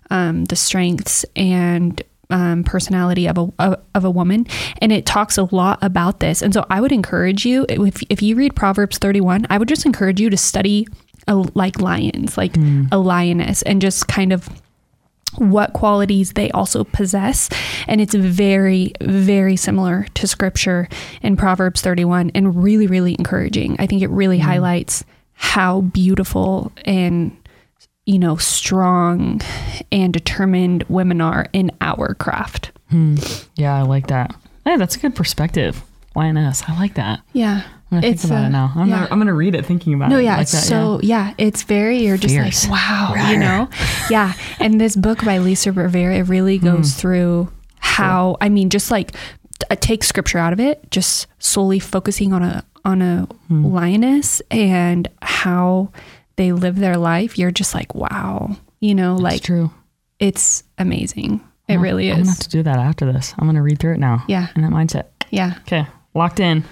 um, 0.09 0.45
the 0.45 0.55
strengths 0.55 1.25
and 1.35 2.01
um, 2.31 2.63
personality 2.63 3.27
of 3.27 3.39
a 3.59 3.79
of 3.95 4.05
a 4.05 4.11
woman, 4.11 4.47
and 4.81 4.93
it 4.93 5.05
talks 5.05 5.37
a 5.37 5.49
lot 5.53 5.79
about 5.83 6.21
this. 6.21 6.43
And 6.43 6.55
so, 6.55 6.65
I 6.71 6.81
would 6.81 6.93
encourage 6.93 7.45
you 7.45 7.67
if 7.69 8.03
if 8.09 8.23
you 8.23 8.37
read 8.37 8.55
Proverbs 8.55 8.99
thirty 8.99 9.21
one, 9.21 9.47
I 9.51 9.59
would 9.59 9.69
just 9.69 9.85
encourage 9.85 10.21
you 10.21 10.31
to 10.31 10.37
study 10.37 10.87
a, 11.27 11.35
like 11.55 11.81
lions, 11.81 12.39
like 12.39 12.53
mm. 12.53 12.87
a 12.93 12.99
lioness, 12.99 13.63
and 13.63 13.83
just 13.83 14.07
kind 14.07 14.33
of 14.33 14.49
what 15.37 15.73
qualities 15.73 16.33
they 16.33 16.51
also 16.51 16.85
possess. 16.85 17.49
And 17.87 18.01
it's 18.01 18.15
very, 18.15 18.93
very 19.01 19.57
similar 19.57 20.07
to 20.15 20.27
scripture 20.27 20.89
in 21.23 21.37
Proverbs 21.37 21.81
31 21.81 22.33
and 22.35 22.63
really, 22.63 22.87
really 22.87 23.15
encouraging. 23.19 23.77
I 23.79 23.87
think 23.87 24.03
it 24.03 24.11
really 24.11 24.39
mm. 24.39 24.43
highlights 24.43 25.05
how 25.35 25.83
beautiful 25.83 26.73
and 26.85 27.37
you 28.05 28.19
know 28.19 28.37
strong 28.37 29.41
and 29.93 30.13
determined 30.13 30.83
women 30.89 31.21
are 31.21 31.47
in 31.53 31.71
our 31.81 32.15
craft. 32.15 32.73
Hmm. 32.91 33.17
Yeah, 33.55 33.75
I 33.75 33.83
like 33.83 34.09
that. 34.09 34.35
Hey, 34.65 34.77
that's 34.77 34.97
a 34.97 34.99
good 34.99 35.15
perspective. 35.15 35.83
Lioness, 36.17 36.63
I 36.67 36.79
like 36.79 36.95
that. 36.95 37.21
Yeah. 37.33 37.63
I'm 37.91 37.99
gonna 38.01 38.07
it's, 38.07 38.23
think 38.23 38.33
about 38.33 38.45
uh, 38.45 38.47
it 38.47 38.51
now. 38.51 38.73
I'm, 38.77 38.89
yeah. 38.89 38.95
gonna, 38.97 39.09
I'm 39.11 39.19
gonna 39.19 39.35
read 39.35 39.55
it 39.55 39.65
thinking 39.65 39.95
about 39.95 40.11
no, 40.11 40.17
it. 40.17 40.23
No, 40.23 40.25
yeah, 40.25 40.37
like 40.37 40.49
that, 40.49 40.63
so 40.63 41.01
yeah. 41.03 41.29
yeah. 41.29 41.35
it's 41.39 41.63
very 41.63 41.99
you're 41.99 42.19
just 42.19 42.35
Fierce. 42.35 42.65
like 42.65 42.73
wow, 42.73 43.13
Rawr. 43.17 43.31
you 43.31 43.39
know, 43.39 43.69
yeah. 44.11 44.35
And 44.61 44.81
this 44.81 44.95
book 44.95 45.25
by 45.25 45.39
Lisa 45.39 45.71
Bevere 45.71 46.19
it 46.19 46.25
really 46.25 46.59
hmm. 46.59 46.67
goes 46.67 46.93
mm. 46.93 46.99
through 46.99 47.53
how 47.79 48.37
I 48.41 48.49
mean, 48.49 48.71
just 48.71 48.91
like 48.91 49.13
uh, 49.71 49.77
take 49.77 50.05
scripture 50.05 50.39
out 50.39 50.53
of 50.53 50.61
it, 50.61 50.91
just 50.91 51.27
solely 51.39 51.79
focusing 51.79 52.33
on 52.33 52.43
a 52.43 52.65
on 52.85 53.03
a 53.03 53.27
mm. 53.51 53.73
lioness 53.73 54.41
and 54.51 55.09
how 55.23 55.91
they 56.37 56.53
live 56.53 56.77
their 56.77 56.97
life. 56.97 57.39
You're 57.39 57.51
just 57.51 57.75
like 57.75 57.95
wow, 57.95 58.57
you 58.81 58.95
know, 58.95 59.15
That's 59.15 59.23
like 59.23 59.43
true. 59.43 59.71
It's 60.19 60.63
amazing. 60.79 61.41
It 61.69 61.75
well, 61.75 61.83
really 61.83 62.09
is. 62.09 62.17
I'm 62.17 62.23
gonna 62.23 62.31
have 62.31 62.41
to 62.41 62.49
do 62.49 62.63
that 62.63 62.79
after 62.79 63.11
this. 63.11 63.35
I'm 63.39 63.47
gonna 63.47 63.63
read 63.63 63.79
through 63.79 63.95
it 63.95 63.99
now. 63.99 64.25
Yeah, 64.29 64.49
in 64.55 64.63
that 64.63 64.73
mindset. 64.73 65.07
Yeah. 65.31 65.55
Okay, 65.63 65.87
locked 66.15 66.41
in. 66.41 66.65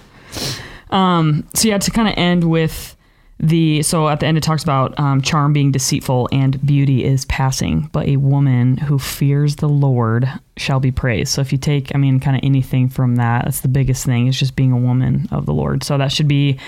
Um, 0.96 1.46
so 1.54 1.68
yeah, 1.68 1.76
to 1.76 1.90
kind 1.90 2.08
of 2.08 2.14
end 2.16 2.44
with 2.44 2.96
the 3.38 3.82
so 3.82 4.08
at 4.08 4.20
the 4.20 4.26
end 4.26 4.38
it 4.38 4.42
talks 4.42 4.62
about 4.62 4.98
um, 4.98 5.20
charm 5.20 5.52
being 5.52 5.70
deceitful 5.70 6.26
and 6.32 6.64
beauty 6.64 7.04
is 7.04 7.26
passing, 7.26 7.90
but 7.92 8.08
a 8.08 8.16
woman 8.16 8.78
who 8.78 8.98
fears 8.98 9.56
the 9.56 9.68
Lord 9.68 10.26
shall 10.56 10.80
be 10.80 10.90
praised. 10.90 11.32
So 11.32 11.42
if 11.42 11.52
you 11.52 11.58
take, 11.58 11.94
I 11.94 11.98
mean, 11.98 12.18
kind 12.18 12.34
of 12.34 12.40
anything 12.42 12.88
from 12.88 13.16
that, 13.16 13.44
that's 13.44 13.60
the 13.60 13.68
biggest 13.68 14.06
thing 14.06 14.26
is 14.26 14.38
just 14.38 14.56
being 14.56 14.72
a 14.72 14.78
woman 14.78 15.28
of 15.30 15.44
the 15.44 15.52
Lord. 15.52 15.84
So 15.84 15.98
that 15.98 16.12
should 16.12 16.28
be 16.28 16.58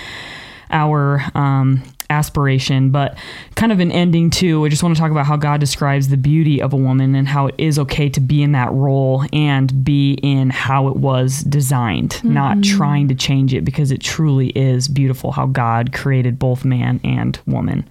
our 0.70 1.24
um, 1.34 1.82
aspiration, 2.10 2.90
but 2.90 3.18
kind 3.54 3.72
of 3.72 3.80
an 3.80 3.92
ending 3.92 4.30
too. 4.30 4.64
I 4.64 4.68
just 4.68 4.82
want 4.82 4.96
to 4.96 5.00
talk 5.00 5.10
about 5.10 5.26
how 5.26 5.36
God 5.36 5.60
describes 5.60 6.08
the 6.08 6.16
beauty 6.16 6.60
of 6.60 6.72
a 6.72 6.76
woman 6.76 7.14
and 7.14 7.28
how 7.28 7.46
it 7.46 7.54
is 7.58 7.78
okay 7.78 8.08
to 8.10 8.20
be 8.20 8.42
in 8.42 8.52
that 8.52 8.72
role 8.72 9.24
and 9.32 9.84
be 9.84 10.14
in 10.22 10.50
how 10.50 10.88
it 10.88 10.96
was 10.96 11.40
designed, 11.40 12.10
mm-hmm. 12.10 12.32
not 12.32 12.62
trying 12.62 13.08
to 13.08 13.14
change 13.14 13.52
it 13.52 13.64
because 13.64 13.90
it 13.90 14.00
truly 14.00 14.48
is 14.50 14.88
beautiful 14.88 15.32
how 15.32 15.46
God 15.46 15.92
created 15.92 16.38
both 16.38 16.64
man 16.64 17.00
and 17.04 17.38
woman. 17.46 17.88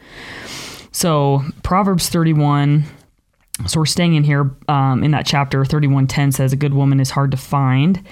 So, 0.92 1.44
Proverbs 1.64 2.10
31 2.10 2.86
so 3.66 3.80
we're 3.80 3.88
staying 3.88 4.14
in 4.14 4.24
here 4.24 4.52
um, 4.68 5.04
in 5.04 5.12
that 5.12 5.26
chapter 5.26 5.66
3110 5.66 6.32
says 6.32 6.54
a 6.54 6.56
good 6.56 6.76
woman 6.76 7.00
is 7.00 7.10
hard 7.10 7.32
to 7.32 7.38
find 7.38 8.06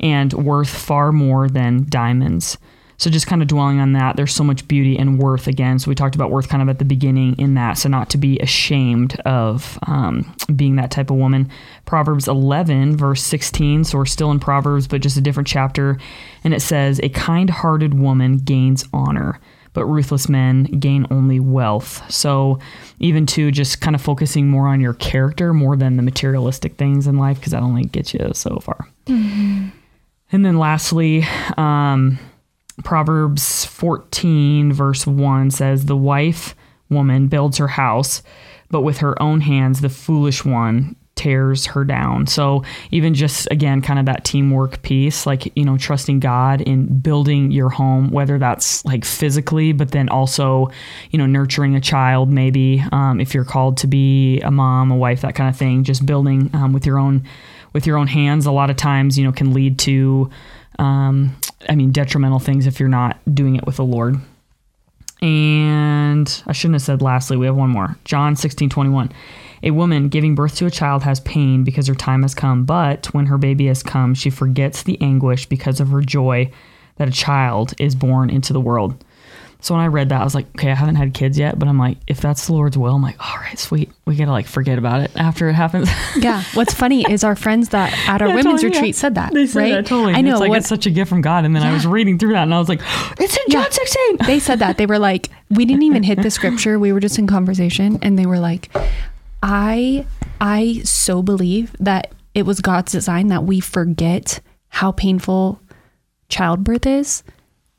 and 0.00 0.32
worth 0.32 0.68
far 0.68 1.12
more 1.12 1.48
than 1.48 1.86
diamonds 1.88 2.58
so 2.98 3.10
just 3.10 3.28
kind 3.28 3.42
of 3.42 3.48
dwelling 3.48 3.78
on 3.78 3.92
that, 3.92 4.16
there's 4.16 4.34
so 4.34 4.42
much 4.42 4.66
beauty 4.66 4.98
and 4.98 5.20
worth 5.20 5.46
again. 5.46 5.78
So 5.78 5.88
we 5.88 5.94
talked 5.94 6.16
about 6.16 6.32
worth 6.32 6.48
kind 6.48 6.62
of 6.62 6.68
at 6.68 6.80
the 6.80 6.84
beginning 6.84 7.38
in 7.38 7.54
that. 7.54 7.78
So 7.78 7.88
not 7.88 8.10
to 8.10 8.18
be 8.18 8.40
ashamed 8.40 9.18
of 9.20 9.78
um, 9.86 10.34
being 10.54 10.74
that 10.76 10.90
type 10.90 11.10
of 11.10 11.16
woman. 11.16 11.48
Proverbs 11.86 12.26
11, 12.26 12.96
verse 12.96 13.22
16. 13.22 13.84
So 13.84 13.98
we're 13.98 14.04
still 14.04 14.32
in 14.32 14.40
Proverbs, 14.40 14.88
but 14.88 15.00
just 15.00 15.16
a 15.16 15.20
different 15.20 15.46
chapter. 15.46 15.96
And 16.42 16.52
it 16.52 16.60
says, 16.60 16.98
A 17.00 17.08
kind 17.08 17.48
hearted 17.48 17.94
woman 17.94 18.38
gains 18.38 18.84
honor 18.92 19.40
but 19.74 19.84
ruthless 19.84 20.28
men 20.28 20.64
gain 20.64 21.06
only 21.12 21.38
wealth. 21.38 22.02
So, 22.10 22.58
even 22.98 23.26
to 23.26 23.52
just 23.52 23.80
kind 23.80 23.94
of 23.94 24.02
focusing 24.02 24.48
more 24.48 24.66
on 24.66 24.80
your 24.80 24.94
character 24.94 25.54
more 25.54 25.76
than 25.76 25.96
the 25.96 26.02
materialistic 26.02 26.76
things 26.76 27.06
in 27.06 27.16
life, 27.16 27.38
because 27.38 27.52
that 27.52 27.62
only 27.62 27.84
gets 27.84 28.12
you 28.12 28.30
so 28.32 28.58
far. 28.58 28.88
Mm-hmm. 29.06 29.68
And 30.32 30.44
then, 30.44 30.58
lastly, 30.58 31.24
um, 31.56 32.18
Proverbs 32.84 33.64
14, 33.64 34.72
verse 34.72 35.06
1 35.06 35.50
says, 35.50 35.86
The 35.86 35.96
wife 35.96 36.54
woman 36.90 37.28
builds 37.28 37.58
her 37.58 37.68
house, 37.68 38.22
but 38.70 38.82
with 38.82 38.98
her 38.98 39.20
own 39.20 39.40
hands, 39.40 39.80
the 39.80 39.88
foolish 39.88 40.44
one 40.44 40.96
tears 41.18 41.66
her 41.66 41.84
down. 41.84 42.26
So, 42.28 42.62
even 42.92 43.12
just 43.12 43.48
again, 43.50 43.82
kind 43.82 43.98
of 43.98 44.06
that 44.06 44.24
teamwork 44.24 44.80
piece, 44.82 45.26
like, 45.26 45.54
you 45.56 45.64
know, 45.64 45.76
trusting 45.76 46.20
God 46.20 46.60
in 46.60 47.00
building 47.00 47.50
your 47.50 47.68
home, 47.68 48.10
whether 48.10 48.38
that's 48.38 48.84
like 48.84 49.04
physically, 49.04 49.72
but 49.72 49.90
then 49.90 50.08
also, 50.08 50.70
you 51.10 51.18
know, 51.18 51.26
nurturing 51.26 51.74
a 51.74 51.80
child, 51.80 52.30
maybe 52.30 52.84
um, 52.92 53.20
if 53.20 53.34
you're 53.34 53.44
called 53.44 53.76
to 53.78 53.86
be 53.86 54.40
a 54.40 54.50
mom, 54.50 54.92
a 54.92 54.96
wife, 54.96 55.22
that 55.22 55.34
kind 55.34 55.50
of 55.50 55.56
thing, 55.56 55.82
just 55.82 56.06
building 56.06 56.50
um, 56.54 56.72
with 56.72 56.86
your 56.86 56.98
own. 56.98 57.24
With 57.74 57.86
your 57.86 57.98
own 57.98 58.06
hands, 58.06 58.46
a 58.46 58.50
lot 58.50 58.70
of 58.70 58.76
times, 58.76 59.18
you 59.18 59.24
know, 59.24 59.30
can 59.30 59.52
lead 59.52 59.78
to 59.80 60.30
um, 60.78 61.36
I 61.68 61.74
mean, 61.74 61.90
detrimental 61.90 62.38
things 62.38 62.66
if 62.66 62.78
you're 62.78 62.88
not 62.88 63.18
doing 63.32 63.56
it 63.56 63.66
with 63.66 63.76
the 63.76 63.84
Lord. 63.84 64.16
And 65.20 66.42
I 66.46 66.52
shouldn't 66.52 66.76
have 66.76 66.82
said 66.82 67.02
lastly, 67.02 67.36
we 67.36 67.46
have 67.46 67.56
one 67.56 67.70
more. 67.70 67.96
John 68.04 68.36
16 68.36 68.68
21. 68.68 69.10
A 69.64 69.72
woman 69.72 70.08
giving 70.08 70.36
birth 70.36 70.54
to 70.56 70.66
a 70.66 70.70
child 70.70 71.02
has 71.02 71.18
pain 71.20 71.64
because 71.64 71.88
her 71.88 71.94
time 71.94 72.22
has 72.22 72.34
come, 72.34 72.64
but 72.64 73.06
when 73.12 73.26
her 73.26 73.38
baby 73.38 73.66
has 73.66 73.82
come, 73.82 74.14
she 74.14 74.30
forgets 74.30 74.84
the 74.84 75.00
anguish 75.00 75.46
because 75.46 75.80
of 75.80 75.88
her 75.88 76.00
joy 76.00 76.50
that 76.96 77.08
a 77.08 77.12
child 77.12 77.74
is 77.78 77.96
born 77.96 78.30
into 78.30 78.52
the 78.52 78.60
world. 78.60 79.04
So 79.60 79.74
when 79.74 79.82
I 79.82 79.88
read 79.88 80.10
that, 80.10 80.20
I 80.20 80.24
was 80.24 80.36
like, 80.36 80.46
okay, 80.56 80.70
I 80.70 80.74
haven't 80.74 80.94
had 80.94 81.14
kids 81.14 81.36
yet, 81.36 81.58
but 81.58 81.68
I'm 81.68 81.78
like, 81.78 81.98
if 82.06 82.20
that's 82.20 82.46
the 82.46 82.52
Lord's 82.52 82.78
will, 82.78 82.94
I'm 82.94 83.02
like, 83.02 83.16
all 83.18 83.36
right, 83.38 83.58
sweet. 83.58 83.90
We 84.04 84.14
gotta 84.14 84.30
like 84.30 84.46
forget 84.46 84.78
about 84.78 85.00
it 85.00 85.10
after 85.16 85.48
it 85.48 85.54
happens. 85.54 85.90
yeah. 86.16 86.44
What's 86.54 86.72
funny 86.72 87.04
is 87.10 87.24
our 87.24 87.34
friends 87.34 87.70
that 87.70 87.92
at 88.08 88.22
our 88.22 88.28
yeah, 88.28 88.34
women's 88.36 88.60
totally, 88.60 88.74
retreat 88.74 88.94
yeah. 88.94 89.00
said 89.00 89.14
that. 89.16 89.34
They 89.34 89.46
said 89.46 89.60
right? 89.60 89.70
that 89.72 89.86
totally. 89.86 90.14
I 90.14 90.20
know. 90.20 90.32
It's 90.32 90.40
like 90.40 90.50
what, 90.50 90.58
it's 90.58 90.68
such 90.68 90.86
a 90.86 90.90
gift 90.90 91.08
from 91.08 91.22
God. 91.22 91.44
And 91.44 91.56
then 91.56 91.62
yeah. 91.62 91.70
I 91.70 91.72
was 91.72 91.86
reading 91.86 92.18
through 92.18 92.34
that 92.34 92.44
and 92.44 92.54
I 92.54 92.58
was 92.58 92.68
like, 92.68 92.80
it's 93.18 93.36
in 93.36 93.44
John 93.50 93.70
16. 93.70 94.18
They 94.26 94.38
said 94.38 94.60
that. 94.60 94.78
They 94.78 94.86
were 94.86 95.00
like, 95.00 95.28
we 95.50 95.64
didn't 95.64 95.82
even 95.82 96.04
hit 96.04 96.22
the 96.22 96.30
scripture. 96.30 96.78
We 96.78 96.92
were 96.92 97.00
just 97.00 97.18
in 97.18 97.26
conversation 97.26 97.98
and 98.00 98.16
they 98.16 98.26
were 98.26 98.38
like, 98.38 98.70
I 99.42 100.06
I 100.40 100.82
so 100.84 101.20
believe 101.22 101.74
that 101.80 102.12
it 102.34 102.42
was 102.42 102.60
God's 102.60 102.92
design 102.92 103.26
that 103.28 103.44
we 103.44 103.58
forget 103.58 104.40
how 104.68 104.92
painful 104.92 105.60
childbirth 106.28 106.86
is 106.86 107.24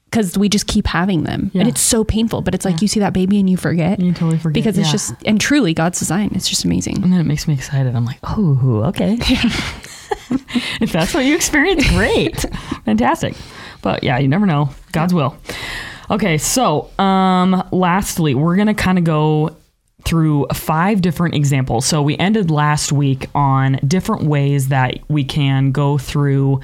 because 0.09 0.37
we 0.37 0.49
just 0.49 0.67
keep 0.67 0.87
having 0.87 1.23
them 1.23 1.51
yeah. 1.53 1.61
and 1.61 1.69
it's 1.69 1.81
so 1.81 2.03
painful 2.03 2.41
but 2.41 2.55
it's 2.55 2.65
like 2.65 2.75
yeah. 2.75 2.81
you 2.81 2.87
see 2.87 2.99
that 2.99 3.13
baby 3.13 3.39
and 3.39 3.49
you 3.49 3.57
forget 3.57 3.99
you 3.99 4.11
totally 4.13 4.37
forget 4.37 4.53
because 4.53 4.77
it's 4.77 4.87
yeah. 4.87 4.91
just 4.91 5.13
and 5.25 5.39
truly 5.39 5.73
god's 5.73 5.99
design 5.99 6.31
it's 6.33 6.47
just 6.47 6.65
amazing 6.65 6.95
and 7.03 7.11
then 7.13 7.19
it 7.19 7.25
makes 7.25 7.47
me 7.47 7.53
excited 7.53 7.95
i'm 7.95 8.05
like 8.05 8.19
oh 8.23 8.83
okay 8.85 9.17
if 10.81 10.91
that's 10.91 11.13
what 11.13 11.25
you 11.25 11.35
experience, 11.35 11.87
great. 11.89 12.39
Fantastic. 12.85 13.35
But 13.81 14.03
yeah, 14.03 14.17
you 14.17 14.27
never 14.27 14.45
know. 14.45 14.69
God's 14.91 15.13
will. 15.13 15.37
Okay, 16.09 16.37
so 16.37 16.89
um 16.99 17.67
lastly, 17.71 18.35
we're 18.35 18.55
going 18.55 18.67
to 18.67 18.73
kind 18.73 18.97
of 18.97 19.03
go 19.03 19.55
through 20.03 20.47
five 20.53 21.01
different 21.01 21.35
examples. 21.35 21.85
So 21.85 22.01
we 22.01 22.17
ended 22.17 22.49
last 22.49 22.91
week 22.91 23.27
on 23.35 23.79
different 23.85 24.23
ways 24.23 24.69
that 24.69 24.99
we 25.09 25.23
can 25.23 25.71
go 25.71 25.97
through 25.97 26.61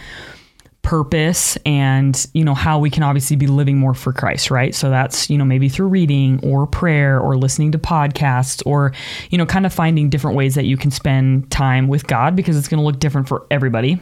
purpose 0.86 1.58
and 1.66 2.28
you 2.34 2.46
know 2.46 2.54
how 2.54 2.78
we 2.78 2.92
can 2.92 3.02
obviously 3.02 3.36
be 3.36 3.48
living 3.48 3.76
more 3.78 3.96
for 3.96 4.14
Christ, 4.14 4.52
right? 4.52 4.74
So 4.74 4.92
that's, 4.92 5.32
you 5.32 5.38
know, 5.38 5.44
maybe 5.44 5.68
through 5.68 5.88
reading 5.88 6.40
or 6.44 6.68
prayer 6.68 7.20
or 7.20 7.36
listening 7.36 7.72
to 7.72 7.80
podcasts 7.80 8.62
or 8.68 8.94
you 9.32 9.38
know, 9.38 9.48
kind 9.48 9.66
of 9.66 9.74
finding 9.74 10.10
different 10.10 10.38
ways 10.38 10.54
that 10.54 10.66
you 10.66 10.78
can 10.78 10.92
spend 10.92 11.50
time 11.50 11.88
with 11.88 12.06
God 12.06 12.36
because 12.36 12.56
it's 12.56 12.68
going 12.68 12.78
to 12.78 12.86
look 12.86 13.00
different 13.00 13.28
for 13.28 13.48
everybody. 13.50 14.00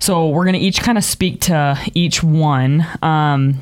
So 0.00 0.30
we're 0.30 0.44
going 0.44 0.54
to 0.54 0.60
each 0.60 0.80
kind 0.80 0.96
of 0.96 1.04
speak 1.04 1.42
to 1.42 1.78
each 1.94 2.22
one. 2.22 2.86
Um 3.02 3.60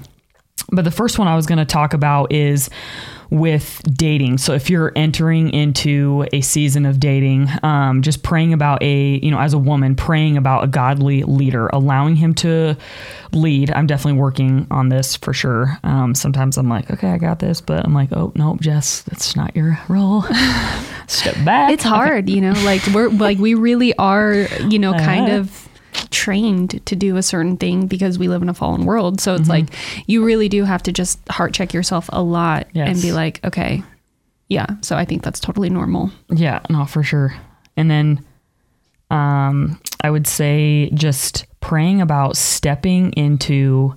but 0.72 0.84
the 0.84 0.90
first 0.90 1.18
one 1.18 1.28
I 1.28 1.36
was 1.36 1.46
going 1.46 1.58
to 1.58 1.64
talk 1.64 1.92
about 1.92 2.32
is 2.32 2.70
with 3.34 3.82
dating. 3.92 4.38
So 4.38 4.54
if 4.54 4.70
you're 4.70 4.92
entering 4.94 5.50
into 5.50 6.24
a 6.32 6.40
season 6.40 6.86
of 6.86 7.00
dating, 7.00 7.48
um, 7.64 8.00
just 8.00 8.22
praying 8.22 8.52
about 8.52 8.82
a, 8.82 9.18
you 9.22 9.30
know, 9.30 9.40
as 9.40 9.52
a 9.52 9.58
woman, 9.58 9.96
praying 9.96 10.36
about 10.36 10.62
a 10.64 10.66
godly 10.68 11.24
leader, 11.24 11.66
allowing 11.72 12.14
him 12.16 12.32
to 12.36 12.76
lead. 13.32 13.72
I'm 13.72 13.88
definitely 13.88 14.20
working 14.20 14.68
on 14.70 14.88
this 14.88 15.16
for 15.16 15.32
sure. 15.32 15.76
Um, 15.82 16.14
sometimes 16.14 16.56
I'm 16.56 16.68
like, 16.68 16.90
okay, 16.92 17.08
I 17.10 17.18
got 17.18 17.40
this, 17.40 17.60
but 17.60 17.84
I'm 17.84 17.92
like, 17.92 18.12
oh 18.12 18.30
nope, 18.36 18.60
Jess, 18.60 19.02
that's 19.02 19.34
not 19.34 19.56
your 19.56 19.78
role. 19.88 20.22
Step 21.08 21.34
back. 21.44 21.72
It's 21.72 21.82
hard, 21.84 22.30
you 22.30 22.40
know, 22.40 22.52
like 22.64 22.86
we're 22.94 23.08
like 23.08 23.38
we 23.38 23.54
really 23.54 23.94
are, 23.98 24.46
you 24.68 24.78
know, 24.78 24.92
kind 24.92 25.28
Uh-huh. 25.28 25.38
of 25.40 25.68
trained 26.14 26.80
to 26.86 26.96
do 26.96 27.16
a 27.16 27.22
certain 27.22 27.56
thing 27.56 27.86
because 27.86 28.18
we 28.18 28.28
live 28.28 28.40
in 28.42 28.48
a 28.48 28.54
fallen 28.54 28.84
world. 28.86 29.20
So 29.20 29.32
Mm-hmm. 29.34 29.40
it's 29.42 29.50
like 29.50 29.66
you 30.08 30.24
really 30.24 30.48
do 30.48 30.64
have 30.64 30.82
to 30.84 30.92
just 30.92 31.18
heart 31.28 31.52
check 31.52 31.74
yourself 31.74 32.08
a 32.12 32.22
lot 32.22 32.68
and 32.74 33.02
be 33.02 33.12
like, 33.12 33.44
okay, 33.44 33.82
yeah. 34.48 34.66
So 34.80 34.96
I 34.96 35.04
think 35.04 35.22
that's 35.22 35.40
totally 35.40 35.68
normal. 35.70 36.10
Yeah, 36.30 36.60
no, 36.70 36.84
for 36.86 37.02
sure. 37.02 37.34
And 37.76 37.90
then 37.90 38.24
um, 39.10 39.80
I 40.02 40.10
would 40.10 40.26
say 40.26 40.90
just 40.94 41.46
praying 41.60 42.00
about 42.00 42.36
stepping 42.36 43.12
into 43.14 43.94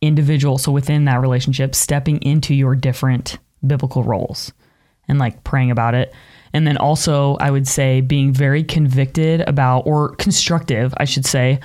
individual, 0.00 0.58
so 0.58 0.72
within 0.72 1.04
that 1.06 1.20
relationship, 1.20 1.74
stepping 1.74 2.20
into 2.22 2.54
your 2.54 2.74
different 2.74 3.38
biblical 3.66 4.02
roles 4.02 4.52
and 5.08 5.18
like 5.18 5.44
praying 5.44 5.70
about 5.70 5.94
it. 5.94 6.12
And 6.52 6.66
then 6.66 6.76
also, 6.76 7.36
I 7.36 7.50
would 7.50 7.66
say 7.66 8.00
being 8.00 8.32
very 8.32 8.62
convicted 8.62 9.40
about, 9.42 9.86
or 9.86 10.14
constructive, 10.16 10.92
I 10.96 11.04
should 11.04 11.24
say, 11.24 11.60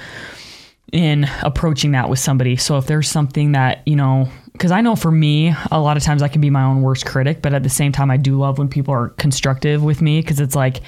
in 0.91 1.29
approaching 1.41 1.91
that 1.91 2.09
with 2.09 2.19
somebody. 2.19 2.55
So 2.55 2.77
if 2.77 2.87
there's 2.87 3.09
something 3.09 3.51
that, 3.51 3.81
you 3.85 3.95
know, 3.95 4.29
because 4.53 4.71
I 4.71 4.81
know 4.81 4.95
for 4.95 5.11
me, 5.11 5.53
a 5.71 5.79
lot 5.79 5.97
of 5.97 6.03
times 6.03 6.21
I 6.21 6.29
can 6.29 6.41
be 6.41 6.49
my 6.49 6.63
own 6.63 6.81
worst 6.81 7.05
critic, 7.05 7.41
but 7.41 7.53
at 7.53 7.63
the 7.63 7.69
same 7.69 7.91
time, 7.91 8.09
I 8.09 8.17
do 8.17 8.37
love 8.37 8.57
when 8.57 8.69
people 8.69 8.93
are 8.93 9.09
constructive 9.09 9.83
with 9.83 10.01
me 10.01 10.21
because 10.21 10.39
it's 10.39 10.55
like 10.55 10.81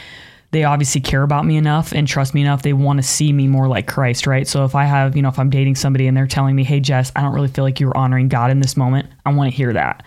they 0.52 0.64
obviously 0.64 1.00
care 1.00 1.22
about 1.22 1.46
me 1.46 1.58
enough 1.58 1.92
and 1.92 2.08
trust 2.08 2.34
me 2.34 2.42
enough. 2.42 2.64
They 2.64 2.74
want 2.74 2.98
to 2.98 3.04
see 3.04 3.32
me 3.32 3.48
more 3.48 3.68
like 3.68 3.88
Christ, 3.88 4.26
right? 4.26 4.48
So 4.48 4.66
if 4.66 4.74
I 4.74 4.86
have, 4.86 5.16
you 5.16 5.22
know, 5.22 5.30
if 5.30 5.38
I'm 5.38 5.50
dating 5.50 5.76
somebody 5.76 6.08
and 6.08 6.18
they're 6.18 6.28
telling 6.28 6.56
me, 6.56 6.64
hey, 6.64 6.80
Jess, 6.80 7.12
I 7.16 7.22
don't 7.22 7.34
really 7.34 7.50
feel 7.50 7.64
like 7.64 7.80
you're 7.80 7.96
honoring 7.96 8.30
God 8.30 8.50
in 8.50 8.60
this 8.60 8.76
moment, 8.76 9.08
I 9.26 9.34
want 9.34 9.52
to 9.52 9.56
hear 9.56 9.74
that. 9.74 10.04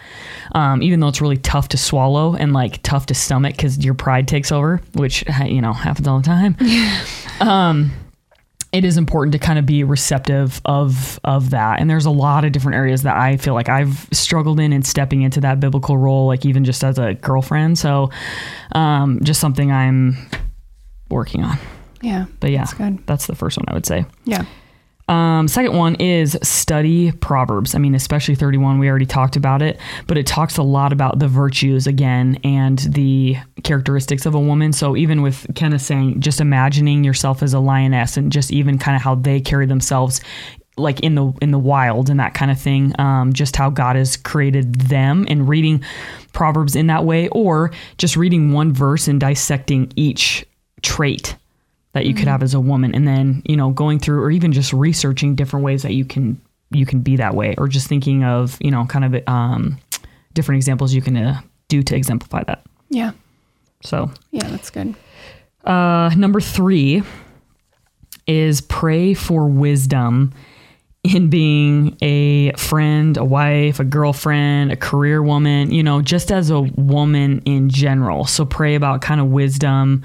Um, 0.52 0.82
even 0.82 0.98
though 0.98 1.08
it's 1.08 1.20
really 1.20 1.36
tough 1.36 1.68
to 1.68 1.76
swallow 1.76 2.34
and 2.34 2.52
like 2.52 2.82
tough 2.82 3.06
to 3.06 3.14
stomach 3.14 3.56
because 3.56 3.84
your 3.84 3.94
pride 3.94 4.26
takes 4.26 4.50
over, 4.50 4.80
which, 4.94 5.24
you 5.46 5.60
know, 5.60 5.72
happens 5.72 6.08
all 6.08 6.18
the 6.18 6.24
time 6.24 6.56
it 8.72 8.84
is 8.84 8.96
important 8.96 9.32
to 9.32 9.38
kind 9.38 9.58
of 9.58 9.66
be 9.66 9.84
receptive 9.84 10.60
of 10.64 11.20
of 11.24 11.50
that 11.50 11.78
and 11.80 11.90
there's 11.90 12.06
a 12.06 12.10
lot 12.10 12.44
of 12.44 12.52
different 12.52 12.74
areas 12.76 13.02
that 13.02 13.16
i 13.16 13.36
feel 13.36 13.52
like 13.54 13.68
i've 13.68 14.08
struggled 14.12 14.58
in 14.58 14.72
and 14.72 14.86
stepping 14.86 15.22
into 15.22 15.40
that 15.40 15.60
biblical 15.60 15.96
role 15.98 16.26
like 16.26 16.46
even 16.46 16.64
just 16.64 16.82
as 16.82 16.98
a 16.98 17.14
girlfriend 17.14 17.78
so 17.78 18.10
um, 18.72 19.20
just 19.22 19.40
something 19.40 19.70
i'm 19.70 20.16
working 21.10 21.42
on 21.44 21.58
Yeah. 22.00 22.24
but 22.40 22.50
yeah 22.50 22.60
That's 22.60 22.74
good. 22.74 23.06
that's 23.06 23.26
the 23.26 23.34
first 23.34 23.58
one 23.58 23.66
i 23.68 23.74
would 23.74 23.86
say 23.86 24.06
Yeah. 24.24 24.44
Um, 25.12 25.46
second 25.46 25.76
one 25.76 25.94
is 25.96 26.38
study 26.42 27.12
Proverbs. 27.12 27.74
I 27.74 27.78
mean, 27.78 27.94
especially 27.94 28.34
31, 28.34 28.78
we 28.78 28.88
already 28.88 29.04
talked 29.04 29.36
about 29.36 29.60
it, 29.60 29.78
but 30.06 30.16
it 30.16 30.26
talks 30.26 30.56
a 30.56 30.62
lot 30.62 30.90
about 30.90 31.18
the 31.18 31.28
virtues 31.28 31.86
again 31.86 32.38
and 32.44 32.78
the 32.78 33.36
characteristics 33.62 34.24
of 34.24 34.34
a 34.34 34.40
woman. 34.40 34.72
So 34.72 34.96
even 34.96 35.20
with 35.20 35.46
Kenneth 35.54 35.82
saying, 35.82 36.22
just 36.22 36.40
imagining 36.40 37.04
yourself 37.04 37.42
as 37.42 37.52
a 37.52 37.60
lioness 37.60 38.16
and 38.16 38.32
just 38.32 38.50
even 38.52 38.78
kind 38.78 38.96
of 38.96 39.02
how 39.02 39.14
they 39.14 39.38
carry 39.38 39.66
themselves 39.66 40.22
like 40.78 41.00
in 41.00 41.14
the 41.14 41.30
in 41.42 41.50
the 41.50 41.58
wild 41.58 42.08
and 42.08 42.18
that 42.18 42.32
kind 42.32 42.50
of 42.50 42.58
thing 42.58 42.98
um, 42.98 43.34
just 43.34 43.56
how 43.56 43.68
god 43.68 43.94
has 43.94 44.16
created 44.16 44.74
them 44.76 45.26
and 45.28 45.46
reading 45.46 45.84
proverbs 46.32 46.74
in 46.74 46.86
that 46.86 47.04
way 47.04 47.28
or 47.28 47.70
just 47.98 48.16
reading 48.16 48.52
one 48.52 48.72
verse 48.72 49.06
and 49.06 49.20
dissecting 49.20 49.92
each 49.96 50.46
trait 50.80 51.36
that 51.92 52.06
you 52.06 52.14
could 52.14 52.26
have 52.28 52.42
as 52.42 52.54
a 52.54 52.60
woman 52.60 52.94
and 52.94 53.06
then 53.06 53.42
you 53.44 53.56
know 53.56 53.70
going 53.70 53.98
through 53.98 54.20
or 54.22 54.30
even 54.30 54.52
just 54.52 54.72
researching 54.72 55.34
different 55.34 55.64
ways 55.64 55.82
that 55.82 55.92
you 55.92 56.04
can 56.04 56.40
you 56.70 56.86
can 56.86 57.00
be 57.00 57.16
that 57.16 57.34
way 57.34 57.54
or 57.58 57.68
just 57.68 57.86
thinking 57.86 58.24
of 58.24 58.56
you 58.60 58.70
know 58.70 58.84
kind 58.86 59.04
of 59.14 59.28
um, 59.28 59.78
different 60.32 60.56
examples 60.56 60.94
you 60.94 61.02
can 61.02 61.16
uh, 61.16 61.40
do 61.68 61.82
to 61.82 61.94
exemplify 61.94 62.42
that 62.44 62.64
Yeah. 62.88 63.12
so 63.82 64.10
Yeah. 64.30 64.48
That's 64.48 64.70
good. 64.70 64.94
uh, 65.64 66.10
number 66.16 66.40
three 66.40 67.02
is 68.26 68.60
pray 68.60 69.14
for 69.14 69.46
wisdom 69.48 70.32
in 71.04 71.28
being 71.28 71.96
a 72.00 72.52
friend, 72.52 73.16
a 73.16 73.24
wife, 73.24 73.80
a 73.80 73.84
girlfriend, 73.84 74.70
a 74.70 74.76
career 74.76 75.20
woman, 75.20 75.72
you 75.72 75.82
know, 75.82 76.00
just 76.00 76.30
as 76.30 76.48
a 76.48 76.60
woman 76.60 77.42
in 77.44 77.68
general. 77.68 78.24
So 78.24 78.44
pray 78.44 78.76
about 78.76 79.02
kind 79.02 79.20
of 79.20 79.26
wisdom 79.26 80.04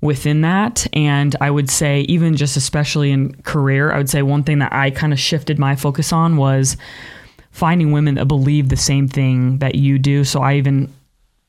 within 0.00 0.40
that. 0.42 0.86
And 0.92 1.36
I 1.40 1.50
would 1.50 1.70
say, 1.70 2.00
even 2.02 2.36
just 2.36 2.56
especially 2.56 3.10
in 3.10 3.34
career, 3.42 3.92
I 3.92 3.98
would 3.98 4.10
say 4.10 4.22
one 4.22 4.44
thing 4.44 4.58
that 4.60 4.72
I 4.72 4.90
kind 4.90 5.12
of 5.12 5.20
shifted 5.20 5.58
my 5.58 5.76
focus 5.76 6.12
on 6.12 6.36
was 6.36 6.76
finding 7.50 7.92
women 7.92 8.14
that 8.14 8.26
believe 8.26 8.68
the 8.68 8.76
same 8.76 9.08
thing 9.08 9.58
that 9.58 9.74
you 9.74 9.98
do. 9.98 10.24
So 10.24 10.40
I 10.40 10.56
even 10.56 10.92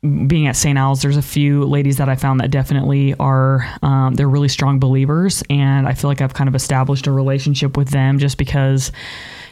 being 0.02 0.48
at 0.48 0.56
St. 0.56 0.78
Al's, 0.80 1.02
there's 1.04 1.18
a 1.18 1.22
few 1.22 1.64
ladies 1.64 1.98
that 1.98 2.10
I 2.10 2.16
found 2.16 2.40
that 2.40 2.50
definitely 2.50 3.14
are, 3.20 3.72
um, 3.84 4.16
they're 4.16 4.28
really 4.28 4.48
strong 4.48 4.80
believers. 4.80 5.44
And 5.50 5.88
I 5.88 5.94
feel 5.94 6.10
like 6.10 6.22
I've 6.22 6.34
kind 6.34 6.48
of 6.48 6.56
established 6.56 7.06
a 7.06 7.12
relationship 7.12 7.78
with 7.78 7.90
them 7.90 8.18
just 8.18 8.40
because, 8.40 8.92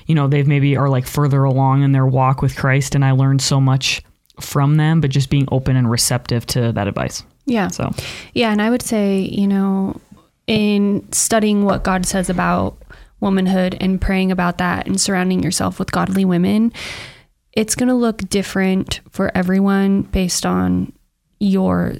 you 0.07 0.15
know, 0.15 0.27
they've 0.27 0.47
maybe 0.47 0.75
are 0.75 0.89
like 0.89 1.05
further 1.05 1.43
along 1.43 1.83
in 1.83 1.91
their 1.91 2.07
walk 2.07 2.41
with 2.41 2.55
Christ. 2.55 2.95
And 2.95 3.05
I 3.05 3.11
learned 3.11 3.43
so 3.43 3.61
much 3.61 4.01
from 4.41 4.77
them, 4.77 5.01
but 5.01 5.11
just 5.11 5.29
being 5.29 5.47
open 5.51 5.75
and 5.75 5.89
receptive 5.89 6.47
to 6.47 6.71
that 6.71 6.87
advice. 6.87 7.23
Yeah. 7.49 7.67
So, 7.69 7.91
Yeah, 8.33 8.51
and 8.51 8.61
I 8.61 8.69
would 8.69 8.83
say, 8.83 9.19
you 9.21 9.47
know, 9.47 9.99
in 10.47 11.11
studying 11.11 11.65
what 11.65 11.83
God 11.83 12.05
says 12.05 12.29
about 12.29 12.77
womanhood 13.19 13.77
and 13.81 13.99
praying 13.99 14.31
about 14.31 14.57
that 14.59 14.87
and 14.87 14.99
surrounding 14.99 15.43
yourself 15.43 15.79
with 15.79 15.91
godly 15.91 16.25
women, 16.25 16.71
it's 17.53 17.75
going 17.75 17.89
to 17.89 17.95
look 17.95 18.19
different 18.29 19.01
for 19.09 19.31
everyone 19.35 20.03
based 20.03 20.45
on 20.45 20.93
your 21.39 21.93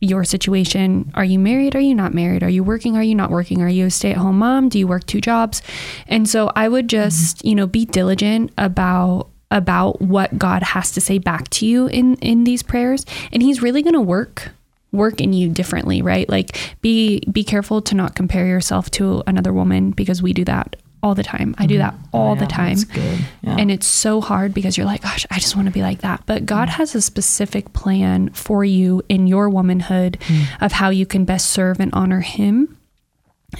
your 0.00 0.24
situation. 0.24 1.10
Are 1.14 1.24
you 1.24 1.38
married? 1.38 1.74
Are 1.74 1.80
you 1.80 1.94
not 1.94 2.14
married? 2.14 2.42
Are 2.42 2.50
you 2.50 2.62
working? 2.62 2.96
Are 2.96 3.02
you 3.02 3.14
not 3.14 3.30
working? 3.30 3.62
Are 3.62 3.68
you 3.68 3.86
a 3.86 3.90
stay-at-home 3.90 4.38
mom? 4.38 4.68
Do 4.68 4.78
you 4.78 4.86
work 4.86 5.06
two 5.06 5.20
jobs? 5.20 5.62
And 6.06 6.28
so 6.28 6.52
I 6.54 6.68
would 6.68 6.84
mm-hmm. 6.84 7.08
just, 7.08 7.44
you 7.44 7.54
know, 7.54 7.66
be 7.66 7.84
diligent 7.84 8.52
about 8.58 9.30
about 9.50 10.02
what 10.02 10.36
God 10.36 10.62
has 10.62 10.90
to 10.92 11.00
say 11.00 11.18
back 11.18 11.48
to 11.50 11.66
you 11.66 11.86
in 11.86 12.16
in 12.16 12.44
these 12.44 12.62
prayers, 12.62 13.06
and 13.32 13.42
he's 13.42 13.62
really 13.62 13.82
going 13.82 13.94
to 13.94 14.00
work 14.00 14.50
work 14.96 15.20
in 15.20 15.32
you 15.32 15.48
differently, 15.48 16.02
right? 16.02 16.28
Like 16.28 16.56
be 16.80 17.20
be 17.30 17.44
careful 17.44 17.82
to 17.82 17.94
not 17.94 18.14
compare 18.14 18.46
yourself 18.46 18.90
to 18.92 19.22
another 19.26 19.52
woman 19.52 19.90
because 19.90 20.22
we 20.22 20.32
do 20.32 20.44
that 20.44 20.76
all 21.02 21.14
the 21.14 21.22
time. 21.22 21.54
I 21.58 21.66
do 21.66 21.78
mm-hmm. 21.78 21.82
that 21.82 22.08
all 22.12 22.30
oh, 22.30 22.34
yeah, 22.34 22.40
the 22.40 22.46
time. 22.46 22.76
that's 22.76 22.84
good. 22.84 23.18
Yeah. 23.42 23.56
And 23.58 23.70
it's 23.70 23.86
so 23.86 24.20
hard 24.20 24.52
because 24.52 24.76
you're 24.76 24.86
like, 24.86 25.02
gosh, 25.02 25.26
I 25.30 25.38
just 25.38 25.54
want 25.54 25.66
to 25.66 25.72
be 25.72 25.82
like 25.82 26.00
that. 26.00 26.24
But 26.26 26.46
God 26.46 26.68
mm-hmm. 26.68 26.78
has 26.78 26.94
a 26.94 27.00
specific 27.00 27.72
plan 27.72 28.30
for 28.30 28.64
you 28.64 29.02
in 29.08 29.26
your 29.26 29.48
womanhood 29.48 30.18
mm. 30.20 30.46
of 30.60 30.72
how 30.72 30.90
you 30.90 31.06
can 31.06 31.24
best 31.24 31.50
serve 31.50 31.80
and 31.80 31.92
honor 31.94 32.20
Him. 32.20 32.76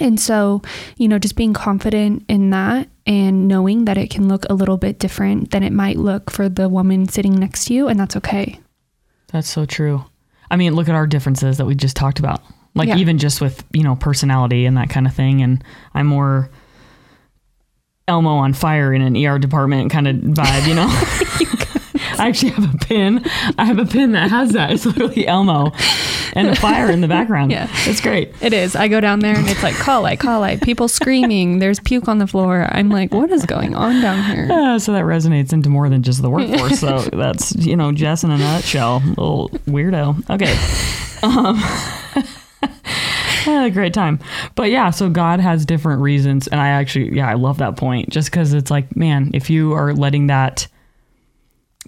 And 0.01 0.18
so, 0.18 0.62
you 0.97 1.09
know, 1.09 1.18
just 1.18 1.37
being 1.37 1.55
confident 1.55 2.24
in 2.28 2.51
that 2.51 2.89
and 3.07 3.47
knowing 3.47 3.84
that 3.84 3.97
it 3.97 4.11
can 4.11 4.28
look 4.28 4.45
a 4.51 4.55
little 4.55 4.76
bit 4.76 4.99
different 4.99 5.53
than 5.53 5.62
it 5.62 5.72
might 5.72 5.97
look 5.97 6.30
for 6.30 6.49
the 6.49 6.68
woman 6.68 7.09
sitting 7.09 7.34
next 7.34 7.66
to 7.66 7.74
you. 7.74 7.87
And 7.87 7.99
that's 7.99 8.16
okay. 8.16 8.61
That's 9.28 9.49
so 9.49 9.64
true. 9.64 10.05
I 10.51 10.57
mean, 10.57 10.74
look 10.74 10.88
at 10.88 10.94
our 10.94 11.07
differences 11.07 11.59
that 11.59 11.64
we 11.66 11.74
just 11.74 11.97
talked 11.97 12.18
about. 12.18 12.42
Like 12.74 12.88
Yeah. 12.88 12.97
even 12.97 13.18
just 13.18 13.40
with, 13.40 13.64
you 13.72 13.82
know, 13.82 13.97
personality 13.97 14.66
and 14.66 14.76
that 14.76 14.90
kind 14.90 15.07
of 15.07 15.14
thing. 15.14 15.42
And 15.42 15.64
I'm 15.94 16.07
more 16.07 16.51
Elmo 18.09 18.36
on 18.36 18.53
fire 18.53 18.92
in 18.92 19.03
an 19.03 19.16
ER 19.16 19.38
department 19.38 19.90
kind 19.90 20.07
of 20.07 20.16
vibe, 20.16 20.68
you 20.68 20.74
know? 20.74 20.86
I 22.18 22.28
actually 22.28 22.53
have 22.53 22.74
a 22.74 22.78
pin. 22.78 23.22
I 23.59 23.64
have 23.64 23.78
a 23.78 23.84
pin 23.86 24.12
that 24.12 24.30
has 24.30 24.53
that. 24.53 24.70
It's 24.70 24.86
literally 24.86 25.26
Elmo. 25.26 25.72
and 26.34 26.49
the 26.49 26.57
fire 26.57 26.90
in 26.90 27.01
the 27.01 27.09
background. 27.09 27.47
Yeah. 27.57 27.68
it's 27.86 28.01
great. 28.01 28.34
It 28.42 28.53
is. 28.53 28.74
I 28.76 28.88
go 28.88 29.01
down 29.01 29.20
there 29.20 29.34
and 29.36 29.49
it's 29.49 29.62
like 29.62 29.74
call 29.76 30.03
light, 30.03 30.18
call 30.18 30.40
light, 30.40 30.62
people 30.62 30.88
screaming. 30.88 31.59
There's 31.59 31.80
puke 31.80 32.09
on 32.09 32.18
the 32.18 32.26
floor. 32.26 32.66
I'm 32.70 32.88
like, 32.90 33.14
what 33.14 33.30
is 33.30 33.47
going 33.47 33.74
on 33.74 34.01
down 34.03 34.22
here? 34.34 34.49
Uh, 34.57 34.78
so 34.78 34.92
that 34.92 35.05
resonates 35.05 35.53
into 35.53 35.68
more 35.68 35.88
than 35.88 36.03
just 36.03 36.22
the 36.22 36.30
workforce. 36.30 36.80
so 36.80 36.99
that's 37.01 37.55
you 37.57 37.76
know 37.76 37.92
Jess 37.92 38.24
in 38.24 38.30
a 38.30 38.38
nutshell, 38.38 39.01
little 39.01 39.51
weirdo. 39.66 40.28
Okay. 40.30 40.53
Um, 41.22 41.57
a 43.47 43.70
great 43.70 43.94
time. 43.94 44.18
But 44.55 44.70
yeah, 44.70 44.90
so 44.90 45.09
God 45.11 45.40
has 45.40 45.64
different 45.66 46.01
reasons. 46.01 46.49
And 46.49 46.61
I 46.61 46.68
actually, 46.68 47.14
yeah, 47.16 47.28
I 47.28 47.34
love 47.34 47.59
that 47.59 47.76
point 47.76 48.11
just 48.11 48.30
because 48.30 48.53
it's 48.53 48.70
like, 48.70 48.97
man, 48.97 49.30
if 49.34 49.51
you 49.51 49.72
are 49.72 49.92
letting 49.92 50.28
that 50.28 50.66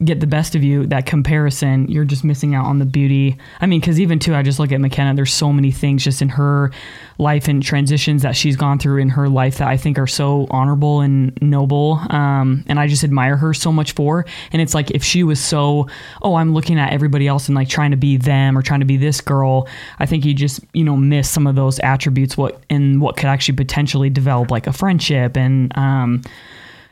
get 0.05 0.21
the 0.21 0.27
best 0.27 0.55
of 0.55 0.63
you, 0.63 0.87
that 0.87 1.07
comparison, 1.07 1.89
you're 1.89 2.05
just 2.05 2.23
missing 2.25 2.55
out 2.55 2.67
on 2.67 2.79
the 2.79 2.85
beauty. 2.85 3.37
I 3.61 3.67
mean, 3.67 3.81
because 3.81 3.99
even 3.99 4.19
too, 4.19 4.35
I 4.35 4.43
just 4.43 4.59
look 4.59 4.71
at 4.71 4.81
McKenna, 4.81 5.15
there's 5.15 5.33
so 5.33 5.53
many 5.53 5.71
things 5.71 6.05
just 6.05 6.23
in 6.23 6.29
her 6.31 6.71
life 7.19 7.49
and 7.49 7.63
transitions 7.63 8.23
that 8.23 8.37
she's 8.37 8.55
gone 8.57 8.79
through 8.79 9.01
in 9.01 9.09
her 9.09 9.29
life 9.29 9.59
that 9.59 9.67
I 9.69 9.77
think 9.77 9.99
are 9.99 10.07
so 10.07 10.47
honorable 10.51 11.01
and 11.01 11.37
noble. 11.43 12.01
Um, 12.11 12.65
and 12.69 12.79
I 12.79 12.87
just 12.87 13.03
admire 13.03 13.37
her 13.37 13.53
so 13.53 13.73
much 13.73 13.93
for. 13.93 14.25
And 14.53 14.63
it's 14.63 14.75
like 14.75 14.93
if 14.93 15.03
she 15.03 15.25
was 15.25 15.41
so, 15.41 15.89
oh, 16.23 16.37
I'm 16.37 16.55
looking 16.55 16.79
at 16.79 16.93
everybody 16.93 17.27
else 17.27 17.49
and 17.49 17.57
like 17.57 17.69
trying 17.69 17.91
to 17.91 17.97
be 17.97 18.17
them 18.17 18.57
or 18.57 18.63
trying 18.63 18.81
to 18.81 18.87
be 18.87 18.97
this 18.97 19.21
girl, 19.21 19.67
I 19.99 20.07
think 20.07 20.25
you 20.25 20.33
just, 20.33 20.61
you 20.75 20.85
know, 20.85 20.97
miss 20.97 21.29
some 21.29 21.47
of 21.47 21.57
those 21.57 21.81
attributes 21.81 22.37
what 22.37 22.61
and 22.71 23.01
what 23.01 23.17
could 23.17 23.27
actually 23.27 23.57
potentially 23.57 24.11
develop 24.11 24.51
like 24.51 24.67
a 24.67 24.73
friendship 24.73 25.37
and 25.37 25.77
um 25.77 26.23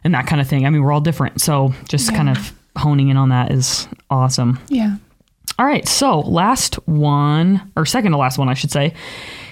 and 0.02 0.14
that 0.14 0.26
kind 0.26 0.40
of 0.40 0.48
thing. 0.48 0.66
I 0.66 0.70
mean, 0.70 0.82
we're 0.82 0.92
all 0.92 1.00
different. 1.00 1.40
So 1.40 1.72
just 1.88 2.10
Yeah. 2.10 2.16
kind 2.16 2.28
of 2.30 2.52
honing 2.76 3.08
in 3.08 3.16
on 3.16 3.30
that 3.30 3.50
is 3.52 3.88
awesome. 4.10 4.58
Yeah. 4.68 4.96
All 5.58 5.64
right, 5.64 5.88
so 5.88 6.20
last 6.20 6.74
one, 6.86 7.72
or 7.76 7.86
second 7.86 8.12
to 8.12 8.18
last 8.18 8.36
one, 8.36 8.50
I 8.50 8.54
should 8.54 8.70
say, 8.70 8.92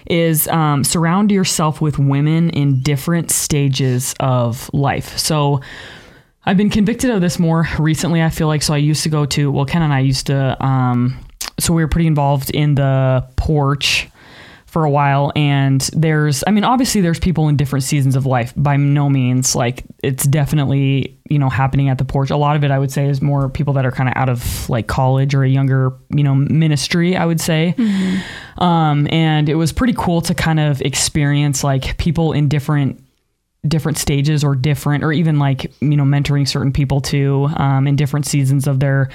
is 0.06 0.46
um, 0.48 0.84
surround 0.84 1.30
yourself 1.30 1.80
with 1.80 1.98
women 1.98 2.50
in 2.50 2.82
different 2.82 3.30
stages 3.30 4.14
of 4.20 4.70
life. 4.74 5.16
So 5.16 5.62
I've 6.44 6.58
been 6.58 6.68
convicted 6.68 7.10
of 7.10 7.22
this 7.22 7.38
more 7.38 7.66
recently. 7.78 8.22
I 8.22 8.28
feel 8.28 8.48
like 8.48 8.62
so. 8.62 8.74
I 8.74 8.78
used 8.78 9.02
to 9.04 9.08
go 9.08 9.24
to 9.26 9.50
well, 9.50 9.64
Ken 9.64 9.80
and 9.80 9.94
I 9.94 10.00
used 10.00 10.26
to. 10.26 10.62
Um, 10.62 11.18
so 11.58 11.72
we 11.72 11.82
were 11.82 11.88
pretty 11.88 12.06
involved 12.06 12.50
in 12.50 12.74
the 12.74 13.26
porch 13.36 14.08
for 14.74 14.84
a 14.84 14.90
while 14.90 15.30
and 15.36 15.82
there's 15.92 16.42
i 16.48 16.50
mean 16.50 16.64
obviously 16.64 17.00
there's 17.00 17.20
people 17.20 17.48
in 17.48 17.56
different 17.56 17.84
seasons 17.84 18.16
of 18.16 18.26
life. 18.26 18.52
By 18.56 18.76
no 18.76 19.08
means 19.08 19.54
like 19.54 19.84
it's 20.02 20.24
definitely 20.24 21.16
you 21.30 21.38
know 21.38 21.48
happening 21.48 21.90
at 21.90 21.98
the 21.98 22.04
porch. 22.04 22.30
A 22.30 22.36
lot 22.36 22.56
of 22.56 22.64
it 22.64 22.72
i 22.72 22.78
would 22.80 22.90
say 22.90 23.08
is 23.08 23.22
more 23.22 23.48
people 23.48 23.74
that 23.74 23.86
are 23.86 23.92
kind 23.92 24.08
of 24.08 24.16
out 24.16 24.28
of 24.28 24.68
like 24.68 24.88
college 24.88 25.32
or 25.32 25.44
a 25.44 25.48
younger 25.48 25.92
you 26.10 26.24
know 26.24 26.34
ministry 26.34 27.16
i 27.16 27.24
would 27.24 27.40
say. 27.40 27.76
Um, 28.58 29.06
and 29.10 29.48
it 29.48 29.54
was 29.54 29.72
pretty 29.72 29.94
cool 29.96 30.20
to 30.22 30.34
kind 30.34 30.58
of 30.58 30.80
experience 30.82 31.62
like 31.62 31.96
people 31.98 32.32
in 32.32 32.48
different 32.48 33.03
different 33.66 33.96
stages 33.98 34.44
or 34.44 34.54
different 34.54 35.02
or 35.04 35.12
even 35.12 35.38
like 35.38 35.72
you 35.80 35.96
know 35.96 36.04
mentoring 36.04 36.46
certain 36.46 36.72
people 36.72 37.00
too 37.00 37.48
um, 37.56 37.86
in 37.86 37.96
different 37.96 38.26
seasons 38.26 38.66
of 38.66 38.80
their 38.80 39.08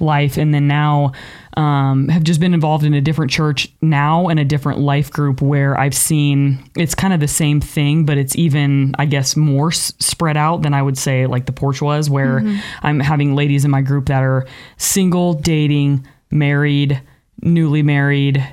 life. 0.00 0.36
And 0.36 0.52
then 0.52 0.66
now 0.68 1.12
um, 1.56 2.08
have 2.08 2.22
just 2.24 2.40
been 2.40 2.52
involved 2.52 2.84
in 2.84 2.94
a 2.94 3.00
different 3.00 3.30
church 3.30 3.68
now 3.80 4.28
and 4.28 4.40
a 4.40 4.44
different 4.44 4.80
life 4.80 5.08
group 5.10 5.40
where 5.40 5.78
i've 5.78 5.94
seen 5.94 6.58
it's 6.76 6.96
kind 6.96 7.14
of 7.14 7.20
the 7.20 7.28
same 7.28 7.60
thing 7.60 8.04
but 8.04 8.18
it's 8.18 8.34
even 8.34 8.92
i 8.98 9.04
guess 9.06 9.36
more 9.36 9.68
s- 9.68 9.92
spread 10.00 10.36
out 10.36 10.62
than 10.62 10.74
i 10.74 10.82
would 10.82 10.98
say 10.98 11.26
like 11.26 11.46
the 11.46 11.52
porch 11.52 11.80
was 11.80 12.10
where 12.10 12.42
i'm 12.82 12.98
having 12.98 13.36
ladies 13.36 13.64
in 13.64 13.70
my 13.70 13.82
group 13.82 14.06
that 14.06 14.24
are 14.24 14.44
single 14.78 15.34
dating 15.34 16.04
married 16.32 17.00
newly 17.40 17.82
married 17.84 18.44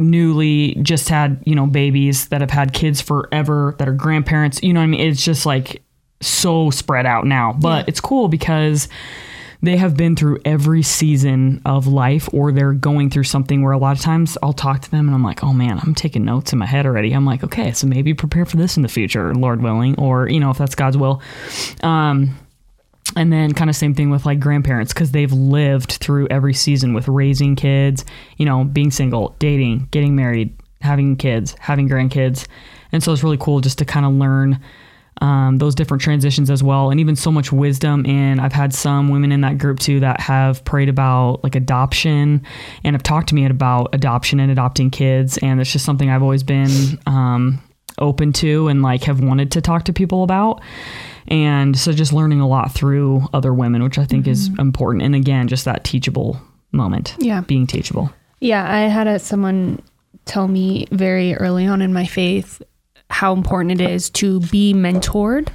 newly 0.00 0.74
just 0.76 1.08
had 1.08 1.42
you 1.44 1.54
know 1.54 1.66
babies 1.66 2.28
that 2.28 2.40
have 2.40 2.50
had 2.50 2.72
kids 2.72 3.00
forever 3.00 3.74
that 3.78 3.88
are 3.88 3.92
grandparents 3.92 4.62
you 4.62 4.72
know 4.72 4.80
what 4.80 4.84
i 4.84 4.88
mean 4.88 5.00
it's 5.00 5.24
just 5.24 5.46
like 5.46 5.82
so 6.20 6.70
spread 6.70 7.06
out 7.06 7.26
now 7.26 7.52
but 7.52 7.88
it's 7.88 8.00
cool 8.00 8.28
because 8.28 8.88
they 9.62 9.76
have 9.76 9.96
been 9.96 10.16
through 10.16 10.38
every 10.44 10.82
season 10.82 11.60
of 11.64 11.86
life 11.86 12.28
or 12.32 12.52
they're 12.52 12.72
going 12.72 13.10
through 13.10 13.24
something 13.24 13.62
where 13.62 13.72
a 13.72 13.78
lot 13.78 13.96
of 13.96 14.02
times 14.02 14.38
I'll 14.42 14.52
talk 14.52 14.80
to 14.82 14.90
them 14.90 15.06
and 15.06 15.14
I'm 15.14 15.22
like, 15.22 15.44
"Oh 15.44 15.52
man, 15.52 15.78
I'm 15.82 15.94
taking 15.94 16.24
notes 16.24 16.52
in 16.52 16.58
my 16.58 16.66
head 16.66 16.86
already." 16.86 17.12
I'm 17.12 17.26
like, 17.26 17.44
"Okay, 17.44 17.72
so 17.72 17.86
maybe 17.86 18.14
prepare 18.14 18.46
for 18.46 18.56
this 18.56 18.76
in 18.76 18.82
the 18.82 18.88
future, 18.88 19.34
Lord 19.34 19.62
willing, 19.62 19.98
or 19.98 20.28
you 20.28 20.40
know, 20.40 20.50
if 20.50 20.58
that's 20.58 20.74
God's 20.74 20.96
will." 20.96 21.20
Um 21.82 22.36
and 23.16 23.32
then 23.32 23.52
kind 23.52 23.68
of 23.68 23.76
same 23.76 23.94
thing 23.94 24.10
with 24.10 24.24
like 24.24 24.40
grandparents 24.40 24.92
because 24.92 25.12
they've 25.12 25.32
lived 25.32 25.92
through 25.92 26.28
every 26.28 26.54
season 26.54 26.94
with 26.94 27.08
raising 27.08 27.56
kids, 27.56 28.04
you 28.36 28.46
know, 28.46 28.64
being 28.64 28.90
single, 28.90 29.34
dating, 29.38 29.88
getting 29.90 30.14
married, 30.14 30.56
having 30.80 31.16
kids, 31.16 31.56
having 31.58 31.88
grandkids. 31.88 32.46
And 32.92 33.02
so 33.02 33.12
it's 33.12 33.22
really 33.22 33.38
cool 33.38 33.60
just 33.60 33.78
to 33.78 33.84
kind 33.84 34.06
of 34.06 34.12
learn 34.12 34.60
um, 35.20 35.58
those 35.58 35.74
different 35.74 36.02
transitions 36.02 36.50
as 36.50 36.62
well, 36.62 36.90
and 36.90 36.98
even 36.98 37.14
so 37.14 37.30
much 37.30 37.52
wisdom. 37.52 38.06
And 38.06 38.40
I've 38.40 38.52
had 38.52 38.72
some 38.72 39.10
women 39.10 39.32
in 39.32 39.42
that 39.42 39.58
group 39.58 39.78
too 39.78 40.00
that 40.00 40.20
have 40.20 40.64
prayed 40.64 40.88
about 40.88 41.42
like 41.44 41.54
adoption 41.54 42.42
and 42.84 42.94
have 42.94 43.02
talked 43.02 43.28
to 43.30 43.34
me 43.34 43.44
about 43.44 43.94
adoption 43.94 44.40
and 44.40 44.50
adopting 44.50 44.90
kids. 44.90 45.36
And 45.38 45.60
it's 45.60 45.72
just 45.72 45.84
something 45.84 46.08
I've 46.08 46.22
always 46.22 46.42
been 46.42 46.98
um, 47.06 47.60
open 47.98 48.32
to 48.34 48.68
and 48.68 48.82
like 48.82 49.04
have 49.04 49.20
wanted 49.20 49.50
to 49.52 49.60
talk 49.60 49.84
to 49.84 49.92
people 49.92 50.22
about. 50.22 50.62
And 51.28 51.78
so 51.78 51.92
just 51.92 52.12
learning 52.12 52.40
a 52.40 52.48
lot 52.48 52.72
through 52.72 53.26
other 53.32 53.52
women, 53.54 53.82
which 53.82 53.98
I 53.98 54.04
think 54.04 54.26
is 54.26 54.48
mm-hmm. 54.48 54.60
important. 54.60 55.02
And 55.02 55.14
again, 55.14 55.48
just 55.48 55.64
that 55.64 55.84
teachable 55.84 56.40
moment. 56.72 57.16
Yeah. 57.18 57.42
Being 57.42 57.66
teachable. 57.66 58.12
Yeah, 58.40 58.70
I 58.70 58.80
had 58.88 59.06
a, 59.06 59.18
someone 59.18 59.82
tell 60.24 60.48
me 60.48 60.86
very 60.90 61.34
early 61.34 61.66
on 61.66 61.82
in 61.82 61.92
my 61.92 62.06
faith 62.06 62.62
how 63.10 63.32
important 63.32 63.80
it 63.80 63.90
is 63.90 64.08
to 64.10 64.40
be 64.40 64.72
mentored, 64.72 65.48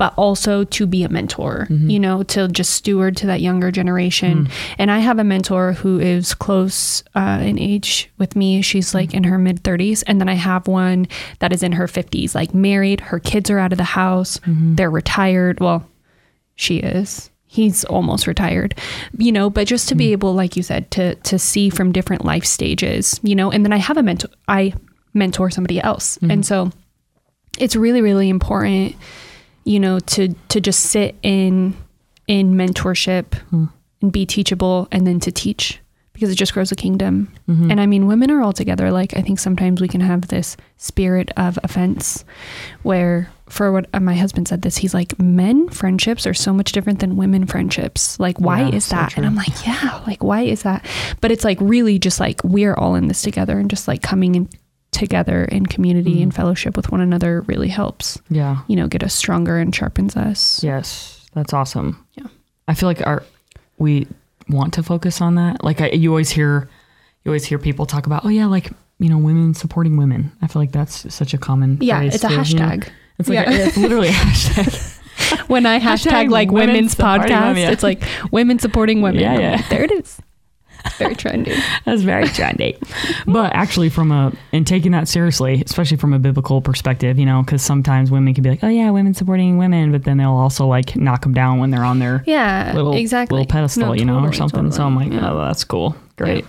but 0.00 0.14
also 0.16 0.64
to 0.64 0.86
be 0.86 1.04
a 1.04 1.10
mentor, 1.10 1.66
mm-hmm. 1.68 1.90
you 1.90 2.00
know, 2.00 2.22
to 2.22 2.48
just 2.48 2.70
steward 2.70 3.18
to 3.18 3.26
that 3.26 3.42
younger 3.42 3.70
generation. 3.70 4.46
Mm. 4.46 4.52
And 4.78 4.90
I 4.90 5.00
have 5.00 5.18
a 5.18 5.24
mentor 5.24 5.74
who 5.74 6.00
is 6.00 6.32
close 6.32 7.04
uh, 7.14 7.40
in 7.42 7.58
age 7.58 8.10
with 8.16 8.34
me. 8.34 8.62
She's 8.62 8.92
mm. 8.92 8.94
like 8.94 9.12
in 9.12 9.24
her 9.24 9.36
mid 9.36 9.62
30s. 9.62 10.02
And 10.06 10.18
then 10.18 10.30
I 10.30 10.36
have 10.36 10.66
one 10.66 11.06
that 11.40 11.52
is 11.52 11.62
in 11.62 11.72
her 11.72 11.86
50s, 11.86 12.34
like 12.34 12.54
married. 12.54 13.02
Her 13.02 13.18
kids 13.20 13.50
are 13.50 13.58
out 13.58 13.72
of 13.72 13.76
the 13.76 13.84
house, 13.84 14.38
mm-hmm. 14.38 14.76
they're 14.76 14.88
retired. 14.90 15.60
Well, 15.60 15.86
she 16.56 16.78
is 16.78 17.30
he's 17.46 17.84
almost 17.86 18.28
retired 18.28 18.78
you 19.18 19.32
know 19.32 19.50
but 19.50 19.66
just 19.66 19.88
to 19.88 19.96
be 19.96 20.10
mm. 20.10 20.12
able 20.12 20.34
like 20.34 20.56
you 20.56 20.62
said 20.62 20.88
to 20.92 21.16
to 21.16 21.36
see 21.36 21.68
from 21.68 21.90
different 21.90 22.24
life 22.24 22.44
stages 22.44 23.18
you 23.24 23.34
know 23.34 23.50
and 23.50 23.64
then 23.64 23.72
i 23.72 23.76
have 23.76 23.96
a 23.96 24.02
mentor 24.04 24.28
i 24.46 24.72
mentor 25.14 25.50
somebody 25.50 25.80
else 25.80 26.16
and 26.18 26.30
mm-hmm. 26.30 26.42
so 26.42 26.70
it's 27.58 27.74
really 27.74 28.02
really 28.02 28.28
important 28.28 28.94
you 29.64 29.78
know 29.80 30.00
to 30.00 30.34
to 30.48 30.60
just 30.60 30.80
sit 30.80 31.16
in 31.22 31.74
in 32.26 32.54
mentorship 32.54 33.34
and 34.02 34.12
be 34.12 34.24
teachable 34.26 34.88
and 34.92 35.06
then 35.06 35.20
to 35.20 35.30
teach 35.32 35.80
because 36.12 36.30
it 36.30 36.34
just 36.36 36.52
grows 36.52 36.70
a 36.70 36.76
kingdom. 36.76 37.32
And 37.48 37.80
i 37.80 37.86
mean 37.86 38.06
women 38.06 38.30
are 38.30 38.40
all 38.42 38.52
together. 38.52 38.90
Like 38.90 39.16
i 39.16 39.22
think 39.22 39.38
sometimes 39.38 39.80
we 39.80 39.88
can 39.88 40.00
have 40.00 40.28
this 40.28 40.56
spirit 40.76 41.30
of 41.36 41.58
offense 41.64 42.24
where 42.82 43.30
for 43.48 43.72
what 43.72 43.86
uh, 43.92 43.98
my 43.98 44.14
husband 44.14 44.46
said 44.46 44.62
this 44.62 44.76
he's 44.76 44.94
like 44.94 45.18
men 45.18 45.68
friendships 45.68 46.24
are 46.26 46.34
so 46.34 46.52
much 46.52 46.70
different 46.72 47.00
than 47.00 47.16
women 47.16 47.46
friendships. 47.46 48.18
Like 48.20 48.38
why 48.38 48.60
Yeah, 48.68 48.76
is 48.76 48.84
so 48.84 48.96
that? 48.96 49.10
True. 49.10 49.22
and 49.22 49.26
i'm 49.26 49.34
like 49.34 49.66
yeah 49.66 50.00
like 50.06 50.22
why 50.22 50.42
is 50.42 50.62
that? 50.62 50.86
But 51.20 51.32
it's 51.32 51.44
like 51.44 51.58
really 51.60 51.98
just 51.98 52.20
like 52.20 52.42
we're 52.44 52.74
all 52.74 52.94
in 52.94 53.08
this 53.08 53.22
together 53.22 53.58
and 53.58 53.68
just 53.68 53.88
like 53.88 54.00
coming 54.02 54.34
in 54.36 54.48
together 54.92 55.44
in 55.44 55.66
community 55.66 56.16
Mm. 56.16 56.22
and 56.24 56.34
fellowship 56.34 56.76
with 56.76 56.90
one 56.90 57.00
another 57.00 57.42
really 57.42 57.68
helps 57.68 58.18
Yeah. 58.28 58.58
you 58.66 58.76
know 58.76 58.88
get 58.88 59.02
us 59.02 59.14
stronger 59.14 59.56
and 59.58 59.74
sharpens 59.74 60.16
us 60.16 60.62
Yes, 60.64 61.26
that's 61.34 61.52
awesome. 61.52 62.04
Yeah. 62.14 62.26
I 62.68 62.74
feel 62.74 62.88
like 62.88 63.06
our 63.06 63.22
we 63.78 64.06
want 64.48 64.74
to 64.74 64.82
focus 64.82 65.20
on 65.20 65.36
that. 65.36 65.62
Like 65.64 65.80
I, 65.80 65.90
you 65.90 66.10
always 66.10 66.30
hear, 66.30 66.68
you 67.24 67.30
always 67.30 67.44
hear 67.44 67.58
people 67.58 67.86
talk 67.86 68.06
about, 68.06 68.24
oh 68.24 68.28
yeah, 68.28 68.46
like 68.46 68.70
you 68.98 69.08
know, 69.08 69.16
women 69.18 69.54
supporting 69.54 69.96
women. 69.96 70.32
I 70.42 70.46
feel 70.48 70.60
like 70.60 70.72
that's 70.72 71.12
such 71.14 71.32
a 71.34 71.38
common. 71.38 71.78
yeah 71.80 71.98
phrase 72.00 72.16
it's 72.16 72.24
a 72.24 72.28
too, 72.28 72.34
you 72.34 72.54
know? 72.56 72.64
hashtag 72.66 72.88
It's 73.18 73.28
like 73.28 73.46
Yeah. 73.46 73.50
a- 73.52 73.66
it's 73.66 73.76
literally 73.76 74.08
a 74.08 74.12
hashtag. 74.12 74.96
when 75.48 75.66
I 75.66 75.78
hashtag, 75.78 76.10
Hashtag 76.10 76.30
like 76.30 76.50
women 76.50 76.74
women's 76.74 76.94
podcast, 76.96 77.48
women, 77.48 77.56
yeah. 77.58 77.70
it's 77.70 77.82
like 77.84 78.02
women 78.32 78.58
supporting 78.58 79.02
women. 79.02 79.20
Yeah, 79.22 79.38
yeah. 79.38 79.50
like, 79.56 79.68
there 79.68 79.84
it 79.84 79.92
is. 79.92 80.20
Very 80.98 81.14
trendy. 81.14 81.58
That's 81.84 82.02
very 82.02 82.26
trendy. 82.26 82.76
but 83.26 83.52
actually, 83.54 83.88
from 83.88 84.12
a 84.12 84.32
and 84.52 84.66
taking 84.66 84.92
that 84.92 85.08
seriously, 85.08 85.62
especially 85.64 85.96
from 85.96 86.12
a 86.12 86.18
biblical 86.18 86.60
perspective, 86.60 87.18
you 87.18 87.24
know, 87.26 87.42
because 87.42 87.62
sometimes 87.62 88.10
women 88.10 88.34
can 88.34 88.42
be 88.44 88.50
like, 88.50 88.62
oh 88.62 88.68
yeah, 88.68 88.90
women 88.90 89.14
supporting 89.14 89.56
women, 89.56 89.92
but 89.92 90.04
then 90.04 90.18
they'll 90.18 90.30
also 90.30 90.66
like 90.66 90.96
knock 90.96 91.22
them 91.22 91.32
down 91.32 91.58
when 91.58 91.70
they're 91.70 91.84
on 91.84 91.98
their 92.00 92.22
Yeah, 92.26 92.72
little 92.74 92.94
exactly. 92.94 93.38
little 93.38 93.50
pedestal, 93.50 93.86
No, 93.88 93.92
you 93.94 94.04
know, 94.04 94.16
or 94.18 94.30
totally, 94.30 94.36
something. 94.36 94.72
So 94.72 94.84
I'm 94.84 94.94
like. 94.96 95.10
Yeah. 95.12 95.30
oh, 95.32 95.38
that's 95.38 95.64
cool, 95.64 95.96
great. 96.16 96.44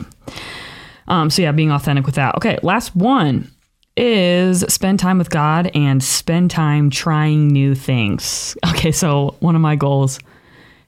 Um, 1.07 1.29
so 1.29 1.41
yeah, 1.41 1.51
being 1.51 1.71
authentic 1.71 2.05
with 2.05 2.15
that. 2.15 2.35
Okay, 2.35 2.57
last 2.63 2.95
one 2.95 3.49
is 3.97 4.61
spend 4.69 4.99
time 4.99 5.17
with 5.17 5.29
God 5.29 5.69
and 5.75 6.01
spend 6.03 6.49
time 6.51 6.89
trying 6.89 7.47
new 7.47 7.75
things. 7.75 8.55
Okay, 8.71 8.91
so 8.91 9.35
one 9.39 9.55
of 9.55 9.61
my 9.61 9.75
goals 9.75 10.19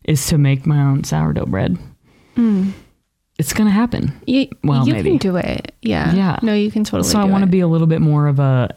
is 0.05 0.25
to 0.27 0.37
make 0.37 0.65
my 0.65 0.81
own 0.81 1.03
sourdough 1.03 1.45
bread. 1.45 1.77
It's 3.39 3.53
gonna 3.53 3.71
happen. 3.71 4.13
You, 4.27 4.47
Well, 4.63 4.87
you 4.87 4.93
maybe. 4.93 5.09
can 5.11 5.17
do 5.17 5.35
it. 5.37 5.73
Yeah. 5.81 6.13
Yeah. 6.13 6.39
No, 6.41 6.53
you 6.53 6.71
can 6.71 6.83
totally. 6.83 7.09
so 7.09 7.19
I 7.19 7.23
want 7.25 7.43
to 7.43 7.49
be 7.49 7.59
a 7.61 7.67
little 7.67 7.87
bit 7.87 8.01
more 8.01 8.27
of 8.27 8.39
a 8.39 8.75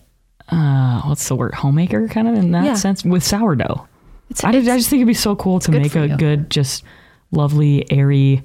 uh, 0.49 1.01
what's 1.03 1.27
the 1.29 1.35
word 1.35 1.55
homemaker 1.55 2.07
kind 2.09 2.29
of 2.29 2.35
in 2.37 2.53
that 2.53 2.65
Yeah. 2.65 2.75
sense 2.75 3.05
with 3.05 3.23
sourdough. 3.25 3.87
It's, 4.31 4.43
I, 4.45 4.51
did, 4.53 4.69
I 4.69 4.77
just 4.77 4.89
think 4.91 5.01
it'd 5.01 5.07
be 5.09 5.15
so 5.15 5.37
cool 5.37 5.61
to 5.61 5.71
make 5.73 5.95
a 5.95 6.09
you. 6.09 6.17
good, 6.17 6.51
just 6.51 6.83
lovely, 7.31 7.85
airy, 7.93 8.43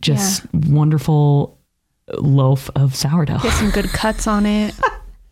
just 0.00 0.44
wonderful 0.52 1.58
loaf 2.18 2.70
of 2.76 2.94
sourdough 2.94 3.38
get 3.38 3.52
some 3.54 3.70
good 3.70 3.88
cuts 3.88 4.26
on 4.28 4.46
it. 4.46 4.74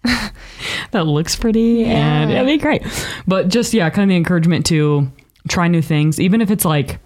that 0.90 1.06
looks 1.06 1.34
pretty 1.36 1.84
and 1.84 2.30
it'd 2.30 2.46
be 2.46 2.58
great. 2.58 2.82
But 3.26 3.48
just 3.48 3.72
yeah, 3.74 3.88
kind 3.90 4.02
of 4.04 4.08
the 4.10 4.16
encouragement 4.16 4.66
to 4.66 5.10
try 5.48 5.66
new 5.68 5.82
things, 5.82 6.20
even 6.20 6.40
if 6.40 6.50
it's 6.50 6.64
like 6.64 6.98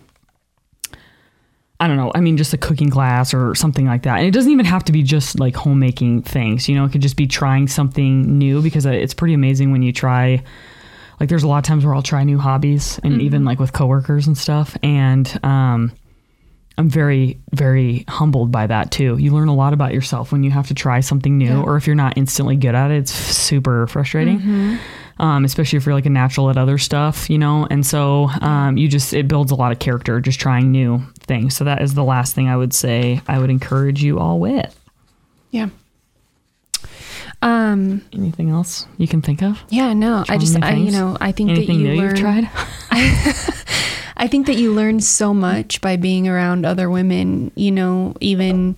I 1.80 1.86
don't 1.86 1.96
know. 1.96 2.10
I 2.14 2.20
mean, 2.20 2.36
just 2.36 2.52
a 2.52 2.58
cooking 2.58 2.90
class 2.90 3.32
or 3.32 3.54
something 3.54 3.86
like 3.86 4.02
that. 4.02 4.18
And 4.18 4.26
it 4.26 4.32
doesn't 4.32 4.50
even 4.50 4.66
have 4.66 4.84
to 4.84 4.92
be 4.92 5.02
just 5.02 5.38
like 5.38 5.54
homemaking 5.54 6.22
things. 6.22 6.68
You 6.68 6.74
know, 6.74 6.84
it 6.84 6.90
could 6.90 7.02
just 7.02 7.16
be 7.16 7.28
trying 7.28 7.68
something 7.68 8.36
new 8.36 8.60
because 8.62 8.84
uh, 8.84 8.90
it's 8.90 9.14
pretty 9.14 9.34
amazing 9.34 9.70
when 9.70 9.82
you 9.82 9.92
try. 9.92 10.42
Like, 11.20 11.28
there's 11.28 11.42
a 11.42 11.48
lot 11.48 11.58
of 11.58 11.64
times 11.64 11.84
where 11.84 11.94
I'll 11.94 12.02
try 12.02 12.22
new 12.24 12.38
hobbies, 12.38 13.00
and 13.02 13.20
even 13.20 13.44
like 13.44 13.58
with 13.58 13.72
coworkers 13.72 14.28
and 14.28 14.38
stuff. 14.38 14.76
And 14.82 15.38
um, 15.44 15.92
I'm 16.78 16.88
very, 16.88 17.38
very 17.52 18.04
humbled 18.08 18.50
by 18.52 18.66
that 18.68 18.90
too. 18.92 19.18
You 19.18 19.32
learn 19.34 19.48
a 19.48 19.54
lot 19.54 19.72
about 19.72 19.92
yourself 19.92 20.30
when 20.32 20.44
you 20.44 20.50
have 20.52 20.68
to 20.68 20.74
try 20.74 21.00
something 21.00 21.36
new, 21.36 21.46
Yeah. 21.58 21.62
or 21.62 21.76
if 21.76 21.86
you're 21.86 21.96
not 21.96 22.16
instantly 22.16 22.54
good 22.56 22.74
at 22.74 22.90
it, 22.92 22.98
it's 22.98 23.12
super 23.12 23.86
frustrating. 23.88 24.78
Um, 25.20 25.44
especially 25.44 25.78
if 25.78 25.84
you're 25.86 25.96
like 25.96 26.06
a 26.06 26.10
natural 26.10 26.48
at 26.50 26.56
other 26.56 26.78
stuff, 26.78 27.28
you 27.28 27.36
know. 27.38 27.66
And 27.68 27.84
so 27.84 28.28
um, 28.40 28.76
you 28.76 28.86
just 28.86 29.12
it 29.12 29.26
builds 29.26 29.50
a 29.50 29.56
lot 29.56 29.72
of 29.72 29.80
character 29.80 30.20
just 30.20 30.38
trying 30.38 30.70
new 30.70 31.02
things. 31.18 31.56
So 31.56 31.64
that 31.64 31.82
is 31.82 31.94
the 31.94 32.04
last 32.04 32.36
thing 32.36 32.48
I 32.48 32.56
would 32.56 32.72
say. 32.72 33.20
I 33.26 33.40
would 33.40 33.50
encourage 33.50 34.00
you 34.00 34.20
all 34.20 34.38
with. 34.38 34.78
Yeah. 35.50 35.70
Um. 37.42 38.02
Anything 38.12 38.50
else 38.50 38.86
you 38.96 39.06
can 39.08 39.22
think 39.22 39.42
of? 39.42 39.62
Yeah. 39.70 39.92
No. 39.92 40.24
I 40.28 40.38
just. 40.38 40.56
I. 40.62 40.74
You 40.74 40.90
know. 40.92 41.16
I 41.20 41.32
think 41.32 41.50
Anything 41.50 41.78
that 41.78 41.82
you 41.82 41.88
new 41.94 42.00
learn. 42.00 42.10
you've 42.10 42.20
tried? 42.20 42.48
I 42.90 43.34
think 44.26 44.46
that 44.46 44.56
you 44.56 44.72
learn 44.72 45.00
so 45.00 45.32
much 45.32 45.80
by 45.80 45.96
being 45.96 46.26
around 46.26 46.66
other 46.66 46.90
women, 46.90 47.52
you 47.54 47.70
know, 47.70 48.14
even 48.20 48.76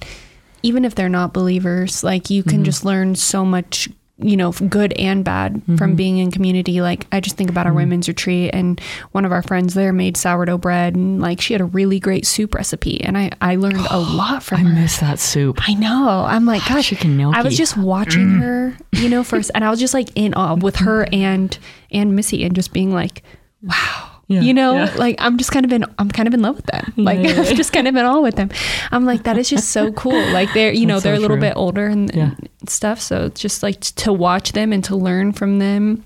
even 0.62 0.84
if 0.84 0.94
they're 0.94 1.08
not 1.08 1.32
believers, 1.32 2.04
like 2.04 2.28
you 2.28 2.42
can 2.42 2.60
Mhm. 2.60 2.64
just 2.64 2.84
learn 2.84 3.14
so 3.14 3.46
much, 3.46 3.88
you 4.22 4.36
know, 4.36 4.52
good 4.52 4.92
and 4.98 5.24
bad 5.24 5.62
from 5.78 5.92
Mhm. 5.92 5.96
being 5.96 6.18
in 6.18 6.30
community. 6.30 6.82
Like 6.82 7.06
I 7.10 7.20
just 7.20 7.38
think 7.38 7.48
about 7.48 7.64
our 7.64 7.72
Mhm. 7.72 7.76
women's 7.76 8.08
retreat 8.08 8.50
and 8.52 8.78
one 9.12 9.24
of 9.24 9.32
our 9.32 9.40
friends 9.40 9.72
there 9.72 9.94
made 9.94 10.18
sourdough 10.18 10.58
bread 10.58 10.94
and 10.94 11.18
like 11.22 11.40
she 11.40 11.54
had 11.54 11.62
a 11.62 11.64
really 11.64 11.98
great 11.98 12.26
soup 12.26 12.54
recipe 12.54 13.00
and 13.02 13.16
I 13.16 13.30
I 13.40 13.56
learned 13.56 13.86
a 13.88 13.98
lot 14.20 14.36
I 14.36 14.40
from 14.40 14.58
her. 14.66 14.76
I 14.76 14.82
miss 14.82 14.98
that 14.98 15.18
soup. 15.18 15.66
I 15.66 15.72
know. 15.72 16.26
I'm 16.28 16.44
like, 16.44 16.60
gosh, 16.68 16.88
Chicken 16.90 17.16
gnocchi. 17.16 17.38
I 17.38 17.42
was 17.42 17.56
just 17.56 17.78
watching 17.78 18.26
Mm. 18.26 18.40
her, 18.40 18.76
you 18.92 19.08
know, 19.08 19.24
first, 19.24 19.50
and 19.54 19.64
I 19.64 19.70
was 19.70 19.80
just 19.80 19.94
like 19.94 20.10
in 20.14 20.34
awe 20.34 20.56
with 20.56 20.76
her 20.76 21.06
and 21.10 21.56
and 21.90 22.14
Missy, 22.14 22.44
and 22.44 22.54
just 22.54 22.74
being 22.74 22.92
like, 22.92 23.22
wow, 23.62 24.09
Yeah, 24.30 24.42
you 24.42 24.54
know, 24.54 24.74
yeah. 24.74 24.94
like 24.96 25.16
I'm 25.18 25.36
just 25.38 25.50
kind 25.50 25.66
of 25.66 25.72
in, 25.72 25.84
I'm 25.98 26.08
kind 26.08 26.28
of 26.28 26.34
in 26.34 26.40
love 26.40 26.54
with 26.54 26.66
them. 26.66 26.92
Like 26.96 27.18
Yeah. 27.18 27.42
I'm 27.48 27.56
just 27.56 27.72
kind 27.72 27.88
of 27.88 27.96
in 27.96 28.04
awe 28.04 28.20
with 28.20 28.36
them. 28.36 28.48
I'm 28.92 29.04
like, 29.04 29.24
that 29.24 29.36
is 29.36 29.48
just 29.50 29.70
so 29.70 29.90
cool. 30.02 30.22
Like 30.32 30.52
they're, 30.54 30.72
you 30.72 30.86
know, 30.86 30.94
That's 30.94 31.02
so 31.02 31.08
they're 31.08 31.16
a 31.18 31.20
little 31.20 31.36
true. 31.36 31.48
bit 31.48 31.54
older 31.56 31.86
and, 31.86 32.14
and 32.14 32.48
stuff, 32.68 33.00
so 33.00 33.24
it's 33.26 33.40
just 33.40 33.62
like 33.64 33.80
to 33.80 34.12
watch 34.12 34.52
them 34.52 34.72
and 34.72 34.84
to 34.84 34.94
learn 34.94 35.32
from 35.32 35.58
them 35.58 36.04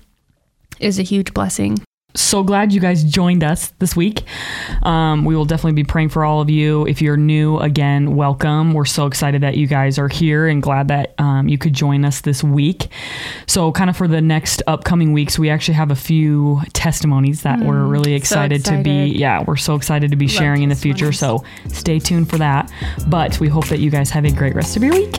is 0.79 0.97
a 0.97 1.03
huge 1.03 1.33
blessing. 1.35 1.77
So 2.15 2.43
glad 2.43 2.71
you 2.73 2.79
guys 2.79 3.03
joined 3.03 3.43
us 3.43 3.69
this 3.79 3.95
week. 3.95 4.23
Um, 4.83 5.25
we 5.25 5.35
will 5.35 5.45
definitely 5.45 5.73
be 5.73 5.83
praying 5.83 6.09
for 6.09 6.23
all 6.25 6.41
of 6.41 6.49
you. 6.49 6.85
If 6.87 7.01
you're 7.01 7.17
new, 7.17 7.57
again, 7.59 8.15
welcome. 8.15 8.73
We're 8.73 8.85
so 8.85 9.05
excited 9.05 9.41
that 9.41 9.57
you 9.57 9.67
guys 9.67 9.99
are 9.99 10.07
here 10.07 10.47
and 10.47 10.61
glad 10.61 10.87
that 10.87 11.13
um, 11.19 11.47
you 11.47 11.57
could 11.57 11.73
join 11.73 12.05
us 12.05 12.21
this 12.21 12.43
week. 12.43 12.87
So, 13.47 13.71
kind 13.71 13.89
of 13.89 13.97
for 13.97 14.07
the 14.07 14.21
next 14.21 14.61
upcoming 14.67 15.13
weeks, 15.13 15.37
we 15.37 15.49
actually 15.49 15.75
have 15.75 15.91
a 15.91 15.95
few 15.95 16.61
testimonies 16.73 17.41
that 17.43 17.59
we're 17.59 17.75
Mm, 17.75 17.91
really 17.91 18.11
so 18.11 18.15
excited, 18.15 18.65
to 18.65 18.81
be. 18.81 19.05
Yeah, 19.07 19.43
we're 19.45 19.57
so 19.57 19.75
excited 19.75 20.11
to 20.11 20.15
be 20.17 20.27
Love 20.27 20.35
sharing 20.35 20.63
in 20.63 20.69
the 20.69 20.75
future. 20.75 21.11
So, 21.11 21.43
stay 21.67 21.99
tuned 21.99 22.29
for 22.29 22.37
that. 22.37 22.71
But 23.07 23.39
we 23.39 23.47
hope 23.49 23.67
that 23.67 23.79
you 23.79 23.89
guys 23.91 24.09
have 24.11 24.25
a 24.25 24.31
great 24.31 24.55
rest 24.55 24.77
of 24.77 24.83
your 24.83 24.93
week. 24.93 25.15